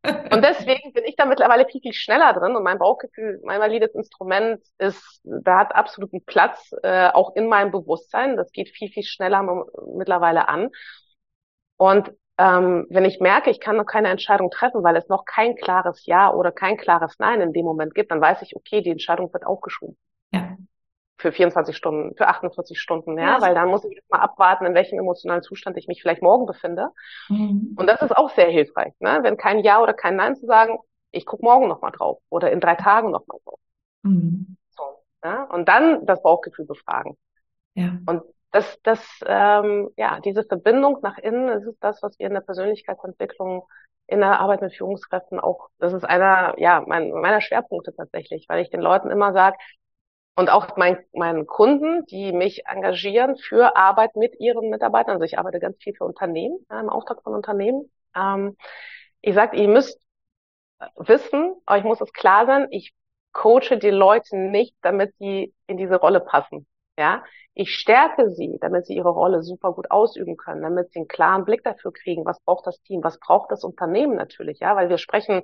Und 0.06 0.43
deswegen 0.43 0.91
bin 0.91 1.06
ich 1.06 1.15
da 1.15 1.26
mittlerweile 1.26 1.65
viel, 1.65 1.80
viel 1.82 1.93
schneller 1.93 2.34
drin 2.34 2.56
und 2.58 2.63
mein 2.63 2.78
Bauchgefühl, 2.78 3.39
mein 3.43 3.62
valides 3.62 3.95
Instrument 3.95 4.62
ist, 4.78 5.21
da 5.23 5.60
hat 5.60 5.73
absoluten 5.73 6.26
Platz, 6.26 6.71
äh, 6.84 7.08
auch 7.08 7.36
in 7.36 7.47
meinem 7.47 7.71
Bewusstsein. 7.71 8.36
Das 8.36 8.52
geht 8.52 8.69
viel, 8.69 8.89
viel 8.89 9.04
schneller 9.04 9.65
mittlerweile 9.95 10.49
an. 10.49 10.69
Und 11.78 12.12
ähm, 12.38 12.88
wenn 12.89 13.06
ich 13.06 13.19
merke, 13.19 13.50
ich 13.50 13.60
kann 13.60 13.78
noch 13.78 13.86
keine 13.86 14.10
Entscheidung 14.10 14.50
treffen, 14.50 14.84
weil 14.84 14.96
es 14.96 15.08
noch 15.08 15.26
kein 15.26 15.56
klares 15.56 16.06
Ja 16.06 16.34
oder 16.34 16.52
kein 16.52 16.78
klares 16.78 17.19
Nein 17.19 17.41
in 17.41 17.54
dem 17.54 17.65
Moment 17.65 17.93
gibt, 17.93 18.12
dann 18.12 18.22
weiß 18.22 18.41
ich, 18.41 18.56
okay, 18.56 18.82
die 18.82 18.89
Entscheidung 18.89 19.32
wird 19.34 19.46
aufgeschoben. 19.46 19.98
Ja. 20.32 20.58
Für 21.17 21.32
24 21.32 21.78
Stunden, 21.78 22.15
für 22.15 22.28
48 22.28 22.80
Stunden, 22.80 23.17
ja, 23.17 23.36
ja. 23.36 23.41
weil 23.41 23.54
dann 23.54 23.69
muss 23.69 23.86
ich 23.86 23.93
jetzt 23.93 24.10
mal 24.10 24.19
abwarten, 24.19 24.65
in 24.65 24.74
welchem 24.74 24.98
emotionalen 24.98 25.43
Zustand 25.43 25.78
ich 25.78 25.88
mich 25.88 26.02
vielleicht 26.02 26.24
morgen 26.24 26.48
befinde. 26.48 26.89
Mhm. 27.30 27.76
Und 27.78 27.88
das 27.88 28.02
ist 28.02 28.17
auch 28.17 28.32
sehr 28.32 28.50
hilfreich, 28.50 28.93
ne? 29.00 29.19
wenn 29.22 29.38
kein 29.38 29.60
Ja 29.60 29.82
oder 29.82 29.93
kein 29.93 30.15
Nein 30.15 30.36
zu 30.36 30.48
sagen, 30.48 30.80
ich 31.12 31.28
guck 31.28 31.43
morgen 31.43 31.67
nochmal 31.67 31.91
drauf 31.91 32.19
oder 32.30 32.52
in 32.52 32.60
drei 32.60 32.76
Tagen 32.76 33.12
nochmal 33.12 33.38
drauf. 33.46 33.60
Mhm. 34.02 34.58
So, 34.72 34.84
ja? 35.24 35.43
Und 35.43 35.69
dann 35.69 36.06
das 36.08 36.22
Bauchgefühl 36.24 36.65
befragen. 36.65 37.15
Ja. 37.76 38.00
Und 38.08 38.24
das, 38.54 38.80
das, 38.84 39.04
ähm, 39.26 39.89
ja, 39.98 40.20
diese 40.22 40.44
Verbindung 40.44 41.00
nach 41.02 41.18
innen, 41.18 41.48
das 41.48 41.66
ist 41.66 41.84
das, 41.84 42.02
was 42.04 42.18
wir 42.20 42.28
in 42.28 42.34
der 42.34 42.42
Persönlichkeitsentwicklung 42.42 43.68
in 44.06 44.20
der 44.20 44.39
Arbeit 44.39 44.62
mit 44.62 44.76
Führungskräften 44.76 45.39
auch, 45.39 45.70
das 45.80 45.94
ist 45.94 46.04
einer, 46.04 46.54
ja, 46.60 46.84
mein, 46.88 47.12
meiner 47.12 47.42
Schwerpunkte 47.42 47.96
tatsächlich, 47.96 48.46
weil 48.50 48.62
ich 48.62 48.70
den 48.70 48.82
Leuten 48.82 49.10
immer 49.10 49.34
sage, 49.34 49.58
und 50.36 50.50
auch 50.50 50.78
mein, 50.78 50.98
meinen 51.13 51.46
Kunden, 51.48 52.06
die 52.08 52.32
mich 52.32 52.66
engagieren 52.68 53.38
für 53.38 53.76
Arbeit 53.76 54.16
mit 54.16 54.39
ihren 54.39 54.70
Mitarbeitern, 54.70 55.16
also 55.16 55.26
ich 55.26 55.38
arbeite 55.39 55.60
ganz 55.60 55.78
viel 55.82 55.96
für 55.96 56.06
Unternehmen, 56.06 56.60
ja, 56.70 56.80
im 56.80 56.89
Auftrag 56.89 57.24
von 57.24 57.34
Unternehmen. 57.34 57.92
Ähm, 58.16 58.56
ich 59.22 59.34
sage, 59.36 59.58
ihr 59.58 59.68
müsst 59.68 60.00
wissen, 60.98 61.56
euch 61.68 61.84
muss 61.84 62.02
es 62.02 62.13
klar 62.13 62.46
sein, 62.46 62.68
ich 62.72 62.94
coache 63.32 63.78
die 63.82 63.89
Leute 63.89 64.38
nicht, 64.38 64.76
damit 64.82 65.16
sie 65.18 65.54
in 65.68 65.78
diese 65.78 65.96
Rolle 65.96 66.20
passen. 66.20 66.68
Ja, 66.97 67.23
ich 67.56 67.71
stärke 67.75 68.29
sie, 68.32 68.58
damit 68.62 68.86
sie 68.86 68.95
ihre 68.95 69.10
Rolle 69.10 69.41
super 69.41 69.73
gut 69.73 69.89
ausüben 69.89 70.38
können, 70.38 70.62
damit 70.62 70.91
sie 70.91 70.99
einen 70.99 71.08
klaren 71.08 71.43
Blick 71.43 71.63
dafür 71.63 71.91
kriegen, 71.91 72.25
was 72.25 72.39
braucht 72.41 72.67
das 72.67 72.82
Team, 72.84 73.03
was 73.03 73.19
braucht 73.19 73.51
das 73.51 73.63
Unternehmen 73.63 74.15
natürlich, 74.15 74.60
ja, 74.60 74.75
weil 74.75 74.89
wir 74.89 74.99
sprechen, 74.99 75.41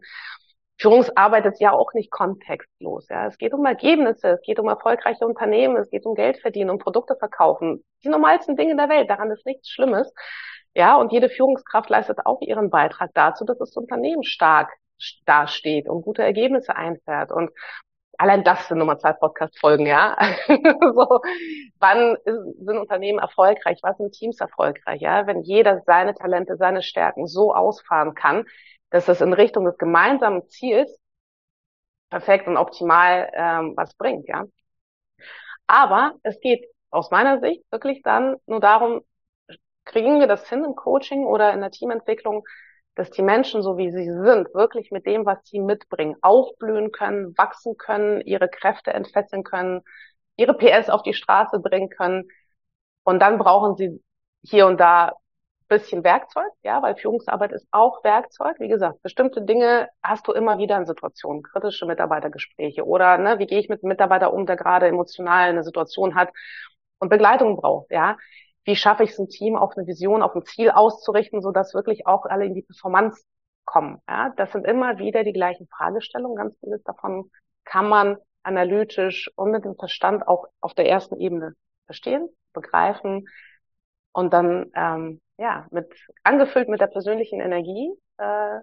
Führungsarbeit 0.77 1.45
ist 1.45 1.59
ja 1.59 1.73
auch 1.73 1.93
nicht 1.93 2.11
kontextlos, 2.11 3.09
ja. 3.09 3.27
Es 3.27 3.37
geht 3.37 3.53
um 3.53 3.65
Ergebnisse, 3.65 4.29
es 4.29 4.41
geht 4.41 4.59
um 4.59 4.67
erfolgreiche 4.69 5.25
Unternehmen, 5.25 5.75
es 5.77 5.89
geht 5.89 6.05
um 6.05 6.15
Geld 6.15 6.37
verdienen, 6.39 6.69
um 6.69 6.77
Produkte 6.79 7.15
verkaufen. 7.17 7.83
Die 8.03 8.09
normalsten 8.09 8.55
Dinge 8.55 8.75
der 8.77 8.87
Welt, 8.87 9.09
daran 9.09 9.31
ist 9.31 9.45
nichts 9.45 9.69
Schlimmes. 9.69 10.13
Ja, 10.75 10.95
und 10.97 11.11
jede 11.11 11.29
Führungskraft 11.29 11.89
leistet 11.89 12.25
auch 12.25 12.41
ihren 12.41 12.69
Beitrag 12.69 13.11
dazu, 13.13 13.43
dass 13.43 13.57
das 13.57 13.75
Unternehmen 13.75 14.23
stark 14.23 14.71
dasteht 15.25 15.89
und 15.89 16.03
gute 16.03 16.23
Ergebnisse 16.23 16.75
einfährt. 16.75 17.31
Und 17.31 17.49
allein 18.19 18.43
das 18.43 18.67
sind 18.67 18.77
Nummer 18.77 18.99
zwei 18.99 19.13
Podcast-Folgen, 19.13 19.87
ja. 19.87 20.17
so, 20.47 21.21
wann 21.79 22.17
sind 22.25 22.77
Unternehmen 22.77 23.19
erfolgreich? 23.19 23.79
Was 23.81 23.97
sind 23.97 24.13
Teams 24.13 24.39
erfolgreich? 24.39 25.01
Ja, 25.01 25.25
wenn 25.25 25.41
jeder 25.41 25.81
seine 25.85 26.13
Talente, 26.13 26.57
seine 26.57 26.83
Stärken 26.83 27.27
so 27.27 27.53
ausfahren 27.55 28.13
kann, 28.13 28.45
dass 28.91 29.05
das 29.05 29.21
in 29.21 29.33
Richtung 29.33 29.65
des 29.65 29.77
gemeinsamen 29.77 30.47
Ziels 30.49 30.99
perfekt 32.09 32.47
und 32.47 32.57
optimal 32.57 33.29
ähm, 33.33 33.73
was 33.75 33.93
bringt, 33.95 34.27
ja. 34.27 34.45
Aber 35.67 36.15
es 36.23 36.39
geht 36.41 36.65
aus 36.89 37.11
meiner 37.11 37.39
Sicht 37.39 37.63
wirklich 37.71 38.01
dann 38.03 38.35
nur 38.47 38.59
darum, 38.59 39.01
kriegen 39.85 40.19
wir 40.19 40.27
das 40.27 40.47
hin 40.49 40.63
im 40.63 40.75
Coaching 40.75 41.25
oder 41.25 41.53
in 41.53 41.61
der 41.61 41.71
Teamentwicklung, 41.71 42.43
dass 42.95 43.11
die 43.11 43.21
Menschen, 43.21 43.61
so 43.61 43.77
wie 43.77 43.91
sie 43.91 44.05
sind, 44.05 44.53
wirklich 44.53 44.91
mit 44.91 45.05
dem, 45.05 45.25
was 45.25 45.39
sie 45.45 45.59
mitbringen, 45.59 46.15
aufblühen 46.21 46.91
können, 46.91 47.37
wachsen 47.37 47.77
können, 47.77 48.21
ihre 48.21 48.49
Kräfte 48.49 48.93
entfesseln 48.93 49.43
können, 49.43 49.81
ihre 50.35 50.53
PS 50.53 50.89
auf 50.89 51.03
die 51.03 51.13
Straße 51.13 51.59
bringen 51.59 51.89
können. 51.89 52.27
Und 53.03 53.19
dann 53.19 53.37
brauchen 53.37 53.75
sie 53.75 54.01
hier 54.43 54.67
und 54.67 54.79
da 54.79 55.13
bisschen 55.69 56.03
Werkzeug, 56.03 56.51
ja, 56.63 56.81
weil 56.81 56.95
Führungsarbeit 56.95 57.51
ist 57.53 57.67
auch 57.71 58.03
Werkzeug. 58.03 58.59
Wie 58.59 58.67
gesagt, 58.67 59.01
bestimmte 59.03 59.43
Dinge 59.43 59.87
hast 60.03 60.27
du 60.27 60.33
immer 60.33 60.57
wieder 60.57 60.77
in 60.77 60.85
Situationen, 60.85 61.43
kritische 61.43 61.85
Mitarbeitergespräche 61.85 62.85
oder 62.85 63.17
ne, 63.17 63.39
wie 63.39 63.45
gehe 63.45 63.59
ich 63.59 63.69
mit 63.69 63.83
einem 63.83 63.89
Mitarbeiter 63.89 64.33
um, 64.33 64.45
der 64.45 64.57
gerade 64.57 64.87
emotional 64.87 65.49
eine 65.49 65.63
Situation 65.63 66.15
hat 66.15 66.31
und 66.99 67.09
Begleitung 67.09 67.55
braucht, 67.55 67.91
ja 67.91 68.17
wie 68.65 68.75
schaffe 68.75 69.03
ich 69.03 69.11
es, 69.11 69.19
ein 69.19 69.29
Team 69.29 69.55
auf 69.55 69.77
eine 69.77 69.87
Vision, 69.87 70.21
auf 70.21 70.35
ein 70.35 70.45
Ziel 70.45 70.69
auszurichten, 70.71 71.41
so 71.41 71.51
dass 71.51 71.73
wirklich 71.73 72.07
auch 72.07 72.25
alle 72.25 72.45
in 72.45 72.53
die 72.53 72.61
Performance 72.61 73.23
kommen. 73.65 74.01
Ja, 74.07 74.33
das 74.35 74.51
sind 74.51 74.65
immer 74.65 74.97
wieder 74.97 75.23
die 75.23 75.33
gleichen 75.33 75.67
Fragestellungen. 75.67 76.37
Ganz 76.37 76.57
vieles 76.59 76.83
davon 76.83 77.29
kann 77.65 77.87
man 77.87 78.17
analytisch 78.43 79.29
und 79.35 79.51
mit 79.51 79.65
dem 79.65 79.75
Verstand 79.75 80.27
auch 80.27 80.47
auf 80.59 80.73
der 80.73 80.87
ersten 80.87 81.19
Ebene 81.19 81.53
verstehen, 81.85 82.29
begreifen 82.53 83.27
und 84.11 84.33
dann 84.33 84.71
ähm, 84.75 85.21
ja 85.37 85.67
mit 85.71 85.87
angefüllt 86.23 86.67
mit 86.67 86.81
der 86.81 86.87
persönlichen 86.87 87.41
Energie 87.41 87.91
äh, 88.17 88.59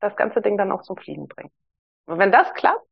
das 0.00 0.16
ganze 0.16 0.40
Ding 0.40 0.56
dann 0.56 0.72
auch 0.72 0.82
zum 0.82 0.96
Fliegen 0.96 1.26
bringen. 1.26 1.50
Und 2.06 2.18
wenn 2.18 2.32
das 2.32 2.52
klappt, 2.54 2.86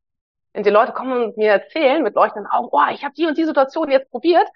wenn 0.53 0.63
die 0.63 0.69
Leute 0.69 0.91
kommen 0.91 1.23
und 1.23 1.37
mir 1.37 1.51
erzählen 1.51 2.03
mit 2.03 2.15
leuchtenden 2.15 2.51
Augen, 2.51 2.69
oh, 2.71 2.91
ich 2.91 3.03
habe 3.03 3.13
die 3.15 3.25
und 3.25 3.37
die 3.37 3.45
Situation 3.45 3.89
jetzt 3.89 4.09
probiert 4.11 4.47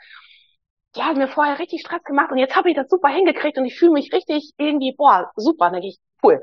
die 0.96 1.04
hat 1.04 1.18
mir 1.18 1.28
vorher 1.28 1.60
richtig 1.60 1.82
Stress 1.82 2.04
gemacht 2.04 2.32
und 2.32 2.38
jetzt 2.38 2.56
habe 2.56 2.70
ich 2.70 2.76
das 2.76 2.90
super 2.90 3.10
hingekriegt 3.10 3.58
und 3.58 3.66
ich 3.66 3.78
fühle 3.78 3.92
mich 3.92 4.12
richtig 4.14 4.52
irgendwie, 4.58 4.94
boah, 4.96 5.32
super, 5.36 5.66
dann 5.66 5.74
denke 5.74 5.90
ich, 5.90 6.00
cool. 6.24 6.42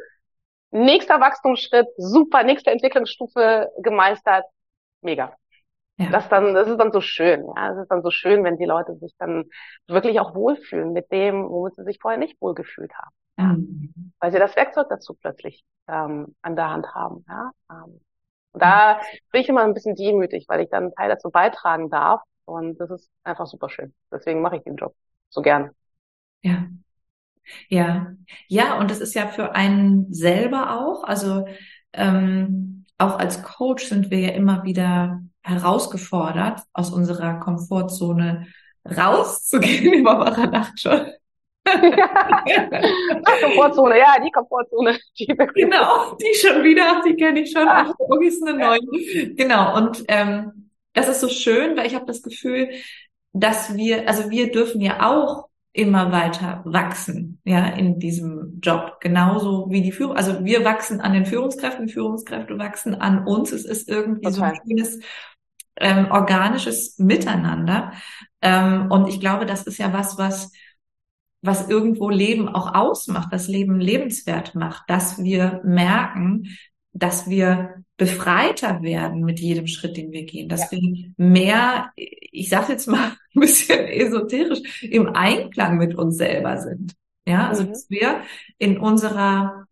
Nächster 0.70 1.20
Wachstumsschritt, 1.20 1.86
super, 1.96 2.42
nächste 2.42 2.70
Entwicklungsstufe 2.70 3.70
gemeistert, 3.82 4.44
mega. 5.02 5.34
Ja. 5.96 6.10
Das 6.10 6.28
dann, 6.28 6.54
das 6.54 6.68
ist 6.68 6.78
dann 6.78 6.90
so 6.90 7.00
schön, 7.00 7.46
ja. 7.54 7.72
Es 7.72 7.78
ist 7.78 7.88
dann 7.88 8.02
so 8.02 8.10
schön, 8.10 8.42
wenn 8.42 8.58
die 8.58 8.64
Leute 8.64 8.96
sich 8.96 9.14
dann 9.18 9.44
wirklich 9.86 10.18
auch 10.18 10.34
wohlfühlen 10.34 10.92
mit 10.92 11.12
dem, 11.12 11.48
womit 11.48 11.76
sie 11.76 11.84
sich 11.84 11.98
vorher 12.00 12.18
nicht 12.18 12.40
wohlgefühlt 12.40 12.92
haben. 12.94 13.14
Ja. 13.38 13.44
Mhm. 13.56 14.12
Weil 14.18 14.32
sie 14.32 14.38
das 14.38 14.56
Werkzeug 14.56 14.88
dazu 14.88 15.14
plötzlich 15.14 15.64
ähm, 15.86 16.34
an 16.42 16.56
der 16.56 16.70
Hand 16.70 16.94
haben. 16.94 17.24
Ja. 17.28 17.50
Ähm, 17.70 18.00
und 18.52 18.62
da 18.62 19.00
bin 19.30 19.40
ich 19.40 19.48
immer 19.48 19.62
ein 19.62 19.74
bisschen 19.74 19.94
demütig, 19.94 20.46
weil 20.48 20.60
ich 20.60 20.70
dann 20.70 20.84
einen 20.84 20.94
Teil 20.94 21.08
dazu 21.08 21.30
beitragen 21.30 21.90
darf, 21.90 22.22
und 22.44 22.78
das 22.78 22.90
ist 22.90 23.10
einfach 23.22 23.46
super 23.46 23.68
schön. 23.68 23.94
Deswegen 24.10 24.40
mache 24.40 24.56
ich 24.56 24.62
den 24.62 24.76
Job 24.76 24.94
so 25.30 25.42
gern. 25.42 25.70
Ja. 26.42 26.66
Ja. 27.68 28.12
Ja, 28.48 28.78
und 28.78 28.90
das 28.90 29.00
ist 29.00 29.14
ja 29.14 29.28
für 29.28 29.54
einen 29.54 30.12
selber 30.12 30.80
auch. 30.80 31.04
Also 31.04 31.46
ähm, 31.92 32.84
auch 32.98 33.18
als 33.18 33.42
Coach 33.42 33.86
sind 33.86 34.10
wir 34.10 34.20
ja 34.20 34.30
immer 34.30 34.64
wieder 34.64 35.20
herausgefordert, 35.42 36.60
aus 36.72 36.90
unserer 36.90 37.40
Komfortzone 37.40 38.46
rauszugehen. 38.84 39.92
Die 39.92 40.02
Barbara 40.02 40.44
lacht 40.44 40.80
schon. 40.80 41.10
Komfortzone, 43.42 43.98
ja, 43.98 44.16
die 44.22 44.30
Komfortzone. 44.30 44.98
Die 45.18 45.26
genau, 45.26 46.14
die 46.16 46.34
schon 46.34 46.62
wieder, 46.62 47.00
die 47.04 47.16
kenne 47.16 47.40
ich 47.40 47.50
schon. 47.50 47.66
Ach, 47.66 47.92
ist 48.20 48.46
eine 48.46 48.58
neue. 48.58 48.80
Genau, 49.34 49.76
und 49.76 50.04
ähm, 50.08 50.63
das 50.94 51.08
ist 51.08 51.20
so 51.20 51.28
schön, 51.28 51.76
weil 51.76 51.86
ich 51.86 51.94
habe 51.94 52.06
das 52.06 52.22
Gefühl, 52.22 52.70
dass 53.32 53.76
wir, 53.76 54.08
also 54.08 54.30
wir 54.30 54.50
dürfen 54.50 54.80
ja 54.80 55.10
auch 55.10 55.48
immer 55.72 56.12
weiter 56.12 56.62
wachsen, 56.64 57.40
ja, 57.44 57.66
in 57.66 57.98
diesem 57.98 58.60
Job. 58.62 59.00
Genauso 59.00 59.66
wie 59.70 59.82
die 59.82 59.90
Führung, 59.90 60.16
also 60.16 60.44
wir 60.44 60.64
wachsen 60.64 61.00
an 61.00 61.12
den 61.12 61.26
Führungskräften, 61.26 61.88
Führungskräfte 61.88 62.56
wachsen 62.58 62.94
an 62.94 63.26
uns. 63.26 63.50
Es 63.50 63.64
ist 63.64 63.88
irgendwie 63.88 64.22
Total. 64.22 64.32
so 64.32 64.42
ein 64.42 64.54
schönes, 64.66 65.00
ähm, 65.76 66.12
organisches 66.12 66.96
Miteinander. 66.98 67.92
Ähm, 68.40 68.90
und 68.90 69.08
ich 69.08 69.18
glaube, 69.18 69.46
das 69.46 69.64
ist 69.64 69.78
ja 69.78 69.92
was, 69.92 70.16
was, 70.16 70.52
was 71.42 71.68
irgendwo 71.68 72.08
Leben 72.08 72.48
auch 72.48 72.72
ausmacht, 72.72 73.28
was 73.32 73.48
Leben 73.48 73.80
lebenswert 73.80 74.54
macht, 74.54 74.88
dass 74.88 75.20
wir 75.20 75.60
merken, 75.64 76.56
dass 76.94 77.28
wir 77.28 77.84
befreiter 77.96 78.82
werden 78.82 79.24
mit 79.24 79.40
jedem 79.40 79.66
Schritt, 79.66 79.96
den 79.96 80.12
wir 80.12 80.24
gehen, 80.24 80.48
dass 80.48 80.70
ja. 80.70 80.78
wir 80.78 81.12
mehr, 81.16 81.92
ich 81.96 82.48
sage 82.48 82.72
jetzt 82.72 82.86
mal 82.86 83.12
ein 83.34 83.40
bisschen 83.40 83.80
esoterisch, 83.86 84.82
im 84.82 85.08
Einklang 85.08 85.76
mit 85.76 85.94
uns 85.96 86.16
selber 86.16 86.58
sind. 86.58 86.94
Ja, 87.26 87.48
also 87.48 87.64
mhm. 87.64 87.68
dass 87.68 87.90
wir 87.90 88.20
in 88.58 88.78
unserer 88.78 89.66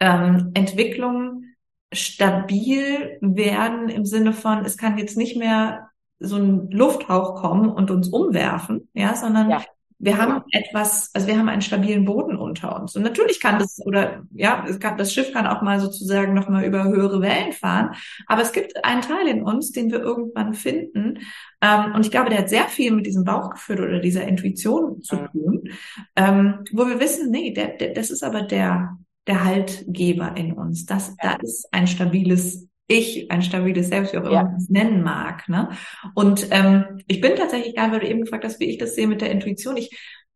ähm, 0.00 0.50
Entwicklung 0.54 1.44
stabil 1.92 3.18
werden 3.20 3.88
im 3.88 4.04
Sinne 4.04 4.32
von, 4.32 4.64
es 4.64 4.76
kann 4.76 4.98
jetzt 4.98 5.16
nicht 5.16 5.36
mehr 5.36 5.90
so 6.18 6.36
ein 6.36 6.70
Lufthauch 6.70 7.40
kommen 7.40 7.68
und 7.68 7.90
uns 7.90 8.08
umwerfen, 8.08 8.88
ja, 8.94 9.14
sondern 9.14 9.50
ja. 9.50 9.64
Wir 9.98 10.18
haben 10.18 10.42
etwas, 10.50 11.10
also 11.14 11.26
wir 11.26 11.38
haben 11.38 11.48
einen 11.48 11.62
stabilen 11.62 12.04
Boden 12.04 12.35
unter 12.46 12.80
uns. 12.80 12.96
Und 12.96 13.02
natürlich 13.02 13.40
kann 13.40 13.58
das, 13.58 13.80
oder 13.84 14.22
ja, 14.32 14.64
kann, 14.80 14.96
das 14.96 15.12
Schiff 15.12 15.32
kann 15.32 15.46
auch 15.46 15.62
mal 15.62 15.80
sozusagen 15.80 16.32
nochmal 16.32 16.64
über 16.64 16.84
höhere 16.84 17.20
Wellen 17.20 17.52
fahren. 17.52 17.94
Aber 18.26 18.42
es 18.42 18.52
gibt 18.52 18.84
einen 18.84 19.02
Teil 19.02 19.28
in 19.28 19.42
uns, 19.42 19.72
den 19.72 19.90
wir 19.90 20.00
irgendwann 20.00 20.54
finden. 20.54 21.18
Ähm, 21.60 21.94
und 21.94 22.04
ich 22.04 22.10
glaube, 22.10 22.30
der 22.30 22.40
hat 22.40 22.48
sehr 22.48 22.66
viel 22.68 22.92
mit 22.92 23.06
diesem 23.06 23.24
Bauchgefühl 23.24 23.80
oder 23.80 24.00
dieser 24.00 24.26
Intuition 24.26 25.02
zu 25.02 25.16
tun, 25.16 25.70
ähm, 26.16 26.64
wo 26.72 26.86
wir 26.86 27.00
wissen, 27.00 27.30
nee, 27.30 27.52
der, 27.52 27.76
der, 27.76 27.92
das 27.92 28.10
ist 28.10 28.22
aber 28.22 28.42
der, 28.42 28.96
der 29.26 29.44
Haltgeber 29.44 30.36
in 30.36 30.52
uns. 30.52 30.86
Das, 30.86 31.16
da 31.16 31.34
ist 31.42 31.68
ein 31.72 31.86
stabiles 31.86 32.66
ich, 32.88 33.30
ein 33.30 33.42
stabiles 33.42 33.88
Selbst, 33.88 34.12
wie 34.12 34.18
auch 34.18 34.24
immer 34.24 34.32
ja. 34.32 34.44
man 34.44 34.56
es 34.56 34.68
nennen 34.68 35.02
mag. 35.02 35.48
Ne? 35.48 35.70
Und 36.14 36.48
ähm, 36.50 37.00
ich 37.08 37.20
bin 37.20 37.34
tatsächlich, 37.34 37.74
weil 37.76 38.00
du 38.00 38.08
eben 38.08 38.22
gefragt 38.22 38.44
hast, 38.44 38.60
wie 38.60 38.66
ich 38.66 38.78
das 38.78 38.94
sehe 38.94 39.08
mit 39.08 39.20
der 39.20 39.30
Intuition. 39.30 39.76
Ich 39.76 39.90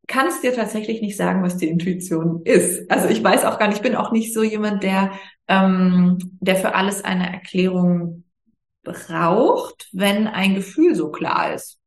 kann 0.06 0.26
es 0.26 0.40
dir 0.40 0.54
tatsächlich 0.54 1.02
nicht 1.02 1.16
sagen, 1.16 1.42
was 1.42 1.56
die 1.56 1.68
Intuition 1.68 2.42
ist. 2.44 2.90
Also 2.90 3.08
ich 3.08 3.22
weiß 3.22 3.44
auch 3.44 3.58
gar 3.58 3.68
nicht, 3.68 3.76
ich 3.76 3.82
bin 3.82 3.94
auch 3.94 4.12
nicht 4.12 4.34
so 4.34 4.42
jemand, 4.42 4.82
der, 4.82 5.12
ähm, 5.48 6.18
der 6.40 6.56
für 6.56 6.74
alles 6.74 7.04
eine 7.04 7.32
Erklärung 7.32 8.24
braucht, 8.82 9.88
wenn 9.92 10.26
ein 10.26 10.54
Gefühl 10.54 10.94
so 10.94 11.10
klar 11.10 11.54
ist. 11.54 11.80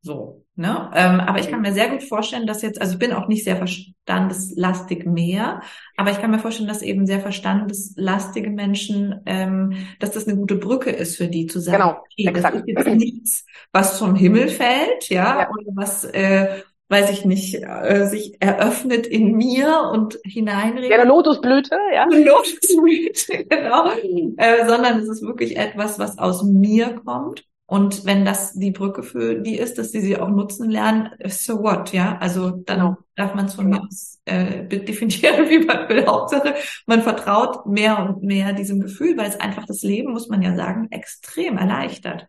So, 0.00 0.44
ne? 0.54 0.90
Ähm, 0.94 1.20
aber 1.20 1.40
ich 1.40 1.50
kann 1.50 1.60
mir 1.60 1.72
sehr 1.72 1.90
gut 1.90 2.04
vorstellen, 2.04 2.46
dass 2.46 2.62
jetzt, 2.62 2.80
also 2.80 2.94
ich 2.94 2.98
bin 2.98 3.12
auch 3.12 3.26
nicht 3.26 3.44
sehr 3.44 3.56
verstandeslastig 3.56 5.04
mehr, 5.06 5.60
aber 5.96 6.12
ich 6.12 6.20
kann 6.20 6.30
mir 6.30 6.38
vorstellen, 6.38 6.68
dass 6.68 6.82
eben 6.82 7.04
sehr 7.04 7.20
verstandeslastige 7.20 8.48
Menschen, 8.48 9.20
ähm, 9.26 9.88
dass 9.98 10.12
das 10.12 10.26
eine 10.26 10.36
gute 10.36 10.54
Brücke 10.54 10.90
ist 10.90 11.16
für 11.16 11.26
die 11.26 11.46
zu 11.46 11.58
sagen, 11.58 11.78
genau, 11.78 12.00
okay, 12.00 12.28
exakt. 12.28 12.54
das 12.54 12.62
ist 12.62 12.68
jetzt 12.68 12.98
nichts, 12.98 13.46
was 13.72 13.98
vom 13.98 14.14
Himmel 14.14 14.48
fällt, 14.48 15.08
ja, 15.08 15.40
ja. 15.40 15.50
oder 15.50 15.72
was 15.74 16.04
äh, 16.04 16.62
weiß 16.88 17.10
ich 17.10 17.24
nicht, 17.24 17.62
äh, 17.62 18.06
sich 18.06 18.40
eröffnet 18.40 19.06
in 19.06 19.36
mir 19.36 19.90
und 19.92 20.18
hineinredet. 20.24 20.90
Ja, 20.90 20.96
eine 20.96 21.08
Lotusblüte, 21.08 21.76
ja. 21.92 22.04
Eine 22.04 22.24
Lotusblüte, 22.24 23.44
genau. 23.48 23.90
Äh, 24.36 24.66
sondern 24.66 25.00
es 25.00 25.08
ist 25.08 25.22
wirklich 25.22 25.56
etwas, 25.56 25.98
was 25.98 26.18
aus 26.18 26.42
mir 26.42 27.00
kommt. 27.04 27.44
Und 27.70 28.06
wenn 28.06 28.24
das 28.24 28.54
die 28.54 28.70
Brücke 28.70 29.02
für 29.02 29.34
die 29.34 29.58
ist, 29.58 29.76
dass 29.76 29.92
sie 29.92 30.00
sie 30.00 30.16
auch 30.16 30.30
nutzen 30.30 30.70
lernen, 30.70 31.10
so 31.26 31.62
what, 31.62 31.92
ja? 31.92 32.16
Also 32.18 32.48
dann 32.50 32.78
genau. 32.78 32.96
darf 33.14 33.34
man 33.34 33.44
es 33.44 33.54
von 33.56 33.68
mir 33.68 33.82
aus 33.82 34.18
äh, 34.24 34.64
definieren, 34.66 35.46
wie 35.50 35.58
man 35.58 35.86
will. 35.90 36.06
Hauptsache, 36.06 36.54
man 36.86 37.02
vertraut 37.02 37.66
mehr 37.66 37.98
und 37.98 38.22
mehr 38.22 38.54
diesem 38.54 38.80
Gefühl, 38.80 39.18
weil 39.18 39.28
es 39.28 39.38
einfach 39.38 39.66
das 39.66 39.82
Leben, 39.82 40.12
muss 40.12 40.30
man 40.30 40.40
ja 40.40 40.56
sagen, 40.56 40.88
extrem 40.90 41.58
erleichtert. 41.58 42.26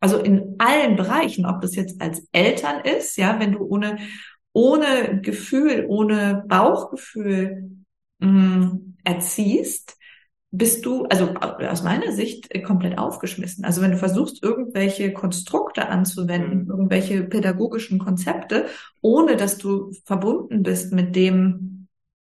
Also 0.00 0.18
in 0.18 0.56
allen 0.58 0.96
Bereichen, 0.96 1.46
ob 1.46 1.60
das 1.60 1.76
jetzt 1.76 2.00
als 2.00 2.26
Eltern 2.32 2.80
ist, 2.80 3.16
ja, 3.16 3.38
wenn 3.38 3.52
du 3.52 3.60
ohne, 3.60 3.98
ohne 4.52 5.20
Gefühl, 5.20 5.84
ohne 5.88 6.44
Bauchgefühl 6.48 7.70
mh, 8.18 8.28
mm, 8.28 8.96
erziehst, 9.04 9.96
bist 10.52 10.84
du, 10.84 11.04
also 11.04 11.34
aus 11.36 11.82
meiner 11.82 12.12
Sicht, 12.12 12.52
äh, 12.52 12.60
komplett 12.60 12.98
aufgeschmissen. 12.98 13.64
Also 13.64 13.82
wenn 13.82 13.92
du 13.92 13.98
versuchst, 13.98 14.42
irgendwelche 14.42 15.12
Konstrukte 15.12 15.88
anzuwenden, 15.88 16.64
mhm. 16.64 16.70
irgendwelche 16.70 17.22
pädagogischen 17.22 17.98
Konzepte, 17.98 18.66
ohne 19.00 19.36
dass 19.36 19.58
du 19.58 19.92
verbunden 20.04 20.62
bist 20.62 20.92
mit 20.92 21.14
dem, 21.14 21.88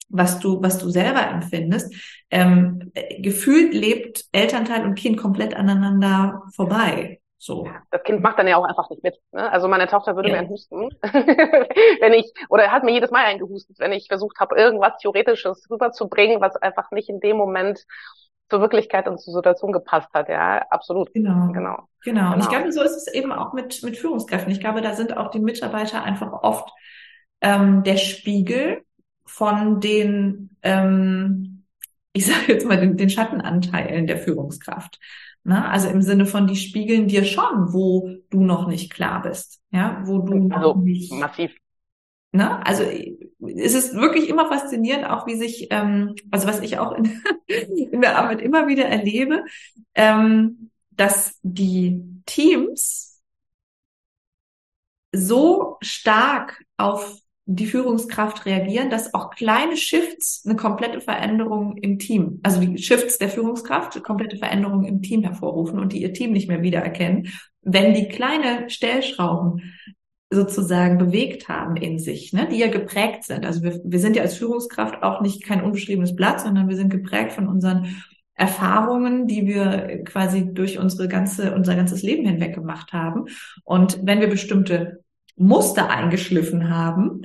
was 0.09 0.41
du, 0.41 0.61
was 0.62 0.79
du 0.79 0.91
selber 0.91 1.29
empfindest, 1.29 1.95
ähm, 2.31 2.91
äh, 2.95 3.21
gefühlt 3.21 3.73
lebt 3.73 4.25
Elternteil 4.33 4.85
und 4.85 4.97
Kind 4.97 5.16
komplett 5.16 5.55
aneinander 5.55 6.43
vorbei. 6.55 7.18
So. 7.41 7.68
Das 7.93 8.03
Kind 8.03 8.20
macht 8.20 8.39
dann 8.39 8.49
ja 8.49 8.57
auch 8.57 8.64
einfach 8.64 8.91
nicht 8.91 9.05
mit. 9.05 9.16
Ne? 9.30 9.51
Also 9.51 9.68
meine 9.68 9.86
Tochter 9.86 10.16
würde 10.16 10.30
ja. 10.30 10.43
mir 10.43 10.49
husten, 10.49 10.91
wenn 11.03 12.12
ich, 12.12 12.32
oder 12.49 12.72
hat 12.72 12.82
mir 12.82 12.93
jedes 12.93 13.12
Mal 13.12 13.24
eingehustet, 13.24 13.78
wenn 13.78 13.93
ich 13.93 14.09
versucht 14.09 14.41
habe, 14.41 14.57
irgendwas 14.59 14.99
Theoretisches 15.01 15.70
rüberzubringen, 15.70 16.41
was 16.41 16.57
einfach 16.57 16.91
nicht 16.91 17.09
in 17.09 17.20
dem 17.20 17.36
Moment 17.36 17.86
zur 18.51 18.61
Wirklichkeit 18.61 19.07
und 19.07 19.20
zur 19.20 19.34
Situation 19.34 19.72
gepasst 19.72 20.09
hat. 20.14 20.28
Ja, 20.28 20.66
absolut. 20.70 21.12
Genau. 21.14 21.53
Genau. 21.53 21.89
genau. 22.03 22.32
Und 22.32 22.41
ich 22.41 22.49
genau. 22.49 22.59
glaube, 22.59 22.72
so 22.72 22.82
ist 22.82 22.97
es 22.97 23.12
eben 23.12 23.30
auch 23.30 23.53
mit, 23.53 23.82
mit 23.84 23.97
Führungskräften. 23.97 24.51
Ich 24.51 24.61
glaube, 24.61 24.80
da 24.80 24.95
sind 24.95 25.16
auch 25.16 25.30
die 25.30 25.41
Mitarbeiter 25.41 26.03
einfach 26.03 26.32
oft 26.32 26.70
ähm, 27.41 27.84
der 27.84 27.99
Spiegel 27.99 28.82
von 29.24 29.80
den, 29.80 30.57
ähm, 30.62 31.64
ich 32.12 32.26
sage 32.26 32.53
jetzt 32.55 32.66
mal, 32.66 32.80
den, 32.80 32.97
den 32.97 33.11
Schattenanteilen 33.11 34.07
der 34.07 34.18
Führungskraft. 34.18 34.99
Ne? 35.45 35.68
Also 35.68 35.89
im 35.89 36.03
Sinne 36.03 36.26
von, 36.26 36.47
die 36.47 36.57
spiegeln 36.57 37.09
dir 37.09 37.24
schon, 37.24 37.72
wo 37.72 38.11
du 38.30 38.43
noch 38.43 38.66
nicht 38.66 38.93
klar 38.93 39.22
bist. 39.22 39.61
Ja, 39.70 40.03
wo 40.05 40.18
du 40.18 40.49
also, 40.51 40.74
noch 40.74 40.82
nicht. 40.82 41.12
Massiv. 41.12 41.53
Ne? 42.32 42.64
Also 42.66 42.84
es 42.84 43.74
ist 43.74 43.95
wirklich 43.95 44.28
immer 44.28 44.49
faszinierend, 44.49 45.07
auch 45.07 45.26
wie 45.26 45.36
sich, 45.36 45.68
ähm, 45.70 46.14
also 46.30 46.47
was 46.47 46.61
ich 46.61 46.78
auch 46.78 46.93
in, 46.93 47.22
in 47.47 48.01
der 48.01 48.18
Arbeit 48.18 48.43
immer 48.43 48.68
wieder 48.68 48.84
erlebe, 48.84 49.45
ähm, 49.95 50.70
dass 50.91 51.39
die 51.43 52.03
Teams 52.26 53.22
so 55.12 55.76
stark 55.80 56.62
auf 56.76 57.18
die 57.51 57.64
Führungskraft 57.64 58.44
reagieren, 58.44 58.90
dass 58.90 59.14
auch 59.14 59.30
kleine 59.30 59.78
Shifts 59.78 60.42
eine 60.44 60.55
komplette 60.55 61.01
Veränderung 61.01 61.78
im 61.78 61.99
Team, 61.99 62.40
also 62.42 62.61
die 62.61 62.76
Shifts 62.76 63.16
der 63.16 63.30
Führungskraft, 63.30 63.94
eine 63.94 64.03
komplette 64.03 64.36
Veränderung 64.36 64.84
im 64.84 65.01
Team 65.01 65.22
hervorrufen 65.22 65.78
und 65.78 65.94
die 65.94 66.03
ihr 66.03 66.12
Team 66.12 66.32
nicht 66.32 66.49
mehr 66.49 66.61
wiedererkennen, 66.61 67.32
wenn 67.62 67.94
die 67.94 68.09
kleine 68.09 68.68
Stellschrauben 68.68 69.62
sozusagen 70.30 70.99
bewegt 70.99 71.49
haben 71.49 71.76
in 71.76 71.99
sich, 71.99 72.34
ne, 72.34 72.46
die 72.51 72.59
ja 72.59 72.68
geprägt 72.68 73.24
sind. 73.24 73.46
Also 73.46 73.62
wir, 73.62 73.80
wir 73.82 73.99
sind 73.99 74.14
ja 74.14 74.22
als 74.22 74.36
Führungskraft 74.36 75.03
auch 75.03 75.22
nicht 75.22 75.42
kein 75.42 75.62
unbeschriebenes 75.62 76.14
Blatt, 76.14 76.42
sondern 76.42 76.68
wir 76.68 76.76
sind 76.76 76.90
geprägt 76.90 77.32
von 77.32 77.49
unseren 77.49 77.96
Erfahrungen, 78.34 79.26
die 79.26 79.46
wir 79.46 80.05
quasi 80.05 80.53
durch 80.53 80.78
unsere 80.78 81.09
ganze, 81.09 81.55
unser 81.55 81.76
ganzes 81.76 82.03
Leben 82.03 82.26
hinweg 82.26 82.55
gemacht 82.55 82.92
haben. 82.92 83.24
Und 83.64 84.01
wenn 84.03 84.20
wir 84.20 84.28
bestimmte 84.28 85.03
Muster 85.39 85.91
eingeschliffen 85.91 86.70
haben, 86.70 87.22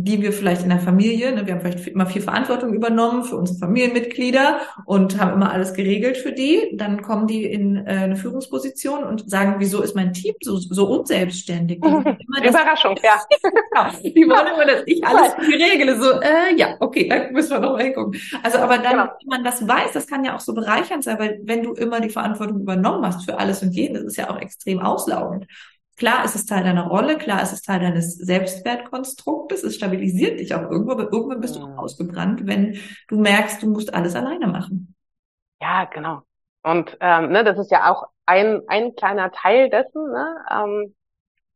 die 0.00 0.22
wir 0.22 0.32
vielleicht 0.32 0.62
in 0.62 0.68
der 0.68 0.78
Familie, 0.78 1.32
ne, 1.32 1.44
wir 1.44 1.54
haben 1.54 1.60
vielleicht 1.60 1.88
immer 1.88 2.06
viel 2.06 2.22
Verantwortung 2.22 2.72
übernommen 2.72 3.24
für 3.24 3.36
unsere 3.36 3.58
Familienmitglieder 3.58 4.60
und 4.84 5.18
haben 5.18 5.32
immer 5.32 5.50
alles 5.50 5.74
geregelt 5.74 6.16
für 6.18 6.30
die. 6.30 6.70
Dann 6.74 7.02
kommen 7.02 7.26
die 7.26 7.44
in 7.44 7.76
äh, 7.76 7.90
eine 7.90 8.14
Führungsposition 8.14 9.02
und 9.02 9.28
sagen, 9.28 9.56
wieso 9.58 9.82
ist 9.82 9.96
mein 9.96 10.12
Team 10.12 10.36
so, 10.40 10.56
so 10.56 10.86
unselbstständig? 10.86 11.80
Die 11.80 11.90
das, 12.42 12.50
Überraschung, 12.50 12.94
ja. 13.02 13.20
genau. 13.42 13.90
Die 14.00 14.28
wollen 14.28 14.54
immer, 14.54 14.66
dass 14.66 14.82
ich 14.86 15.04
alles 15.04 15.32
regle. 15.36 16.00
So, 16.00 16.20
äh, 16.20 16.54
ja, 16.56 16.76
okay, 16.78 17.08
da 17.08 17.32
müssen 17.32 17.50
wir 17.50 17.58
noch 17.58 17.72
mal 17.72 17.82
hingucken. 17.82 18.20
Also, 18.44 18.58
aber 18.58 18.78
dann, 18.78 18.92
genau. 18.92 19.04
wenn 19.20 19.28
man 19.28 19.44
das 19.44 19.66
weiß, 19.66 19.94
das 19.94 20.06
kann 20.06 20.24
ja 20.24 20.36
auch 20.36 20.40
so 20.40 20.54
bereichernd 20.54 21.02
sein, 21.02 21.18
weil 21.18 21.40
wenn 21.42 21.64
du 21.64 21.72
immer 21.72 22.00
die 22.00 22.10
Verantwortung 22.10 22.60
übernommen 22.60 23.04
hast 23.04 23.24
für 23.24 23.36
alles 23.36 23.62
und 23.62 23.72
jeden, 23.72 23.94
das 23.94 24.04
ist 24.04 24.16
ja 24.16 24.30
auch 24.30 24.38
extrem 24.38 24.78
auslaugend. 24.78 25.46
Klar 25.98 26.24
ist 26.24 26.36
es 26.36 26.46
Teil 26.46 26.62
deiner 26.62 26.86
Rolle, 26.86 27.18
klar 27.18 27.42
ist 27.42 27.52
es 27.52 27.62
Teil 27.62 27.80
deines 27.80 28.14
Selbstwertkonstruktes, 28.14 29.64
es 29.64 29.74
stabilisiert 29.74 30.38
dich 30.38 30.54
auch 30.54 30.70
irgendwo, 30.70 30.92
aber 30.92 31.12
irgendwann 31.12 31.40
bist 31.40 31.56
du 31.56 31.60
auch 31.60 31.76
ausgebrannt, 31.76 32.46
wenn 32.46 32.78
du 33.08 33.18
merkst, 33.18 33.62
du 33.62 33.68
musst 33.68 33.92
alles 33.92 34.14
alleine 34.14 34.46
machen. 34.46 34.94
Ja, 35.60 35.86
genau. 35.86 36.22
Und 36.62 36.96
ähm, 37.00 37.30
ne, 37.30 37.42
das 37.42 37.58
ist 37.58 37.72
ja 37.72 37.90
auch 37.90 38.04
ein, 38.26 38.62
ein 38.68 38.94
kleiner 38.94 39.32
Teil 39.32 39.70
dessen, 39.70 40.10
ne, 40.12 40.36
ähm, 40.50 40.94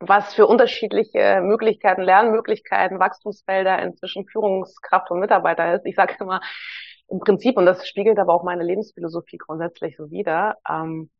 was 0.00 0.34
für 0.34 0.46
unterschiedliche 0.46 1.40
Möglichkeiten, 1.42 2.02
Lernmöglichkeiten, 2.02 2.98
Wachstumsfelder 2.98 3.80
inzwischen 3.80 4.26
Führungskraft 4.26 5.10
und 5.12 5.20
Mitarbeiter 5.20 5.76
ist. 5.76 5.86
Ich 5.86 5.94
sage 5.94 6.16
immer, 6.18 6.40
im 7.08 7.20
Prinzip, 7.20 7.56
und 7.56 7.66
das 7.66 7.86
spiegelt 7.86 8.18
aber 8.18 8.34
auch 8.34 8.42
meine 8.42 8.64
Lebensphilosophie 8.64 9.38
grundsätzlich 9.38 9.96
so 9.96 10.10
wider, 10.10 10.56
ähm, 10.68 11.10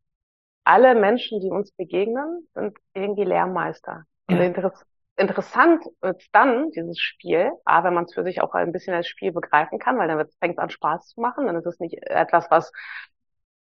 alle 0.65 0.95
Menschen, 0.95 1.41
die 1.41 1.51
uns 1.51 1.73
begegnen, 1.73 2.49
sind 2.55 2.77
irgendwie 2.95 3.25
Lehrmeister. 3.25 4.05
Ja. 4.29 4.37
Und 4.37 4.43
inter 4.43 4.73
interessant 5.17 5.85
wird 6.01 6.23
dann 6.33 6.71
dieses 6.71 6.99
Spiel, 6.99 7.53
A, 7.65 7.85
wenn 7.85 7.95
man 7.95 8.05
es 8.05 8.15
für 8.15 8.25
sich 8.25 8.41
auch 8.41 8.55
ein 8.55 8.73
bisschen 8.73 8.95
als 8.95 9.07
Spiel 9.07 9.33
begreifen 9.33 9.79
kann, 9.79 9.99
weil 9.99 10.09
dann 10.09 10.27
fängt 10.41 10.55
es 10.55 10.59
an 10.59 10.71
Spaß 10.71 11.09
zu 11.09 11.21
machen, 11.21 11.47
dann 11.47 11.57
ist 11.57 11.67
es 11.67 11.81
nicht 11.81 12.03
etwas, 12.03 12.51
was 12.51 12.73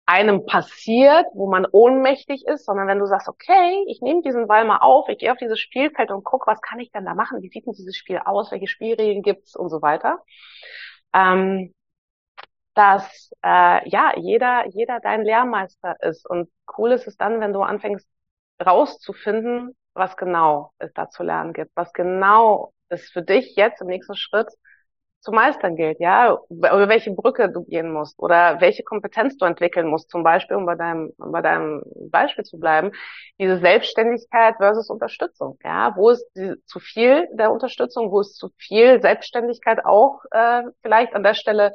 einem 0.07 0.46
passiert, 0.46 1.26
wo 1.34 1.48
man 1.48 1.66
ohnmächtig 1.70 2.44
ist, 2.46 2.64
sondern 2.64 2.88
wenn 2.88 2.98
du 2.98 3.07
sagst, 3.07 3.28
okay, 3.28 3.84
ich 3.86 4.00
nehme 4.00 4.22
diesen 4.22 4.48
Ball 4.48 4.64
mal 4.64 4.78
auf, 4.78 5.09
ich 5.09 5.18
gehe 5.18 5.30
auf 5.30 5.38
dieses 5.38 5.61
Spielfeld 5.61 6.11
und 6.11 6.24
guck, 6.24 6.46
was 6.46 6.61
kann 6.61 6.80
ich 6.80 6.90
denn 6.90 7.05
da 7.05 7.14
machen, 7.14 7.40
wie 7.40 7.48
sieht 7.48 7.66
denn 7.66 7.74
dieses 7.74 7.96
Spiel 7.96 8.18
aus, 8.18 8.50
welche 8.50 8.66
Spielregeln 8.66 9.22
gibt's 9.22 9.55
und 9.55 9.68
so 9.68 9.80
weiter. 9.80 10.18
Ähm, 11.14 11.72
dass 12.74 13.30
äh, 13.44 13.88
ja 13.88 14.12
jeder 14.16 14.66
jeder 14.68 15.00
dein 15.00 15.24
Lehrmeister 15.24 15.96
ist. 16.00 16.28
Und 16.28 16.50
cool 16.78 16.92
ist 16.92 17.06
es 17.06 17.16
dann, 17.16 17.40
wenn 17.40 17.52
du 17.52 17.62
anfängst 17.62 18.08
rauszufinden, 18.64 19.76
was 19.94 20.16
genau 20.16 20.72
es 20.78 20.92
da 20.94 21.08
zu 21.10 21.22
lernen 21.22 21.52
gibt, 21.52 21.72
was 21.74 21.92
genau 21.92 22.72
es 22.88 23.10
für 23.10 23.22
dich 23.22 23.56
jetzt 23.56 23.80
im 23.80 23.88
nächsten 23.88 24.16
Schritt 24.16 24.48
zu 25.22 25.30
meistern 25.30 25.76
gilt, 25.76 26.00
ja, 26.00 26.36
über 26.48 26.88
welche 26.88 27.12
Brücke 27.12 27.48
du 27.50 27.64
gehen 27.64 27.92
musst 27.92 28.18
oder 28.18 28.60
welche 28.60 28.82
Kompetenz 28.82 29.36
du 29.36 29.44
entwickeln 29.44 29.86
musst, 29.86 30.10
zum 30.10 30.24
Beispiel, 30.24 30.56
um 30.56 30.66
bei 30.66 30.74
deinem, 30.74 31.12
um 31.16 31.30
bei 31.30 31.40
deinem 31.40 31.82
Beispiel 32.10 32.44
zu 32.44 32.58
bleiben, 32.58 32.90
diese 33.38 33.58
Selbstständigkeit 33.60 34.56
versus 34.56 34.90
Unterstützung, 34.90 35.58
ja, 35.62 35.94
wo 35.96 36.10
ist 36.10 36.26
die, 36.36 36.54
zu 36.66 36.80
viel 36.80 37.28
der 37.34 37.52
Unterstützung, 37.52 38.10
wo 38.10 38.20
ist 38.20 38.36
zu 38.36 38.50
viel 38.58 39.00
Selbstständigkeit 39.00 39.84
auch 39.84 40.22
äh, 40.32 40.64
vielleicht 40.82 41.14
an 41.14 41.22
der 41.22 41.34
Stelle 41.34 41.72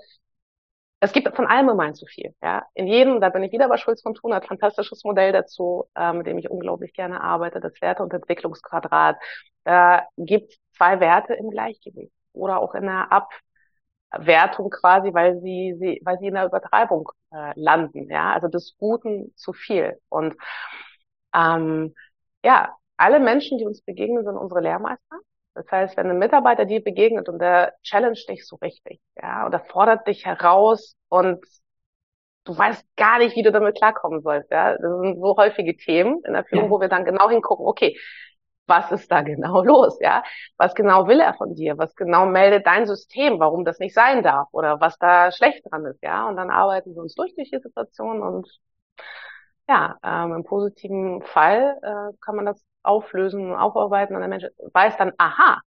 es 1.00 1.14
gibt 1.14 1.36
von 1.36 1.46
allem 1.46 1.70
immer 1.70 1.84
ein 1.84 1.96
zu 1.96 2.06
viel. 2.06 2.34
Ja, 2.42 2.66
in 2.74 2.88
jedem, 2.88 3.22
da 3.22 3.30
bin 3.30 3.44
ich 3.44 3.52
wieder 3.52 3.68
bei 3.70 3.78
Schulz 3.78 4.02
von 4.02 4.16
Thun, 4.16 4.34
ein 4.34 4.42
fantastisches 4.42 5.04
Modell 5.04 5.32
dazu, 5.32 5.86
äh, 5.96 6.14
mit 6.14 6.28
dem 6.28 6.38
ich 6.40 6.50
unglaublich 6.50 6.94
gerne 6.94 7.22
arbeite, 7.22 7.60
das 7.60 7.80
Werte- 7.82 8.04
und 8.04 8.14
Entwicklungsquadrat. 8.14 9.18
Da 9.64 10.08
gibt 10.18 10.58
zwei 10.76 11.00
Werte 11.00 11.34
im 11.36 11.50
Gleichgewicht 11.52 12.14
oder 12.34 12.60
auch 12.60 12.74
in 12.76 12.84
einer 12.88 13.12
Ab 13.12 13.30
Wertung 14.12 14.70
quasi, 14.70 15.14
weil 15.14 15.40
sie, 15.42 15.76
sie, 15.80 16.02
weil 16.04 16.18
sie 16.20 16.28
in 16.28 16.36
der 16.36 16.46
Übertreibung 16.46 17.10
äh, 17.32 17.52
landen, 17.56 18.10
ja, 18.10 18.34
also 18.34 18.48
des 18.48 18.76
Guten 18.78 19.34
zu 19.36 19.54
viel. 19.54 20.00
Und 20.10 20.36
ähm, 21.36 21.94
ja, 22.44 22.76
alle 22.98 23.20
Menschen, 23.20 23.58
die 23.58 23.66
uns 23.66 23.82
begegnen, 23.82 24.24
sind 24.24 24.38
unsere 24.38 24.62
Lehrmeister. 24.62 25.18
Das 25.58 25.72
heißt, 25.72 25.98
wenn 25.98 26.10
ein 26.10 26.20
Mitarbeiter 26.20 26.66
dir 26.66 26.84
begegnet 26.84 27.28
und 27.30 27.40
der 27.40 27.74
challenge 27.82 28.20
dich 28.30 28.46
so 28.46 28.58
richtig, 28.58 29.02
ja, 29.20 29.48
oder 29.48 29.60
fordert 29.60 30.08
dich 30.08 30.24
heraus 30.24 30.96
und 31.10 31.44
du 32.46 32.56
weißt 32.56 32.86
gar 32.96 33.18
nicht, 33.18 33.36
wie 33.36 33.42
du 33.42 33.52
damit 33.52 33.76
klarkommen 33.76 34.22
sollst, 34.22 34.52
ja. 34.52 34.74
Das 34.74 34.82
sind 35.02 35.20
so 35.20 35.36
häufige 35.36 35.76
Themen 35.76 36.22
in 36.26 36.34
der 36.34 36.46
Führung, 36.46 36.66
ja. 36.66 36.72
wo 36.72 36.80
wir 36.80 36.90
dann 36.90 37.06
genau 37.06 37.28
hingucken, 37.30 37.66
okay, 37.66 37.98
was 38.68 38.92
ist 38.92 39.12
da 39.12 39.22
genau 39.24 39.64
los, 39.64 39.98
ja? 40.00 40.24
Was 40.58 40.76
genau 40.76 41.08
will 41.08 41.20
er 41.22 41.34
von 41.34 41.56
dir? 41.56 41.78
Was 41.80 41.96
genau 41.96 42.28
meldet 42.28 42.68
dein 42.68 42.86
System, 42.86 43.40
warum 43.40 43.66
das 43.66 43.80
nicht 43.80 43.96
sein 43.96 44.22
darf 44.22 44.48
oder 44.52 44.80
was 44.80 45.00
da 45.00 45.32
schlecht 45.32 45.64
dran 45.72 45.86
ist, 45.86 46.04
ja? 46.04 46.28
Und 46.30 46.36
dann 46.38 46.52
arbeiten 46.52 46.94
wir 46.94 47.02
uns 47.02 47.16
durch 47.16 47.34
durch 47.36 47.50
die 47.50 47.60
Situation 47.60 48.22
und 48.22 48.48
ja, 49.68 49.98
ähm, 50.04 50.34
im 50.34 50.44
positiven 50.44 51.22
Fall 51.24 51.78
äh, 51.82 52.18
kann 52.22 52.36
man 52.36 52.46
das 52.46 52.64
auflösen, 52.84 53.54
aufarbeiten 53.54 54.16
und 54.16 54.22
der 54.22 54.30
Mensch 54.30 54.46
weiß 54.74 54.98
dann, 54.98 55.14
aha, 55.18 55.62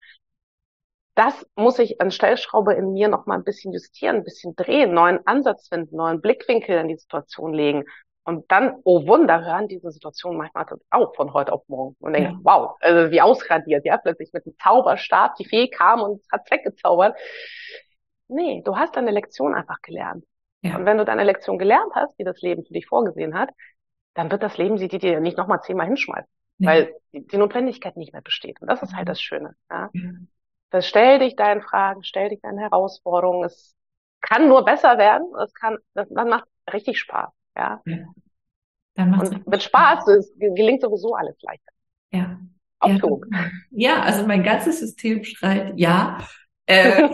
das 1.14 1.46
muss 1.55 1.78
ich 1.78 2.01
an 2.01 2.11
Stellschraube 2.11 2.72
in 2.74 2.92
mir 2.92 3.09
noch 3.09 3.26
mal 3.26 3.34
ein 3.34 3.44
bisschen 3.44 3.72
justieren, 3.72 4.16
ein 4.16 4.24
bisschen 4.24 4.57
drehen, 4.57 4.94
neuen 4.94 5.26
Ansatz 5.26 5.68
finden, 5.68 5.96
neuen 5.96 6.20
Blickwinkel 6.20 6.78
in 6.78 6.88
die 6.88 6.96
Situation 6.96 7.53
legen. 7.53 7.84
Und 8.24 8.51
dann, 8.51 8.76
oh 8.84 9.07
Wunder, 9.07 9.44
hören 9.44 9.66
diese 9.68 9.90
Situationen 9.90 10.38
manchmal 10.38 10.66
auch 10.90 11.14
von 11.16 11.34
heute 11.34 11.53
auf 11.53 11.62
morgen 11.68 11.96
und 12.01 12.12
denken, 12.12 12.32
ja. 12.32 12.40
wow, 12.42 12.76
also 12.80 13.11
wie 13.11 13.20
ausradiert, 13.20 13.84
ja, 13.84 13.96
plötzlich 13.98 14.32
mit 14.32 14.46
einem 14.46 14.57
Zauberstab, 14.62 15.34
die 15.36 15.46
Fee 15.46 15.68
kam 15.68 16.01
und 16.03 16.22
hat 16.30 16.51
weggezaubert. 16.51 17.18
Nee, 18.28 18.62
du 18.64 18.76
hast 18.76 18.96
deine 18.96 19.11
Lektion 19.11 19.55
einfach 19.55 19.80
gelernt. 19.82 20.24
Ja. 20.62 20.76
Und 20.76 20.84
wenn 20.84 20.98
du 20.98 21.05
deine 21.05 21.24
Lektion 21.24 21.59
gelernt 21.59 21.92
hast, 21.94 22.18
die 22.18 22.24
das 22.24 22.40
Leben 22.40 22.64
für 22.64 22.72
dich 22.72 22.86
vorgesehen 22.86 23.38
hat, 23.38 23.51
dann 24.14 24.30
wird 24.30 24.42
das 24.42 24.56
Leben 24.58 24.78
sie 24.78 24.88
dir 24.88 25.20
nicht 25.20 25.36
nochmal 25.36 25.61
zehnmal 25.62 25.86
hinschmeißen, 25.86 26.30
ja. 26.58 26.68
weil 26.68 26.94
die, 27.12 27.36
Notwendigkeit 27.36 27.96
nicht 27.96 28.12
mehr 28.12 28.22
besteht. 28.22 28.61
Und 28.61 28.68
das 28.68 28.82
ist 28.82 28.94
halt 28.94 29.08
das 29.08 29.20
Schöne. 29.20 29.54
Ja? 29.70 29.90
Das 30.70 30.86
stell 30.86 31.18
dich 31.18 31.36
deinen 31.36 31.62
Fragen, 31.62 32.04
stell 32.04 32.28
dich 32.28 32.40
deinen 32.40 32.58
Herausforderungen. 32.58 33.44
Es 33.44 33.74
kann 34.20 34.48
nur 34.48 34.64
besser 34.64 34.98
werden. 34.98 35.26
Es 35.42 35.52
kann, 35.54 35.78
das, 35.94 36.08
dann 36.11 36.28
macht 36.28 36.46
richtig 36.72 36.98
Spaß. 36.98 37.30
Ja. 37.56 37.80
ja. 37.84 37.98
Dann 38.94 39.11
macht's 39.11 39.30
Und 39.30 39.46
mit 39.46 39.62
Spaß, 39.62 40.02
Spaß. 40.02 40.08
Es 40.08 40.34
gelingt 40.38 40.82
sowieso 40.82 41.14
alles 41.14 41.40
leichter. 41.42 41.72
Ja. 42.12 42.38
Ja, 42.82 42.98
ja, 43.70 44.02
also 44.02 44.26
mein 44.26 44.42
ganzes 44.42 44.80
System 44.80 45.22
schreit 45.22 45.74
ja. 45.76 46.18
Äh, 46.70 47.02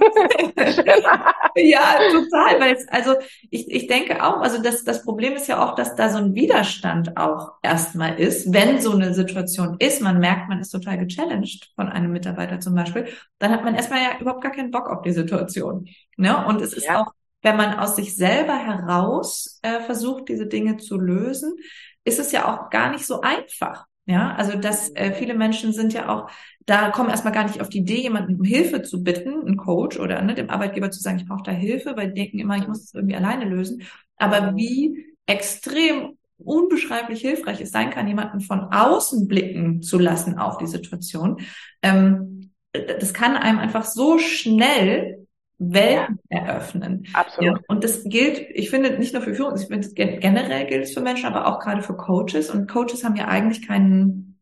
ja, 1.56 1.96
total, 2.12 2.60
weil 2.60 2.74
es, 2.74 2.86
also 2.88 3.14
ich, 3.50 3.70
ich 3.70 3.86
denke 3.86 4.22
auch, 4.22 4.40
also 4.42 4.60
das, 4.62 4.84
das 4.84 5.02
Problem 5.02 5.32
ist 5.32 5.48
ja 5.48 5.64
auch, 5.64 5.74
dass 5.74 5.96
da 5.96 6.10
so 6.10 6.18
ein 6.18 6.34
Widerstand 6.34 7.16
auch 7.16 7.52
erstmal 7.62 8.20
ist, 8.20 8.52
wenn 8.52 8.80
so 8.80 8.92
eine 8.92 9.14
Situation 9.14 9.76
ist, 9.78 10.02
man 10.02 10.18
merkt, 10.18 10.48
man 10.48 10.60
ist 10.60 10.70
total 10.70 10.98
gechallenged 10.98 11.72
von 11.74 11.88
einem 11.88 12.12
Mitarbeiter 12.12 12.60
zum 12.60 12.74
Beispiel, 12.74 13.08
dann 13.38 13.50
hat 13.50 13.64
man 13.64 13.74
erstmal 13.74 14.00
ja 14.00 14.18
überhaupt 14.20 14.42
gar 14.42 14.52
keinen 14.52 14.70
Bock 14.70 14.90
auf 14.90 15.00
die 15.00 15.12
Situation. 15.12 15.88
Ne? 16.18 16.46
Und 16.46 16.60
es 16.60 16.74
ist 16.74 16.86
ja. 16.86 17.00
auch 17.00 17.12
wenn 17.42 17.56
man 17.56 17.78
aus 17.78 17.94
sich 17.94 18.16
selber 18.16 18.56
heraus 18.56 19.60
äh, 19.62 19.80
versucht, 19.80 20.28
diese 20.28 20.46
Dinge 20.46 20.78
zu 20.78 20.98
lösen, 20.98 21.54
ist 22.04 22.18
es 22.18 22.32
ja 22.32 22.52
auch 22.52 22.70
gar 22.70 22.90
nicht 22.90 23.06
so 23.06 23.20
einfach. 23.20 23.86
Ja, 24.08 24.34
also 24.36 24.56
dass 24.56 24.94
äh, 24.94 25.12
viele 25.12 25.34
Menschen 25.34 25.72
sind 25.72 25.92
ja 25.92 26.08
auch, 26.08 26.30
da 26.64 26.90
kommen 26.90 27.10
erstmal 27.10 27.32
gar 27.32 27.44
nicht 27.44 27.60
auf 27.60 27.68
die 27.68 27.78
Idee, 27.78 28.00
jemanden 28.02 28.36
um 28.36 28.44
Hilfe 28.44 28.82
zu 28.82 29.02
bitten, 29.02 29.40
einen 29.44 29.56
Coach 29.56 29.98
oder 29.98 30.22
ne, 30.22 30.34
dem 30.34 30.48
Arbeitgeber 30.48 30.92
zu 30.92 31.00
sagen, 31.00 31.18
ich 31.18 31.26
brauche 31.26 31.42
da 31.42 31.50
Hilfe, 31.50 31.96
weil 31.96 32.08
die 32.12 32.20
denken 32.20 32.38
immer, 32.38 32.56
ich 32.56 32.68
muss 32.68 32.82
das 32.84 32.94
irgendwie 32.94 33.16
alleine 33.16 33.46
lösen. 33.46 33.82
Aber 34.16 34.54
wie 34.54 35.06
extrem 35.26 36.16
unbeschreiblich 36.38 37.20
hilfreich 37.20 37.60
es 37.60 37.72
sein 37.72 37.90
kann, 37.90 38.06
jemanden 38.06 38.40
von 38.40 38.60
außen 38.60 39.26
blicken 39.26 39.82
zu 39.82 39.98
lassen 39.98 40.38
auf 40.38 40.58
die 40.58 40.66
Situation, 40.68 41.40
ähm, 41.82 42.52
das 42.72 43.12
kann 43.12 43.36
einem 43.36 43.58
einfach 43.58 43.84
so 43.84 44.18
schnell 44.18 45.25
Welten 45.58 46.18
ja. 46.30 46.38
eröffnen. 46.40 47.06
Absolut. 47.14 47.44
Ja, 47.44 47.60
und 47.68 47.82
das 47.82 48.04
gilt, 48.04 48.38
ich 48.50 48.70
finde, 48.70 48.98
nicht 48.98 49.14
nur 49.14 49.22
für 49.22 49.34
Führung, 49.34 49.54
ich 49.56 49.66
finde, 49.66 49.88
generell 49.94 50.66
gilt 50.66 50.84
es 50.84 50.94
für 50.94 51.00
Menschen, 51.00 51.26
aber 51.26 51.46
auch 51.46 51.60
gerade 51.60 51.82
für 51.82 51.96
Coaches. 51.96 52.50
Und 52.50 52.68
Coaches 52.68 53.04
haben 53.04 53.16
ja 53.16 53.28
eigentlich 53.28 53.66
keinen, 53.66 54.38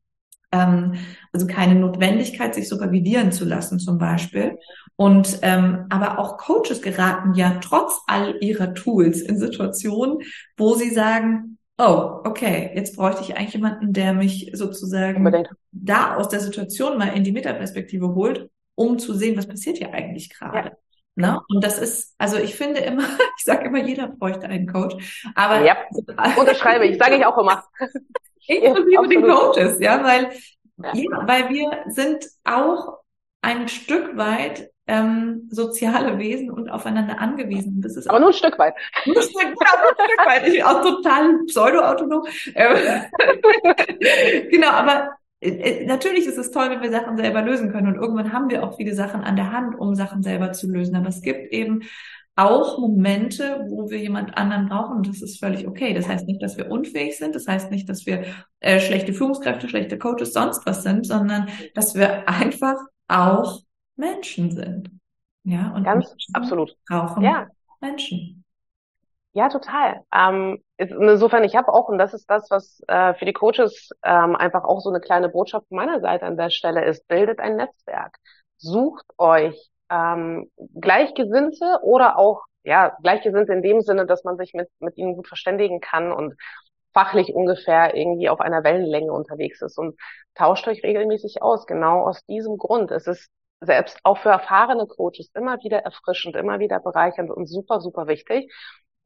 ähm, 0.50 0.94
also 1.32 1.46
keine 1.46 1.76
Notwendigkeit, 1.76 2.54
sich 2.54 2.68
supervidieren 2.68 3.30
zu 3.30 3.44
lassen, 3.44 3.78
zum 3.78 3.98
Beispiel. 3.98 4.58
Und 4.96 5.38
ähm, 5.42 5.86
aber 5.88 6.18
auch 6.18 6.36
Coaches 6.36 6.82
geraten 6.82 7.34
ja 7.34 7.58
trotz 7.60 8.00
all 8.06 8.36
ihrer 8.40 8.74
Tools 8.74 9.20
in 9.20 9.38
Situationen, 9.38 10.18
wo 10.56 10.74
sie 10.74 10.90
sagen, 10.90 11.58
oh, 11.78 12.20
okay, 12.24 12.70
jetzt 12.74 12.96
bräuchte 12.96 13.22
ich 13.22 13.36
eigentlich 13.36 13.54
jemanden, 13.54 13.92
der 13.92 14.14
mich 14.14 14.50
sozusagen 14.54 15.18
Unbedingt. 15.18 15.48
da 15.72 16.16
aus 16.16 16.28
der 16.28 16.40
Situation 16.40 16.98
mal 16.98 17.08
in 17.08 17.24
die 17.24 17.32
Metaperspektive 17.32 18.14
holt, 18.14 18.48
um 18.74 18.98
zu 18.98 19.14
sehen, 19.14 19.36
was 19.36 19.46
passiert 19.46 19.78
hier 19.78 19.92
eigentlich 19.92 20.30
gerade. 20.30 20.68
Ja. 20.68 20.76
Ne? 21.16 21.40
Und 21.48 21.62
das 21.62 21.78
ist, 21.78 22.14
also 22.18 22.36
ich 22.36 22.56
finde 22.56 22.80
immer, 22.80 23.04
ich 23.38 23.44
sage 23.44 23.66
immer, 23.66 23.78
jeder 23.78 24.08
bräuchte 24.08 24.46
einen 24.46 24.66
Coach. 24.66 25.22
Aber 25.34 25.64
ja, 25.64 25.76
unterschreibe 26.36 26.86
ich, 26.86 26.98
sage 26.98 27.16
ich 27.16 27.26
auch 27.26 27.38
immer. 27.38 27.64
Inklusive 28.46 29.08
den 29.08 29.22
Coaches, 29.22 29.80
ja, 29.80 30.02
weil, 30.04 30.32
ja. 30.76 30.92
ja. 30.92 31.26
weil 31.26 31.48
wir 31.50 31.84
sind 31.88 32.26
auch 32.44 32.98
ein 33.42 33.68
Stück 33.68 34.16
weit 34.16 34.70
ähm, 34.86 35.48
soziale 35.50 36.18
Wesen 36.18 36.50
und 36.50 36.68
aufeinander 36.68 37.18
angewiesen. 37.18 37.80
Das 37.80 37.96
ist 37.96 38.08
aber 38.08 38.18
nur 38.20 38.30
ein 38.30 38.34
Stück 38.34 38.58
weit. 38.58 38.74
Nur 39.06 39.16
ein 39.16 39.22
Stück, 39.22 39.40
genau, 39.40 39.54
ein 39.54 40.06
Stück 40.06 40.26
weit. 40.26 40.46
Ich 40.48 40.54
bin 40.54 40.62
auch 40.62 40.82
total 40.82 41.38
pseudo-autonom. 41.46 42.26
Ähm, 42.54 43.04
genau, 44.50 44.70
aber 44.70 45.10
natürlich 45.86 46.26
ist 46.26 46.38
es 46.38 46.50
toll, 46.50 46.70
wenn 46.70 46.82
wir 46.82 46.90
Sachen 46.90 47.16
selber 47.16 47.42
lösen 47.42 47.70
können 47.70 47.88
und 47.88 47.96
irgendwann 47.96 48.32
haben 48.32 48.50
wir 48.50 48.64
auch 48.64 48.76
viele 48.76 48.94
Sachen 48.94 49.22
an 49.22 49.36
der 49.36 49.52
Hand, 49.52 49.78
um 49.78 49.94
Sachen 49.94 50.22
selber 50.22 50.52
zu 50.52 50.70
lösen. 50.70 50.96
Aber 50.96 51.08
es 51.08 51.22
gibt 51.22 51.52
eben 51.52 51.82
auch 52.36 52.78
Momente, 52.78 53.66
wo 53.68 53.90
wir 53.90 53.98
jemand 53.98 54.36
anderen 54.36 54.68
brauchen 54.68 54.96
und 54.96 55.08
das 55.08 55.22
ist 55.22 55.38
völlig 55.38 55.68
okay. 55.68 55.94
Das 55.94 56.08
heißt 56.08 56.26
nicht, 56.26 56.42
dass 56.42 56.56
wir 56.56 56.70
unfähig 56.70 57.16
sind, 57.16 57.34
das 57.34 57.46
heißt 57.46 57.70
nicht, 57.70 57.88
dass 57.88 58.06
wir 58.06 58.24
äh, 58.60 58.80
schlechte 58.80 59.12
Führungskräfte, 59.12 59.68
schlechte 59.68 59.98
Coaches, 59.98 60.32
sonst 60.32 60.66
was 60.66 60.82
sind, 60.82 61.06
sondern 61.06 61.48
dass 61.74 61.94
wir 61.94 62.28
einfach 62.28 62.76
auch 63.06 63.60
Menschen 63.96 64.50
sind. 64.50 64.90
Ja, 65.44 65.72
und 65.74 65.84
ganz 65.84 66.08
Menschen 66.08 66.34
absolut 66.34 66.76
brauchen 66.88 67.22
ja. 67.22 67.46
Menschen. 67.80 68.43
Ja, 69.36 69.48
total. 69.48 70.02
Ähm, 70.14 70.62
insofern, 70.76 71.42
ich 71.42 71.56
habe 71.56 71.72
auch, 71.72 71.88
und 71.88 71.98
das 71.98 72.14
ist 72.14 72.30
das, 72.30 72.48
was 72.50 72.80
äh, 72.86 73.14
für 73.14 73.24
die 73.24 73.32
Coaches 73.32 73.90
ähm, 74.04 74.36
einfach 74.36 74.62
auch 74.64 74.80
so 74.80 74.90
eine 74.90 75.00
kleine 75.00 75.28
Botschaft 75.28 75.70
meiner 75.72 76.00
Seite 76.00 76.24
an 76.26 76.36
der 76.36 76.50
Stelle 76.50 76.84
ist, 76.84 77.06
bildet 77.08 77.40
ein 77.40 77.56
Netzwerk. 77.56 78.16
Sucht 78.58 79.04
euch 79.18 79.70
ähm, 79.90 80.50
Gleichgesinnte 80.80 81.80
oder 81.82 82.16
auch, 82.16 82.44
ja, 82.62 82.96
Gleichgesinnte 83.02 83.52
in 83.52 83.62
dem 83.62 83.80
Sinne, 83.80 84.06
dass 84.06 84.22
man 84.22 84.36
sich 84.36 84.54
mit, 84.54 84.68
mit 84.78 84.96
ihnen 84.96 85.16
gut 85.16 85.26
verständigen 85.26 85.80
kann 85.80 86.12
und 86.12 86.34
fachlich 86.92 87.34
ungefähr 87.34 87.96
irgendwie 87.96 88.28
auf 88.28 88.40
einer 88.40 88.62
Wellenlänge 88.62 89.12
unterwegs 89.12 89.60
ist 89.62 89.78
und 89.78 89.98
tauscht 90.36 90.68
euch 90.68 90.84
regelmäßig 90.84 91.42
aus, 91.42 91.66
genau 91.66 92.06
aus 92.06 92.24
diesem 92.26 92.56
Grund. 92.56 92.92
Es 92.92 93.08
ist 93.08 93.28
selbst 93.60 93.98
auch 94.04 94.18
für 94.18 94.28
erfahrene 94.28 94.86
Coaches 94.86 95.30
immer 95.34 95.58
wieder 95.64 95.78
erfrischend, 95.78 96.36
immer 96.36 96.60
wieder 96.60 96.78
bereichernd 96.80 97.30
und 97.30 97.46
super, 97.48 97.80
super 97.80 98.06
wichtig 98.06 98.52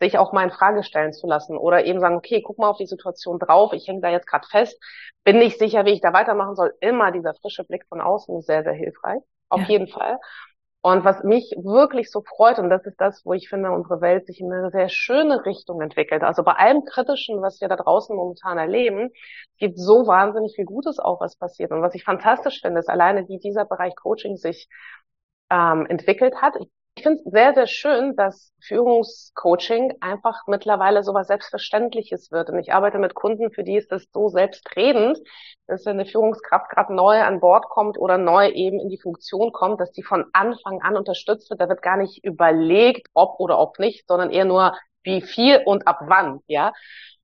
sich 0.00 0.18
auch 0.18 0.32
mal 0.32 0.44
in 0.44 0.50
Frage 0.50 0.82
stellen 0.82 1.12
zu 1.12 1.26
lassen 1.26 1.56
oder 1.56 1.84
eben 1.84 2.00
sagen, 2.00 2.16
okay, 2.16 2.42
guck 2.42 2.58
mal 2.58 2.68
auf 2.68 2.78
die 2.78 2.86
Situation 2.86 3.38
drauf, 3.38 3.72
ich 3.72 3.88
hänge 3.88 4.00
da 4.00 4.10
jetzt 4.10 4.26
gerade 4.26 4.46
fest, 4.46 4.80
bin 5.24 5.38
nicht 5.38 5.58
sicher, 5.58 5.84
wie 5.84 5.92
ich 5.92 6.00
da 6.00 6.12
weitermachen 6.12 6.54
soll. 6.54 6.74
Immer 6.80 7.12
dieser 7.12 7.34
frische 7.34 7.64
Blick 7.64 7.84
von 7.88 8.00
außen 8.00 8.38
ist 8.38 8.46
sehr, 8.46 8.62
sehr 8.62 8.72
hilfreich. 8.72 9.20
Auf 9.48 9.62
ja. 9.62 9.68
jeden 9.68 9.88
Fall. 9.88 10.18
Und 10.80 11.04
was 11.04 11.24
mich 11.24 11.52
wirklich 11.56 12.10
so 12.10 12.22
freut, 12.22 12.58
und 12.58 12.70
das 12.70 12.86
ist 12.86 13.00
das, 13.00 13.24
wo 13.24 13.32
ich 13.32 13.48
finde, 13.48 13.72
unsere 13.72 14.00
Welt 14.00 14.26
sich 14.26 14.40
in 14.40 14.52
eine 14.52 14.70
sehr 14.70 14.88
schöne 14.88 15.44
Richtung 15.44 15.80
entwickelt. 15.80 16.22
Also 16.22 16.44
bei 16.44 16.52
allem 16.52 16.84
Kritischen, 16.84 17.42
was 17.42 17.60
wir 17.60 17.68
da 17.68 17.76
draußen 17.76 18.14
momentan 18.14 18.58
erleben, 18.58 19.10
gibt 19.58 19.76
so 19.78 20.06
wahnsinnig 20.06 20.54
viel 20.54 20.64
Gutes 20.66 21.00
auch, 21.00 21.20
was 21.20 21.36
passiert. 21.36 21.72
Und 21.72 21.82
was 21.82 21.94
ich 21.94 22.04
fantastisch 22.04 22.60
finde, 22.62 22.78
ist 22.78 22.88
alleine, 22.88 23.28
wie 23.28 23.38
dieser 23.38 23.64
Bereich 23.64 23.96
Coaching 23.96 24.36
sich 24.36 24.68
ähm, 25.50 25.84
entwickelt 25.86 26.36
hat. 26.40 26.54
Ich 26.60 26.68
ich 26.98 27.04
finde 27.04 27.22
es 27.24 27.30
sehr, 27.30 27.54
sehr 27.54 27.68
schön, 27.68 28.16
dass 28.16 28.52
Führungscoaching 28.60 29.98
einfach 30.00 30.48
mittlerweile 30.48 31.04
so 31.04 31.14
was 31.14 31.28
Selbstverständliches 31.28 32.32
wird. 32.32 32.50
Und 32.50 32.58
ich 32.58 32.72
arbeite 32.72 32.98
mit 32.98 33.14
Kunden, 33.14 33.52
für 33.52 33.62
die 33.62 33.76
ist 33.76 33.92
das 33.92 34.04
so 34.12 34.28
selbstredend, 34.28 35.16
dass 35.68 35.86
wenn 35.86 36.00
eine 36.00 36.06
Führungskraft 36.06 36.70
gerade 36.70 36.92
neu 36.92 37.22
an 37.22 37.38
Bord 37.38 37.66
kommt 37.68 37.98
oder 37.98 38.18
neu 38.18 38.48
eben 38.48 38.80
in 38.80 38.88
die 38.88 38.98
Funktion 38.98 39.52
kommt, 39.52 39.80
dass 39.80 39.92
die 39.92 40.02
von 40.02 40.24
Anfang 40.32 40.82
an 40.82 40.96
unterstützt 40.96 41.48
wird. 41.50 41.60
Da 41.60 41.68
wird 41.68 41.82
gar 41.82 41.96
nicht 41.96 42.24
überlegt, 42.24 43.06
ob 43.14 43.38
oder 43.38 43.60
ob 43.60 43.78
nicht, 43.78 44.08
sondern 44.08 44.30
eher 44.30 44.44
nur 44.44 44.76
wie 45.04 45.22
viel 45.22 45.62
und 45.64 45.86
ab 45.86 46.00
wann, 46.06 46.40
ja. 46.48 46.72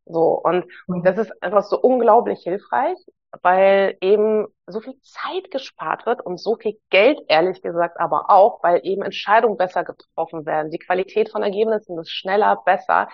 So. 0.07 0.41
Und 0.41 0.67
das 1.03 1.19
ist 1.19 1.33
einfach 1.43 1.65
so 1.65 1.81
unglaublich 1.81 2.43
hilfreich. 2.45 2.99
Weil 3.43 3.97
eben 4.01 4.47
so 4.67 4.81
viel 4.81 5.01
Zeit 5.03 5.51
gespart 5.51 6.07
wird 6.07 6.25
und 6.25 6.39
so 6.39 6.57
viel 6.57 6.79
Geld, 6.91 7.21
ehrlich 7.29 7.63
gesagt, 7.63 7.99
aber 8.01 8.31
auch, 8.31 8.63
weil 8.63 8.81
eben 8.85 9.03
Entscheidungen 9.03 9.57
besser 9.57 9.85
getroffen 9.85 10.47
werden. 10.47 10.71
Die 10.71 10.79
Qualität 10.79 11.31
von 11.31 11.43
Ergebnissen 11.43 11.99
ist 11.99 12.11
schneller, 12.11 12.63
besser. 12.65 13.09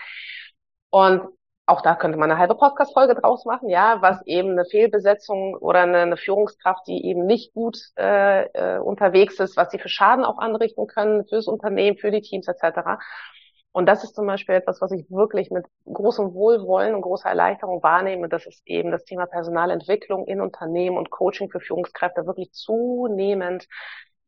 Und 0.91 1.23
auch 1.67 1.83
da 1.83 1.95
könnte 1.95 2.19
man 2.19 2.31
eine 2.31 2.41
halbe 2.41 2.57
Podcast-Folge 2.57 3.15
draus 3.15 3.45
machen, 3.45 3.69
ja, 3.69 4.03
was 4.03 4.27
eben 4.27 4.51
eine 4.51 4.65
Fehlbesetzung 4.65 5.55
oder 5.55 5.83
eine, 5.83 5.99
eine 5.99 6.17
Führungskraft, 6.17 6.87
die 6.89 7.07
eben 7.07 7.27
nicht 7.27 7.55
gut 7.55 7.79
äh, 7.97 8.47
äh, 8.47 8.79
unterwegs 8.81 9.39
ist, 9.39 9.57
was 9.57 9.71
sie 9.71 9.79
für 9.79 9.89
Schaden 9.89 10.25
auch 10.25 10.39
anrichten 10.39 10.89
können 10.89 11.27
fürs 11.27 11.47
Unternehmen, 11.47 11.97
für 11.97 12.11
die 12.11 12.23
Teams 12.23 12.49
etc. 12.49 12.99
Und 13.73 13.87
das 13.87 14.03
ist 14.03 14.17
zum 14.17 14.27
Beispiel 14.27 14.57
etwas, 14.57 14.81
was 14.81 14.91
ich 14.91 15.09
wirklich 15.11 15.51
mit 15.51 15.65
großem 15.85 16.35
Wohlwollen 16.35 16.95
und 16.95 17.03
großer 17.03 17.29
Erleichterung 17.29 17.83
wahrnehme. 17.83 18.29
Das 18.29 18.47
ist 18.47 18.63
eben 18.67 18.91
das 18.91 19.05
Thema 19.05 19.27
Personalentwicklung 19.27 20.27
in 20.27 20.41
Unternehmen 20.41 20.99
und 20.99 21.11
Coaching 21.11 21.51
für 21.51 21.61
Führungskräfte 21.61 22.27
wirklich 22.27 22.51
zunehmend 22.53 23.69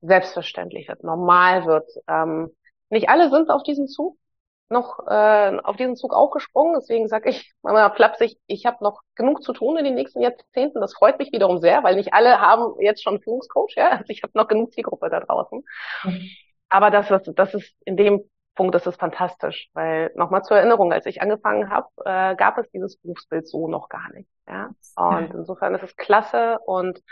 selbstverständlich 0.00 0.88
wird, 0.88 1.02
normal 1.02 1.66
wird. 1.66 1.90
Ähm, 2.08 2.54
nicht 2.90 3.08
alle 3.08 3.30
sind 3.30 3.50
auf 3.50 3.62
diesem 3.62 3.88
Zug 3.88 4.16
noch 4.72 5.06
äh, 5.06 5.58
auf 5.62 5.76
diesen 5.76 5.96
Zug 5.96 6.14
aufgesprungen. 6.14 6.74
Deswegen 6.74 7.06
sage 7.06 7.30
ich 7.30 7.52
mal 7.62 7.92
flapsig, 7.94 8.38
ich 8.46 8.66
habe 8.66 8.82
noch 8.82 9.02
genug 9.14 9.42
zu 9.42 9.52
tun 9.52 9.76
in 9.76 9.84
den 9.84 9.94
nächsten 9.94 10.20
Jahrzehnten. 10.20 10.80
Das 10.80 10.94
freut 10.94 11.18
mich 11.18 11.30
wiederum 11.32 11.58
sehr, 11.58 11.84
weil 11.84 11.96
nicht 11.96 12.14
alle 12.14 12.40
haben 12.40 12.80
jetzt 12.80 13.02
schon 13.02 13.20
Führungscoach. 13.20 13.74
Ja? 13.76 13.90
Also 13.90 14.06
ich 14.08 14.22
habe 14.22 14.32
noch 14.34 14.48
genug 14.48 14.72
Zielgruppe 14.72 15.10
da 15.10 15.20
draußen. 15.20 15.64
Mhm. 16.04 16.28
Aber 16.68 16.90
das 16.90 17.08
das 17.34 17.54
ist 17.54 17.76
in 17.84 17.96
dem 17.96 18.24
Punkt 18.54 18.74
das 18.74 18.86
ist 18.86 19.00
fantastisch, 19.00 19.68
weil 19.72 20.12
nochmal 20.14 20.42
zur 20.42 20.58
Erinnerung, 20.58 20.92
als 20.92 21.06
ich 21.06 21.22
angefangen 21.22 21.70
habe, 21.70 21.88
äh, 22.04 22.36
gab 22.36 22.58
es 22.58 22.70
dieses 22.70 22.96
Berufsbild 22.98 23.48
so 23.48 23.68
noch 23.68 23.88
gar 23.88 24.12
nicht. 24.12 24.28
Ja? 24.46 24.70
Und 24.96 25.32
insofern 25.32 25.74
ist 25.74 25.82
es 25.82 25.96
klasse 25.96 26.58
und 26.66 27.02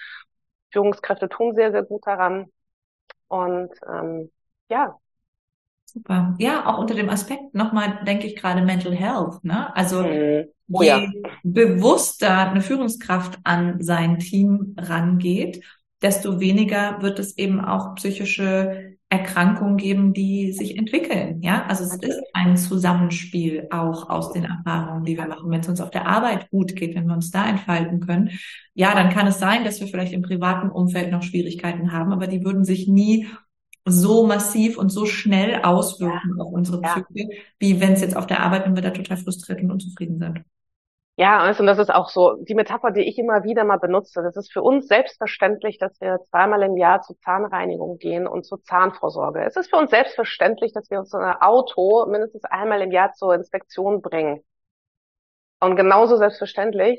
Führungskräfte 0.70 1.28
tun 1.28 1.54
sehr, 1.54 1.72
sehr 1.72 1.82
gut 1.82 2.06
daran. 2.06 2.46
Und 3.28 3.70
ähm, 3.88 4.30
ja. 4.68 4.98
Super. 5.84 6.34
Ja, 6.38 6.66
auch 6.66 6.78
unter 6.78 6.94
dem 6.94 7.08
Aspekt 7.08 7.54
nochmal 7.54 8.04
denke 8.04 8.26
ich 8.26 8.36
gerade 8.36 8.62
Mental 8.62 8.94
Health. 8.94 9.42
Ne? 9.42 9.74
Also 9.74 10.02
mhm. 10.02 10.44
oh, 10.70 10.82
je 10.82 10.88
ja. 10.88 11.00
bewusster 11.42 12.50
eine 12.50 12.60
Führungskraft 12.60 13.38
an 13.44 13.82
sein 13.82 14.18
Team 14.18 14.76
rangeht, 14.78 15.64
desto 16.02 16.38
weniger 16.38 17.00
wird 17.02 17.18
es 17.18 17.36
eben 17.38 17.64
auch 17.64 17.94
psychische 17.96 18.98
Erkrankungen 19.12 19.76
geben, 19.76 20.12
die 20.12 20.52
sich 20.52 20.78
entwickeln. 20.78 21.42
Ja, 21.42 21.66
also 21.66 21.82
es 21.82 21.96
ist 21.96 22.22
ein 22.32 22.56
Zusammenspiel 22.56 23.66
auch 23.70 24.08
aus 24.08 24.32
den 24.32 24.44
Erfahrungen, 24.44 25.04
die 25.04 25.18
wir 25.18 25.26
machen. 25.26 25.50
Wenn 25.50 25.60
es 25.60 25.68
uns 25.68 25.80
auf 25.80 25.90
der 25.90 26.06
Arbeit 26.06 26.48
gut 26.50 26.76
geht, 26.76 26.94
wenn 26.94 27.08
wir 27.08 27.14
uns 27.14 27.32
da 27.32 27.48
entfalten 27.48 27.98
können, 27.98 28.30
ja, 28.72 28.94
dann 28.94 29.10
kann 29.10 29.26
es 29.26 29.40
sein, 29.40 29.64
dass 29.64 29.80
wir 29.80 29.88
vielleicht 29.88 30.12
im 30.12 30.22
privaten 30.22 30.70
Umfeld 30.70 31.10
noch 31.10 31.24
Schwierigkeiten 31.24 31.90
haben, 31.90 32.12
aber 32.12 32.28
die 32.28 32.44
würden 32.44 32.64
sich 32.64 32.86
nie 32.86 33.26
so 33.84 34.28
massiv 34.28 34.78
und 34.78 34.90
so 34.90 35.06
schnell 35.06 35.60
auswirken 35.62 36.36
ja. 36.38 36.44
auf 36.44 36.52
unsere 36.52 36.80
Psyche, 36.80 37.04
ja. 37.14 37.28
wie 37.58 37.80
wenn 37.80 37.94
es 37.94 38.02
jetzt 38.02 38.16
auf 38.16 38.28
der 38.28 38.44
Arbeit, 38.44 38.64
wenn 38.64 38.76
wir 38.76 38.82
da 38.82 38.90
total 38.90 39.16
frustriert 39.16 39.60
und 39.60 39.72
unzufrieden 39.72 40.18
sind. 40.20 40.44
Ja, 41.20 41.46
und 41.46 41.66
das 41.66 41.78
ist 41.78 41.92
auch 41.92 42.08
so 42.08 42.36
die 42.40 42.54
Metapher, 42.54 42.92
die 42.92 43.02
ich 43.02 43.18
immer 43.18 43.44
wieder 43.44 43.64
mal 43.64 43.76
benutze. 43.78 44.22
Das 44.22 44.36
ist 44.36 44.50
für 44.50 44.62
uns 44.62 44.88
selbstverständlich, 44.88 45.76
dass 45.76 46.00
wir 46.00 46.18
zweimal 46.30 46.62
im 46.62 46.78
Jahr 46.78 47.02
zur 47.02 47.18
Zahnreinigung 47.18 47.98
gehen 47.98 48.26
und 48.26 48.46
zur 48.46 48.62
Zahnvorsorge. 48.62 49.44
Es 49.44 49.54
ist 49.54 49.68
für 49.68 49.76
uns 49.76 49.90
selbstverständlich, 49.90 50.72
dass 50.72 50.90
wir 50.90 50.98
uns 50.98 51.14
ein 51.14 51.36
Auto 51.42 52.06
mindestens 52.06 52.44
einmal 52.44 52.80
im 52.80 52.90
Jahr 52.90 53.12
zur 53.12 53.34
Inspektion 53.34 54.00
bringen. 54.00 54.42
Und 55.60 55.76
genauso 55.76 56.16
selbstverständlich 56.16 56.98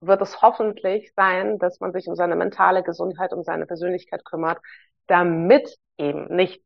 wird 0.00 0.22
es 0.22 0.40
hoffentlich 0.40 1.12
sein, 1.14 1.58
dass 1.58 1.78
man 1.80 1.92
sich 1.92 2.08
um 2.08 2.14
seine 2.14 2.36
mentale 2.36 2.82
Gesundheit, 2.82 3.34
um 3.34 3.42
seine 3.42 3.66
Persönlichkeit 3.66 4.24
kümmert, 4.24 4.62
damit 5.08 5.76
eben 5.98 6.34
nicht 6.34 6.62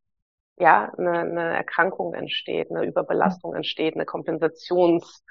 ja, 0.57 0.89
eine, 0.97 1.19
eine 1.19 1.57
Erkrankung 1.57 2.13
entsteht, 2.13 2.71
eine 2.71 2.85
Überbelastung 2.85 3.55
entsteht, 3.55 3.95
eine 3.95 4.05
Kompensations 4.05 5.21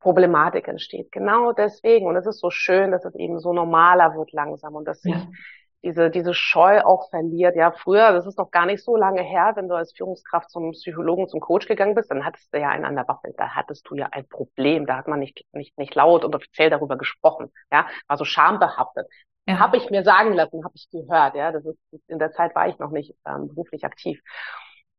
Problematik 0.00 0.68
entsteht. 0.68 1.10
Genau 1.12 1.52
deswegen. 1.52 2.06
Und 2.06 2.16
es 2.16 2.26
ist 2.26 2.40
so 2.40 2.50
schön, 2.50 2.90
dass 2.92 3.04
es 3.04 3.14
eben 3.14 3.38
so 3.40 3.52
normaler 3.52 4.14
wird 4.14 4.32
langsam 4.32 4.74
und 4.74 4.84
dass 4.86 5.00
sich 5.02 5.14
ja. 5.14 5.26
diese, 5.82 6.10
diese 6.10 6.34
Scheu 6.34 6.80
auch 6.82 7.10
verliert. 7.10 7.56
Ja, 7.56 7.72
früher, 7.72 8.12
das 8.12 8.26
ist 8.26 8.38
noch 8.38 8.50
gar 8.50 8.66
nicht 8.66 8.84
so 8.84 8.96
lange 8.96 9.22
her, 9.22 9.52
wenn 9.56 9.68
du 9.68 9.74
als 9.74 9.92
Führungskraft 9.96 10.50
zum 10.50 10.70
Psychologen, 10.72 11.28
zum 11.28 11.40
Coach 11.40 11.66
gegangen 11.66 11.94
bist, 11.94 12.10
dann 12.10 12.24
hattest 12.24 12.52
du 12.54 12.60
ja 12.60 12.68
einen 12.68 12.84
an 12.84 12.94
der 12.94 13.08
Waffe. 13.08 13.32
Da 13.36 13.48
hattest 13.48 13.88
du 13.88 13.96
ja 13.96 14.08
ein 14.12 14.28
Problem. 14.28 14.86
Da 14.86 14.96
hat 14.96 15.08
man 15.08 15.18
nicht, 15.18 15.44
nicht, 15.52 15.76
nicht 15.78 15.94
laut 15.94 16.24
und 16.24 16.34
offiziell 16.34 16.70
darüber 16.70 16.96
gesprochen. 16.96 17.50
Ja, 17.72 17.86
war 18.06 18.16
so 18.16 18.24
schambehaftet. 18.24 19.06
Ja. 19.46 19.58
Habe 19.58 19.78
ich 19.78 19.90
mir 19.90 20.04
sagen 20.04 20.34
lassen, 20.34 20.62
habe 20.62 20.74
ich 20.76 20.88
gehört. 20.90 21.34
Ja, 21.34 21.50
das 21.50 21.64
ist, 21.64 21.78
in 22.06 22.18
der 22.18 22.32
Zeit 22.32 22.54
war 22.54 22.68
ich 22.68 22.78
noch 22.78 22.90
nicht 22.90 23.14
ähm, 23.26 23.48
beruflich 23.48 23.84
aktiv. 23.84 24.20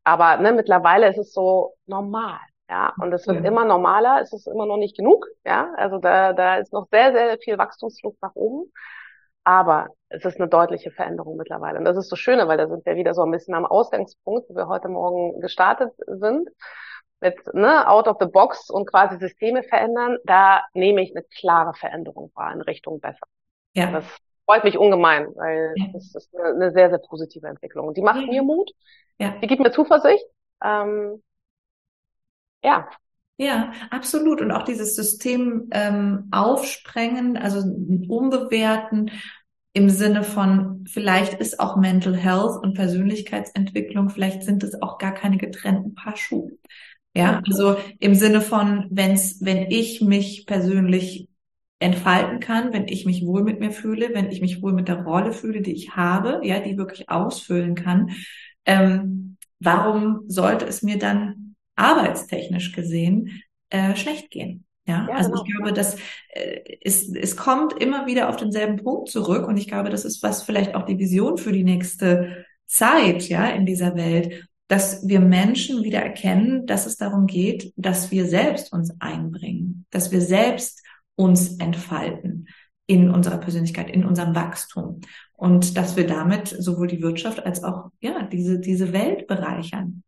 Aber 0.03 0.37
ne, 0.37 0.51
mittlerweile 0.51 1.07
ist 1.07 1.19
es 1.19 1.33
so 1.33 1.75
normal. 1.85 2.39
Ja, 2.69 2.93
und 3.01 3.11
es 3.13 3.25
wird 3.25 3.43
ja. 3.43 3.47
immer 3.47 3.65
normaler, 3.65 4.21
es 4.21 4.31
ist 4.31 4.47
immer 4.47 4.67
noch 4.67 4.77
nicht 4.77 4.95
genug. 4.95 5.25
Ja, 5.43 5.73
also 5.75 5.97
da, 5.97 6.33
da 6.33 6.57
ist 6.57 6.71
noch 6.71 6.87
sehr, 6.91 7.11
sehr 7.13 7.39
viel 7.39 7.57
Wachstumsflucht 7.57 8.21
nach 8.21 8.35
oben. 8.35 8.71
Aber 9.43 9.87
es 10.09 10.23
ist 10.23 10.39
eine 10.39 10.47
deutliche 10.47 10.91
Veränderung 10.91 11.35
mittlerweile. 11.35 11.79
Und 11.79 11.85
das 11.85 11.97
ist 11.97 12.09
so 12.09 12.15
schöne, 12.15 12.47
weil 12.47 12.57
da 12.57 12.67
sind 12.67 12.85
wir 12.85 12.95
wieder 12.95 13.15
so 13.15 13.23
ein 13.23 13.31
bisschen 13.31 13.55
am 13.55 13.65
Ausgangspunkt, 13.65 14.47
wo 14.49 14.55
wir 14.55 14.67
heute 14.67 14.87
Morgen 14.87 15.39
gestartet 15.41 15.91
sind. 16.05 16.49
Mit 17.21 17.35
ne, 17.53 17.87
out 17.89 18.07
of 18.07 18.17
the 18.19 18.27
box 18.27 18.69
und 18.69 18.87
quasi 18.87 19.17
Systeme 19.17 19.63
verändern. 19.63 20.17
Da 20.25 20.61
nehme 20.73 21.01
ich 21.01 21.15
eine 21.15 21.23
klare 21.23 21.73
Veränderung 21.73 22.31
wahr 22.35 22.53
in 22.53 22.61
Richtung 22.61 22.99
besser. 22.99 23.25
Ja. 23.73 23.91
Das 23.91 24.05
freut 24.45 24.63
mich 24.63 24.77
ungemein, 24.77 25.27
weil 25.35 25.73
ja. 25.75 25.87
das 25.91 26.13
ist 26.13 26.35
eine, 26.35 26.49
eine, 26.49 26.71
sehr, 26.71 26.89
sehr 26.89 26.99
positive 26.99 27.47
Entwicklung. 27.47 27.87
Und 27.87 27.97
die 27.97 28.03
macht 28.03 28.21
ja. 28.21 28.27
mir 28.27 28.43
Mut. 28.43 28.71
Ja. 29.17 29.33
Die 29.41 29.47
gibt 29.47 29.61
mir 29.61 29.71
Zuversicht. 29.71 30.23
Ähm, 30.63 31.23
ja. 32.63 32.89
Ja, 33.37 33.71
absolut. 33.89 34.41
Und 34.41 34.51
auch 34.51 34.63
dieses 34.63 34.95
System 34.95 35.69
ähm, 35.71 36.27
aufsprengen, 36.31 37.37
also 37.37 37.59
umbewerten 38.09 39.11
im 39.71 39.89
Sinne 39.89 40.23
von, 40.23 40.83
vielleicht 40.89 41.35
ist 41.35 41.59
auch 41.61 41.77
Mental 41.77 42.15
Health 42.17 42.61
und 42.61 42.73
Persönlichkeitsentwicklung, 42.73 44.09
vielleicht 44.09 44.43
sind 44.43 44.63
es 44.63 44.81
auch 44.81 44.97
gar 44.97 45.13
keine 45.13 45.37
getrennten 45.37 45.95
Paar 45.95 46.17
Schuhe. 46.17 46.51
Ja, 47.15 47.41
also 47.47 47.77
im 47.99 48.13
Sinne 48.13 48.41
von, 48.41 48.87
wenn's, 48.89 49.37
wenn 49.39 49.71
ich 49.71 50.01
mich 50.01 50.45
persönlich 50.45 51.29
entfalten 51.79 52.41
kann, 52.41 52.73
wenn 52.73 52.87
ich 52.87 53.05
mich 53.05 53.25
wohl 53.25 53.43
mit 53.43 53.61
mir 53.61 53.71
fühle, 53.71 54.09
wenn 54.13 54.31
ich 54.31 54.41
mich 54.41 54.61
wohl 54.61 54.73
mit 54.73 54.89
der 54.89 55.03
Rolle 55.03 55.31
fühle, 55.31 55.61
die 55.61 55.73
ich 55.73 55.95
habe, 55.95 56.41
ja, 56.43 56.59
die 56.59 56.77
wirklich 56.77 57.09
ausfüllen 57.09 57.75
kann, 57.75 58.11
ähm, 58.65 59.37
warum 59.59 60.23
sollte 60.27 60.65
es 60.65 60.83
mir 60.83 60.99
dann 60.99 61.48
arbeitstechnisch 61.79 62.73
gesehen 62.73 63.41
äh, 63.69 63.95
schlecht 63.95 64.31
gehen. 64.31 64.65
Ja, 64.87 65.07
ja 65.07 65.15
also 65.15 65.31
genau. 65.31 65.43
ich 65.43 65.53
glaube, 65.53 65.73
dass 65.73 65.95
äh, 66.29 66.61
es, 66.81 67.09
es 67.13 67.37
kommt 67.37 67.73
immer 67.73 68.07
wieder 68.07 68.29
auf 68.29 68.35
denselben 68.35 68.77
Punkt 68.77 69.09
zurück 69.09 69.47
und 69.47 69.57
ich 69.57 69.67
glaube, 69.67 69.89
das 69.89 70.05
ist 70.05 70.23
was 70.23 70.43
vielleicht 70.43 70.75
auch 70.75 70.85
die 70.85 70.97
Vision 70.97 71.37
für 71.37 71.51
die 71.51 71.63
nächste 71.63 72.45
Zeit, 72.65 73.27
ja, 73.29 73.47
in 73.47 73.65
dieser 73.65 73.95
Welt, 73.95 74.47
dass 74.67 75.07
wir 75.07 75.19
Menschen 75.19 75.83
wieder 75.83 75.99
erkennen, 75.99 76.67
dass 76.67 76.85
es 76.85 76.97
darum 76.97 77.25
geht, 77.25 77.73
dass 77.75 78.11
wir 78.11 78.27
selbst 78.27 78.71
uns 78.71 78.93
einbringen, 78.99 79.85
dass 79.89 80.11
wir 80.11 80.21
selbst 80.21 80.83
uns 81.15 81.57
entfalten 81.57 82.47
in 82.85 83.09
unserer 83.09 83.37
Persönlichkeit, 83.37 83.89
in 83.89 84.05
unserem 84.05 84.35
Wachstum 84.35 85.01
und 85.33 85.77
dass 85.77 85.95
wir 85.95 86.07
damit 86.07 86.47
sowohl 86.47 86.87
die 86.87 87.01
Wirtschaft 87.01 87.45
als 87.45 87.63
auch 87.63 87.89
ja 87.99 88.23
diese 88.23 88.59
diese 88.59 88.93
Welt 88.93 89.27
bereichern 89.27 90.03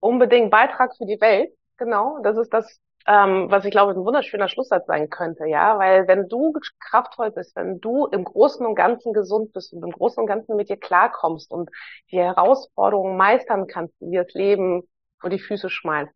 unbedingt 0.00 0.50
Beitrag 0.50 0.96
für 0.96 1.06
die 1.06 1.20
Welt. 1.20 1.50
Genau, 1.78 2.18
das 2.22 2.36
ist 2.38 2.52
das, 2.52 2.80
ähm, 3.06 3.46
was 3.50 3.64
ich 3.64 3.70
glaube, 3.70 3.92
ein 3.92 4.04
wunderschöner 4.04 4.48
Schlusssatz 4.48 4.86
sein 4.86 5.10
könnte, 5.10 5.46
ja, 5.46 5.78
weil 5.78 6.08
wenn 6.08 6.28
du 6.28 6.54
kraftvoll 6.80 7.30
bist, 7.30 7.54
wenn 7.56 7.80
du 7.80 8.06
im 8.06 8.24
Großen 8.24 8.64
und 8.66 8.74
Ganzen 8.74 9.12
gesund 9.12 9.52
bist 9.52 9.72
und 9.72 9.82
im 9.82 9.90
Großen 9.92 10.20
und 10.20 10.26
Ganzen 10.26 10.56
mit 10.56 10.68
dir 10.68 10.78
klarkommst 10.78 11.50
und 11.52 11.70
die 12.10 12.18
Herausforderungen 12.18 13.16
meistern 13.16 13.66
kannst, 13.66 13.94
die 14.00 14.16
das 14.16 14.32
Leben 14.34 14.82
vor 15.20 15.30
die 15.30 15.38
Füße 15.38 15.70
schmeißt, 15.70 16.12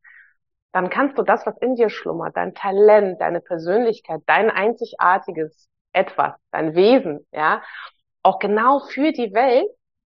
dann 0.72 0.89
kannst 0.91 1.18
du 1.18 1.22
das, 1.22 1.47
was 1.47 1.57
in 1.59 1.74
dir 1.76 1.91
schlummert, 1.91 2.37
dein 2.37 2.55
Talent, 2.55 3.20
deine 3.20 3.41
Persönlichkeit, 3.41 4.22
dein 4.26 4.51
einzigartiges 4.51 5.68
etwas, 5.93 6.35
dein 6.53 6.74
Wesen, 6.74 7.26
ja, 7.33 7.62
auch 8.22 8.39
genau 8.39 8.81
für 8.81 9.12
die 9.12 9.33
Welt 9.35 9.68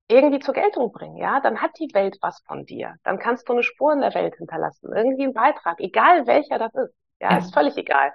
irgendwie 0.10 0.40
zur 0.40 0.56
Geltung 0.56 0.92
bringen, 0.92 1.18
ja, 1.18 1.40
dann 1.40 1.62
hat 1.62 1.72
die 1.80 1.94
Welt 1.94 2.18
was 2.22 2.42
von 2.48 2.66
dir. 2.66 2.96
Dann 3.04 3.20
kannst 3.20 3.48
du 3.48 3.54
eine 3.54 3.64
Spur 3.64 3.94
in 3.94 4.02
der 4.02 4.14
Welt 4.16 4.36
hinterlassen, 4.36 4.92
irgendwie 4.94 5.24
einen 5.24 5.34
Beitrag, 5.34 5.80
egal 5.80 6.26
welcher 6.28 6.58
das 6.58 6.74
ist. 6.74 6.94
Ja, 7.22 7.32
ja. 7.32 7.38
ist 7.38 7.54
völlig 7.54 7.78
egal. 7.78 8.12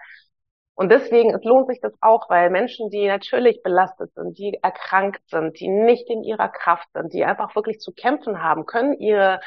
Und 0.75 0.91
deswegen, 0.91 1.33
es 1.33 1.45
lohnt 1.45 1.69
sich 1.69 1.81
das 1.81 1.93
auch, 2.01 2.29
weil 2.29 2.51
Menschen, 2.51 2.91
die 2.91 3.07
natürlich 3.07 3.63
belastet 3.63 4.13
sind, 4.15 4.37
die 4.39 4.59
erkrankt 4.61 5.23
sind, 5.29 5.61
die 5.61 5.69
nicht 5.69 6.11
in 6.11 6.25
ihrer 6.25 6.49
Kraft 6.49 6.89
sind, 6.95 7.13
die 7.13 7.25
einfach 7.25 7.55
wirklich 7.55 7.79
zu 7.79 7.93
kämpfen 7.93 8.43
haben, 8.43 8.67
können 8.67 8.95
ihre, 8.99 9.41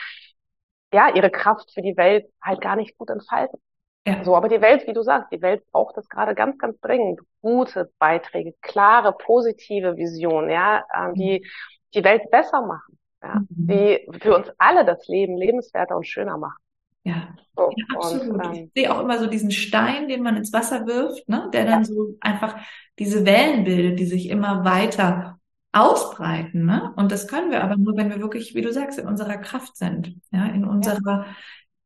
ja, 0.93 1.13
ihre 1.13 1.29
Kraft 1.29 1.73
für 1.73 1.81
die 1.81 1.97
Welt 1.97 2.31
halt 2.41 2.61
gar 2.61 2.77
nicht 2.77 2.97
gut 2.97 3.09
entfalten. 3.09 3.59
Ja. 4.07 4.23
So, 4.23 4.37
aber 4.37 4.47
die 4.47 4.61
Welt, 4.61 4.87
wie 4.87 4.93
du 4.93 5.01
sagst, 5.01 5.33
die 5.33 5.41
Welt 5.41 5.69
braucht 5.69 5.97
das 5.97 6.07
gerade 6.07 6.33
ganz, 6.33 6.57
ganz 6.59 6.79
dringend. 6.79 7.19
Gute 7.41 7.91
Beiträge, 7.99 8.53
klare, 8.61 9.11
positive 9.11 9.97
Visionen, 9.97 10.49
ja, 10.49 10.85
äh, 10.93 11.13
die 11.13 11.39
mhm. 11.39 11.45
Die 11.97 12.03
Welt 12.03 12.29
besser 12.31 12.65
machen, 12.65 12.97
ja, 13.21 13.41
mhm. 13.49 13.67
die 13.67 14.19
für 14.19 14.35
uns 14.35 14.49
alle 14.57 14.85
das 14.85 15.07
Leben 15.07 15.37
lebenswerter 15.37 15.95
und 15.95 16.07
schöner 16.07 16.37
machen. 16.37 16.59
Ja, 17.03 17.35
so, 17.55 17.71
ja 17.75 17.85
absolut. 17.95 18.33
Und, 18.33 18.45
ähm, 18.45 18.51
ich 18.53 18.71
sehe 18.75 18.93
auch 18.93 19.01
immer 19.01 19.17
so 19.17 19.27
diesen 19.27 19.51
Stein, 19.51 20.07
den 20.07 20.23
man 20.23 20.35
ins 20.35 20.53
Wasser 20.53 20.85
wirft, 20.85 21.27
ne, 21.29 21.49
der 21.53 21.65
dann 21.65 21.79
ja. 21.79 21.85
so 21.85 22.15
einfach 22.19 22.55
diese 22.99 23.25
Wellen 23.25 23.63
bildet, 23.63 23.99
die 23.99 24.05
sich 24.05 24.29
immer 24.29 24.65
weiter 24.65 25.39
ausbreiten, 25.73 26.65
ne? 26.65 26.93
Und 26.95 27.11
das 27.11 27.27
können 27.27 27.51
wir 27.51 27.63
aber 27.63 27.77
nur, 27.77 27.95
wenn 27.97 28.09
wir 28.09 28.19
wirklich, 28.19 28.55
wie 28.55 28.61
du 28.61 28.71
sagst, 28.71 28.97
in 28.97 29.07
unserer 29.07 29.37
Kraft 29.37 29.77
sind, 29.77 30.15
ja, 30.31 30.47
in 30.47 30.65
unserer 30.65 31.25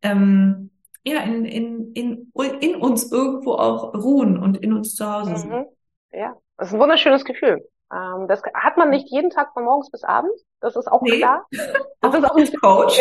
ja. 0.03 0.11
ähm, 0.11 0.71
ja, 1.03 1.21
in, 1.21 1.45
in, 1.45 1.93
in, 1.93 2.31
in 2.59 2.75
uns 2.75 3.11
irgendwo 3.11 3.53
auch 3.53 3.93
ruhen 3.95 4.37
und 4.37 4.57
in 4.57 4.73
uns 4.73 4.95
zu 4.95 5.11
Hause 5.11 5.35
sind. 5.37 5.51
Mhm. 5.51 5.65
Ja, 6.11 6.35
das 6.57 6.67
ist 6.67 6.73
ein 6.73 6.79
wunderschönes 6.79 7.25
Gefühl. 7.25 7.67
Ähm, 7.91 8.27
das 8.27 8.41
hat 8.53 8.77
man 8.77 8.89
nicht 8.89 9.09
jeden 9.09 9.29
Tag 9.29 9.53
von 9.53 9.63
morgens 9.63 9.91
bis 9.91 10.03
abends. 10.03 10.45
Das 10.61 10.75
ist 10.75 10.87
auch 10.87 11.01
nee. 11.01 11.17
klar. 11.17 11.45
Das 12.03 12.15
ist 12.15 12.23
auch 12.25 12.35
ein 12.35 12.51
Coach. 12.59 12.99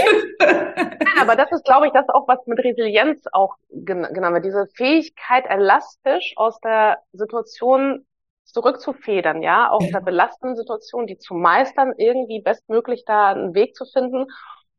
aber 1.20 1.36
das 1.36 1.50
ist, 1.52 1.64
glaube 1.64 1.86
ich, 1.86 1.92
das 1.92 2.08
auch 2.10 2.28
was 2.28 2.46
mit 2.46 2.58
Resilienz 2.58 3.24
auch 3.32 3.56
genau, 3.70 4.38
diese 4.40 4.66
Fähigkeit, 4.74 5.46
elastisch 5.48 6.34
aus 6.36 6.60
der 6.60 6.98
Situation 7.12 8.04
zurückzufedern, 8.44 9.42
ja, 9.42 9.70
aus 9.70 9.88
der 9.90 10.00
belastenden 10.00 10.56
Situation, 10.56 11.06
die 11.06 11.18
zu 11.18 11.34
meistern, 11.34 11.94
irgendwie 11.96 12.42
bestmöglich 12.42 13.04
da 13.06 13.28
einen 13.28 13.54
Weg 13.54 13.74
zu 13.74 13.84
finden 13.86 14.26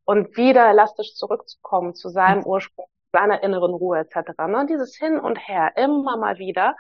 und 0.06 0.36
wieder 0.38 0.70
elastisch 0.70 1.16
zurückzukommen 1.16 1.96
zu 1.96 2.10
seinem 2.10 2.44
Ursprung, 2.46 2.88
seiner 3.12 3.44
inneren 3.44 3.74
Ruhe 3.74 4.00
etc. 4.00 4.38
Ne? 4.48 4.66
Dieses 4.70 4.96
Hin 4.96 5.20
und 5.20 5.38
Her 5.38 5.72
immer 5.78 6.18
mal 6.18 6.38
wieder, 6.38 6.76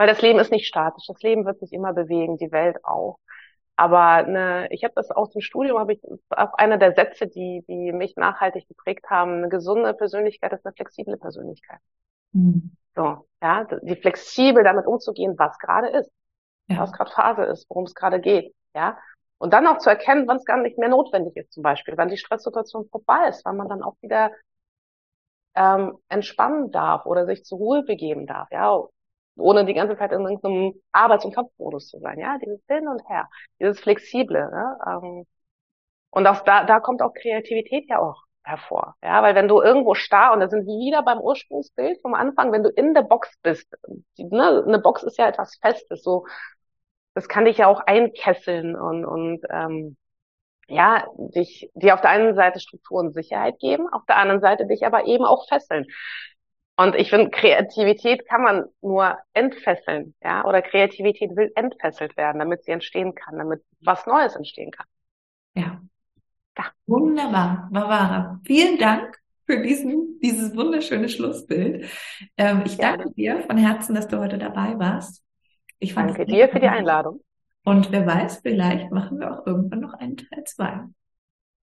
weil 0.00 0.06
das 0.06 0.22
Leben 0.22 0.38
ist 0.38 0.50
nicht 0.50 0.66
statisch, 0.66 1.06
das 1.08 1.20
Leben 1.20 1.44
wird 1.44 1.60
sich 1.60 1.74
immer 1.74 1.92
bewegen, 1.92 2.38
die 2.38 2.52
Welt 2.52 2.82
auch. 2.86 3.18
Aber 3.76 4.22
ne, 4.22 4.66
ich 4.70 4.82
habe 4.82 4.94
das 4.96 5.10
aus 5.10 5.30
dem 5.32 5.42
Studium, 5.42 5.78
habe 5.78 5.92
ich 5.92 6.00
auch 6.30 6.54
einer 6.54 6.78
der 6.78 6.94
Sätze, 6.94 7.26
die, 7.26 7.62
die 7.68 7.92
mich 7.92 8.16
nachhaltig 8.16 8.66
geprägt 8.66 9.10
haben, 9.10 9.34
eine 9.34 9.50
gesunde 9.50 9.92
Persönlichkeit 9.92 10.54
ist 10.54 10.64
eine 10.64 10.72
flexible 10.72 11.18
Persönlichkeit. 11.18 11.80
Mhm. 12.32 12.74
So, 12.96 13.26
ja, 13.42 13.66
die 13.82 13.94
flexibel 13.94 14.64
damit 14.64 14.86
umzugehen, 14.86 15.34
was 15.36 15.58
gerade 15.58 15.88
ist, 15.88 16.10
ja. 16.68 16.78
was 16.78 16.92
gerade 16.92 17.10
Phase 17.10 17.42
ist, 17.42 17.68
worum 17.68 17.84
es 17.84 17.94
gerade 17.94 18.20
geht, 18.20 18.54
ja. 18.74 18.96
Und 19.36 19.52
dann 19.52 19.66
auch 19.66 19.76
zu 19.76 19.90
erkennen, 19.90 20.26
wann 20.26 20.38
es 20.38 20.46
gar 20.46 20.56
nicht 20.56 20.78
mehr 20.78 20.88
notwendig 20.88 21.36
ist, 21.36 21.52
zum 21.52 21.62
Beispiel, 21.62 21.98
wann 21.98 22.08
die 22.08 22.16
Stresssituation 22.16 22.88
vorbei 22.88 23.28
ist, 23.28 23.44
wann 23.44 23.58
man 23.58 23.68
dann 23.68 23.82
auch 23.82 23.96
wieder 24.00 24.30
ähm, 25.54 25.98
entspannen 26.08 26.70
darf 26.70 27.04
oder 27.04 27.26
sich 27.26 27.44
zur 27.44 27.58
Ruhe 27.58 27.82
begeben 27.82 28.26
darf, 28.26 28.48
ja, 28.50 28.82
ohne 29.36 29.64
die 29.64 29.74
ganze 29.74 29.96
Zeit 29.96 30.12
in 30.12 30.20
irgendeinem 30.22 30.74
Arbeits- 30.92 31.24
und 31.24 31.34
Kampfmodus 31.34 31.88
zu 31.88 31.98
sein, 32.00 32.18
ja, 32.18 32.38
dieses 32.38 32.60
Hin 32.68 32.88
und 32.88 33.08
Her, 33.08 33.28
dieses 33.60 33.80
Flexible, 33.80 34.50
ne? 34.50 34.78
ähm, 34.86 35.26
und 36.10 36.26
auch 36.26 36.40
da, 36.42 36.64
da 36.64 36.80
kommt 36.80 37.02
auch 37.02 37.14
Kreativität 37.14 37.88
ja 37.88 38.00
auch 38.00 38.24
hervor, 38.42 38.96
ja, 39.02 39.22
weil 39.22 39.34
wenn 39.34 39.48
du 39.48 39.60
irgendwo 39.60 39.94
starr 39.94 40.32
und 40.32 40.40
da 40.40 40.48
sind 40.48 40.66
wir 40.66 40.78
wieder 40.78 41.02
beim 41.02 41.20
Ursprungsbild 41.20 42.00
vom 42.02 42.14
Anfang, 42.14 42.52
wenn 42.52 42.62
du 42.62 42.70
in 42.70 42.94
der 42.94 43.02
Box 43.02 43.32
bist, 43.42 43.72
die, 44.18 44.24
ne, 44.24 44.64
eine 44.66 44.78
Box 44.80 45.02
ist 45.02 45.18
ja 45.18 45.28
etwas 45.28 45.56
Festes, 45.56 46.02
so, 46.02 46.26
das 47.14 47.28
kann 47.28 47.44
dich 47.44 47.58
ja 47.58 47.66
auch 47.68 47.80
einkesseln 47.80 48.76
und 48.76 49.04
und 49.04 49.42
ähm, 49.50 49.96
ja, 50.68 51.06
dich, 51.18 51.70
dir 51.74 51.94
auf 51.94 52.00
der 52.00 52.10
einen 52.10 52.34
Seite 52.36 52.60
Struktur 52.60 53.00
und 53.00 53.12
Sicherheit 53.12 53.58
geben, 53.58 53.88
auf 53.92 54.04
der 54.06 54.16
anderen 54.18 54.40
Seite 54.40 54.66
dich 54.66 54.86
aber 54.86 55.04
eben 55.06 55.24
auch 55.24 55.48
fesseln. 55.48 55.86
Und 56.80 56.94
ich 56.94 57.10
finde, 57.10 57.28
Kreativität 57.28 58.26
kann 58.26 58.42
man 58.42 58.64
nur 58.80 59.18
entfesseln, 59.34 60.14
ja, 60.24 60.46
oder 60.46 60.62
Kreativität 60.62 61.36
will 61.36 61.52
entfesselt 61.54 62.16
werden, 62.16 62.38
damit 62.38 62.64
sie 62.64 62.70
entstehen 62.70 63.14
kann, 63.14 63.36
damit 63.36 63.62
was 63.82 64.06
Neues 64.06 64.34
entstehen 64.34 64.70
kann. 64.70 64.86
Ja. 65.54 65.82
ja. 66.56 66.64
Wunderbar, 66.86 67.68
Barbara. 67.70 68.40
Vielen 68.46 68.78
Dank 68.78 69.18
für 69.44 69.60
diesen, 69.60 70.20
dieses 70.20 70.56
wunderschöne 70.56 71.10
Schlussbild. 71.10 71.84
Ähm, 72.38 72.62
ich 72.64 72.78
Gerne. 72.78 72.96
danke 72.96 73.14
dir 73.14 73.42
von 73.42 73.58
Herzen, 73.58 73.94
dass 73.94 74.08
du 74.08 74.18
heute 74.18 74.38
dabei 74.38 74.78
warst. 74.78 75.22
Ich 75.80 75.94
danke 75.94 76.24
dir 76.24 76.48
für 76.48 76.60
die 76.60 76.68
Einladung. 76.68 77.20
Und 77.62 77.92
wer 77.92 78.06
weiß, 78.06 78.40
vielleicht 78.42 78.90
machen 78.90 79.20
wir 79.20 79.30
auch 79.30 79.46
irgendwann 79.46 79.80
noch 79.80 79.92
einen 79.92 80.16
Teil 80.16 80.44
zwei. 80.44 80.84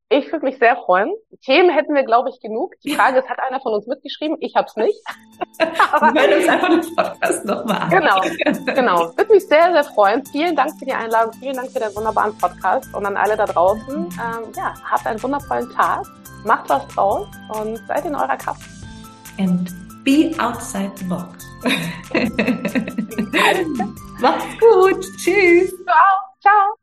Ich 0.10 0.32
würde 0.32 0.46
mich 0.46 0.58
sehr 0.58 0.78
freuen. 0.78 1.14
Themen 1.44 1.70
hätten 1.70 1.94
wir, 1.94 2.04
glaube 2.04 2.30
ich, 2.30 2.40
genug. 2.40 2.74
Die 2.84 2.92
Frage 2.96 3.20
ist, 3.20 3.30
hat 3.30 3.40
einer 3.40 3.60
von 3.60 3.74
uns 3.74 3.86
mitgeschrieben? 3.88 4.38
Ich 4.40 4.56
habe 4.56 4.66
es 4.68 4.76
nicht. 4.78 4.98
Aber 5.92 6.08
wir 6.14 6.22
hören 6.22 6.40
uns 6.40 6.48
einfach 6.48 6.70
den 6.70 6.96
Podcast 6.96 7.44
nochmal 7.46 7.82
an. 7.82 7.90
Genau, 7.90 8.22
genau. 8.74 9.12
Würde 9.18 9.34
mich 9.34 9.46
sehr, 9.48 9.74
sehr 9.74 9.84
freuen. 9.84 10.26
Vielen 10.28 10.56
Dank 10.56 10.72
für 10.80 10.86
die 10.86 10.94
Einladung. 10.94 11.34
Vielen 11.34 11.56
Dank 11.56 11.70
für 11.72 11.80
den 11.80 11.94
wunderbaren 11.96 12.38
Podcast. 12.38 12.94
Und 12.96 13.06
an 13.06 13.18
alle 13.18 13.36
da 13.36 13.46
draußen, 13.46 13.96
ähm, 13.96 14.52
ja, 14.56 14.74
habt 14.90 15.06
einen 15.06 15.22
wundervollen 15.22 15.70
Tag. 15.72 16.06
Macht 16.46 16.70
was 16.70 16.88
draus 16.88 17.28
und 17.60 17.78
seid 17.88 18.06
in 18.06 18.16
eurer 18.16 18.38
Kraft. 18.38 18.62
And 19.40 19.70
be 20.06 20.32
outside 20.40 20.92
the 20.96 21.04
box. 21.06 21.46
Macht's 24.22 24.60
gut. 24.60 25.04
Tschüss. 25.18 25.74
Ciao. 25.84 26.16
Ciao. 26.42 26.78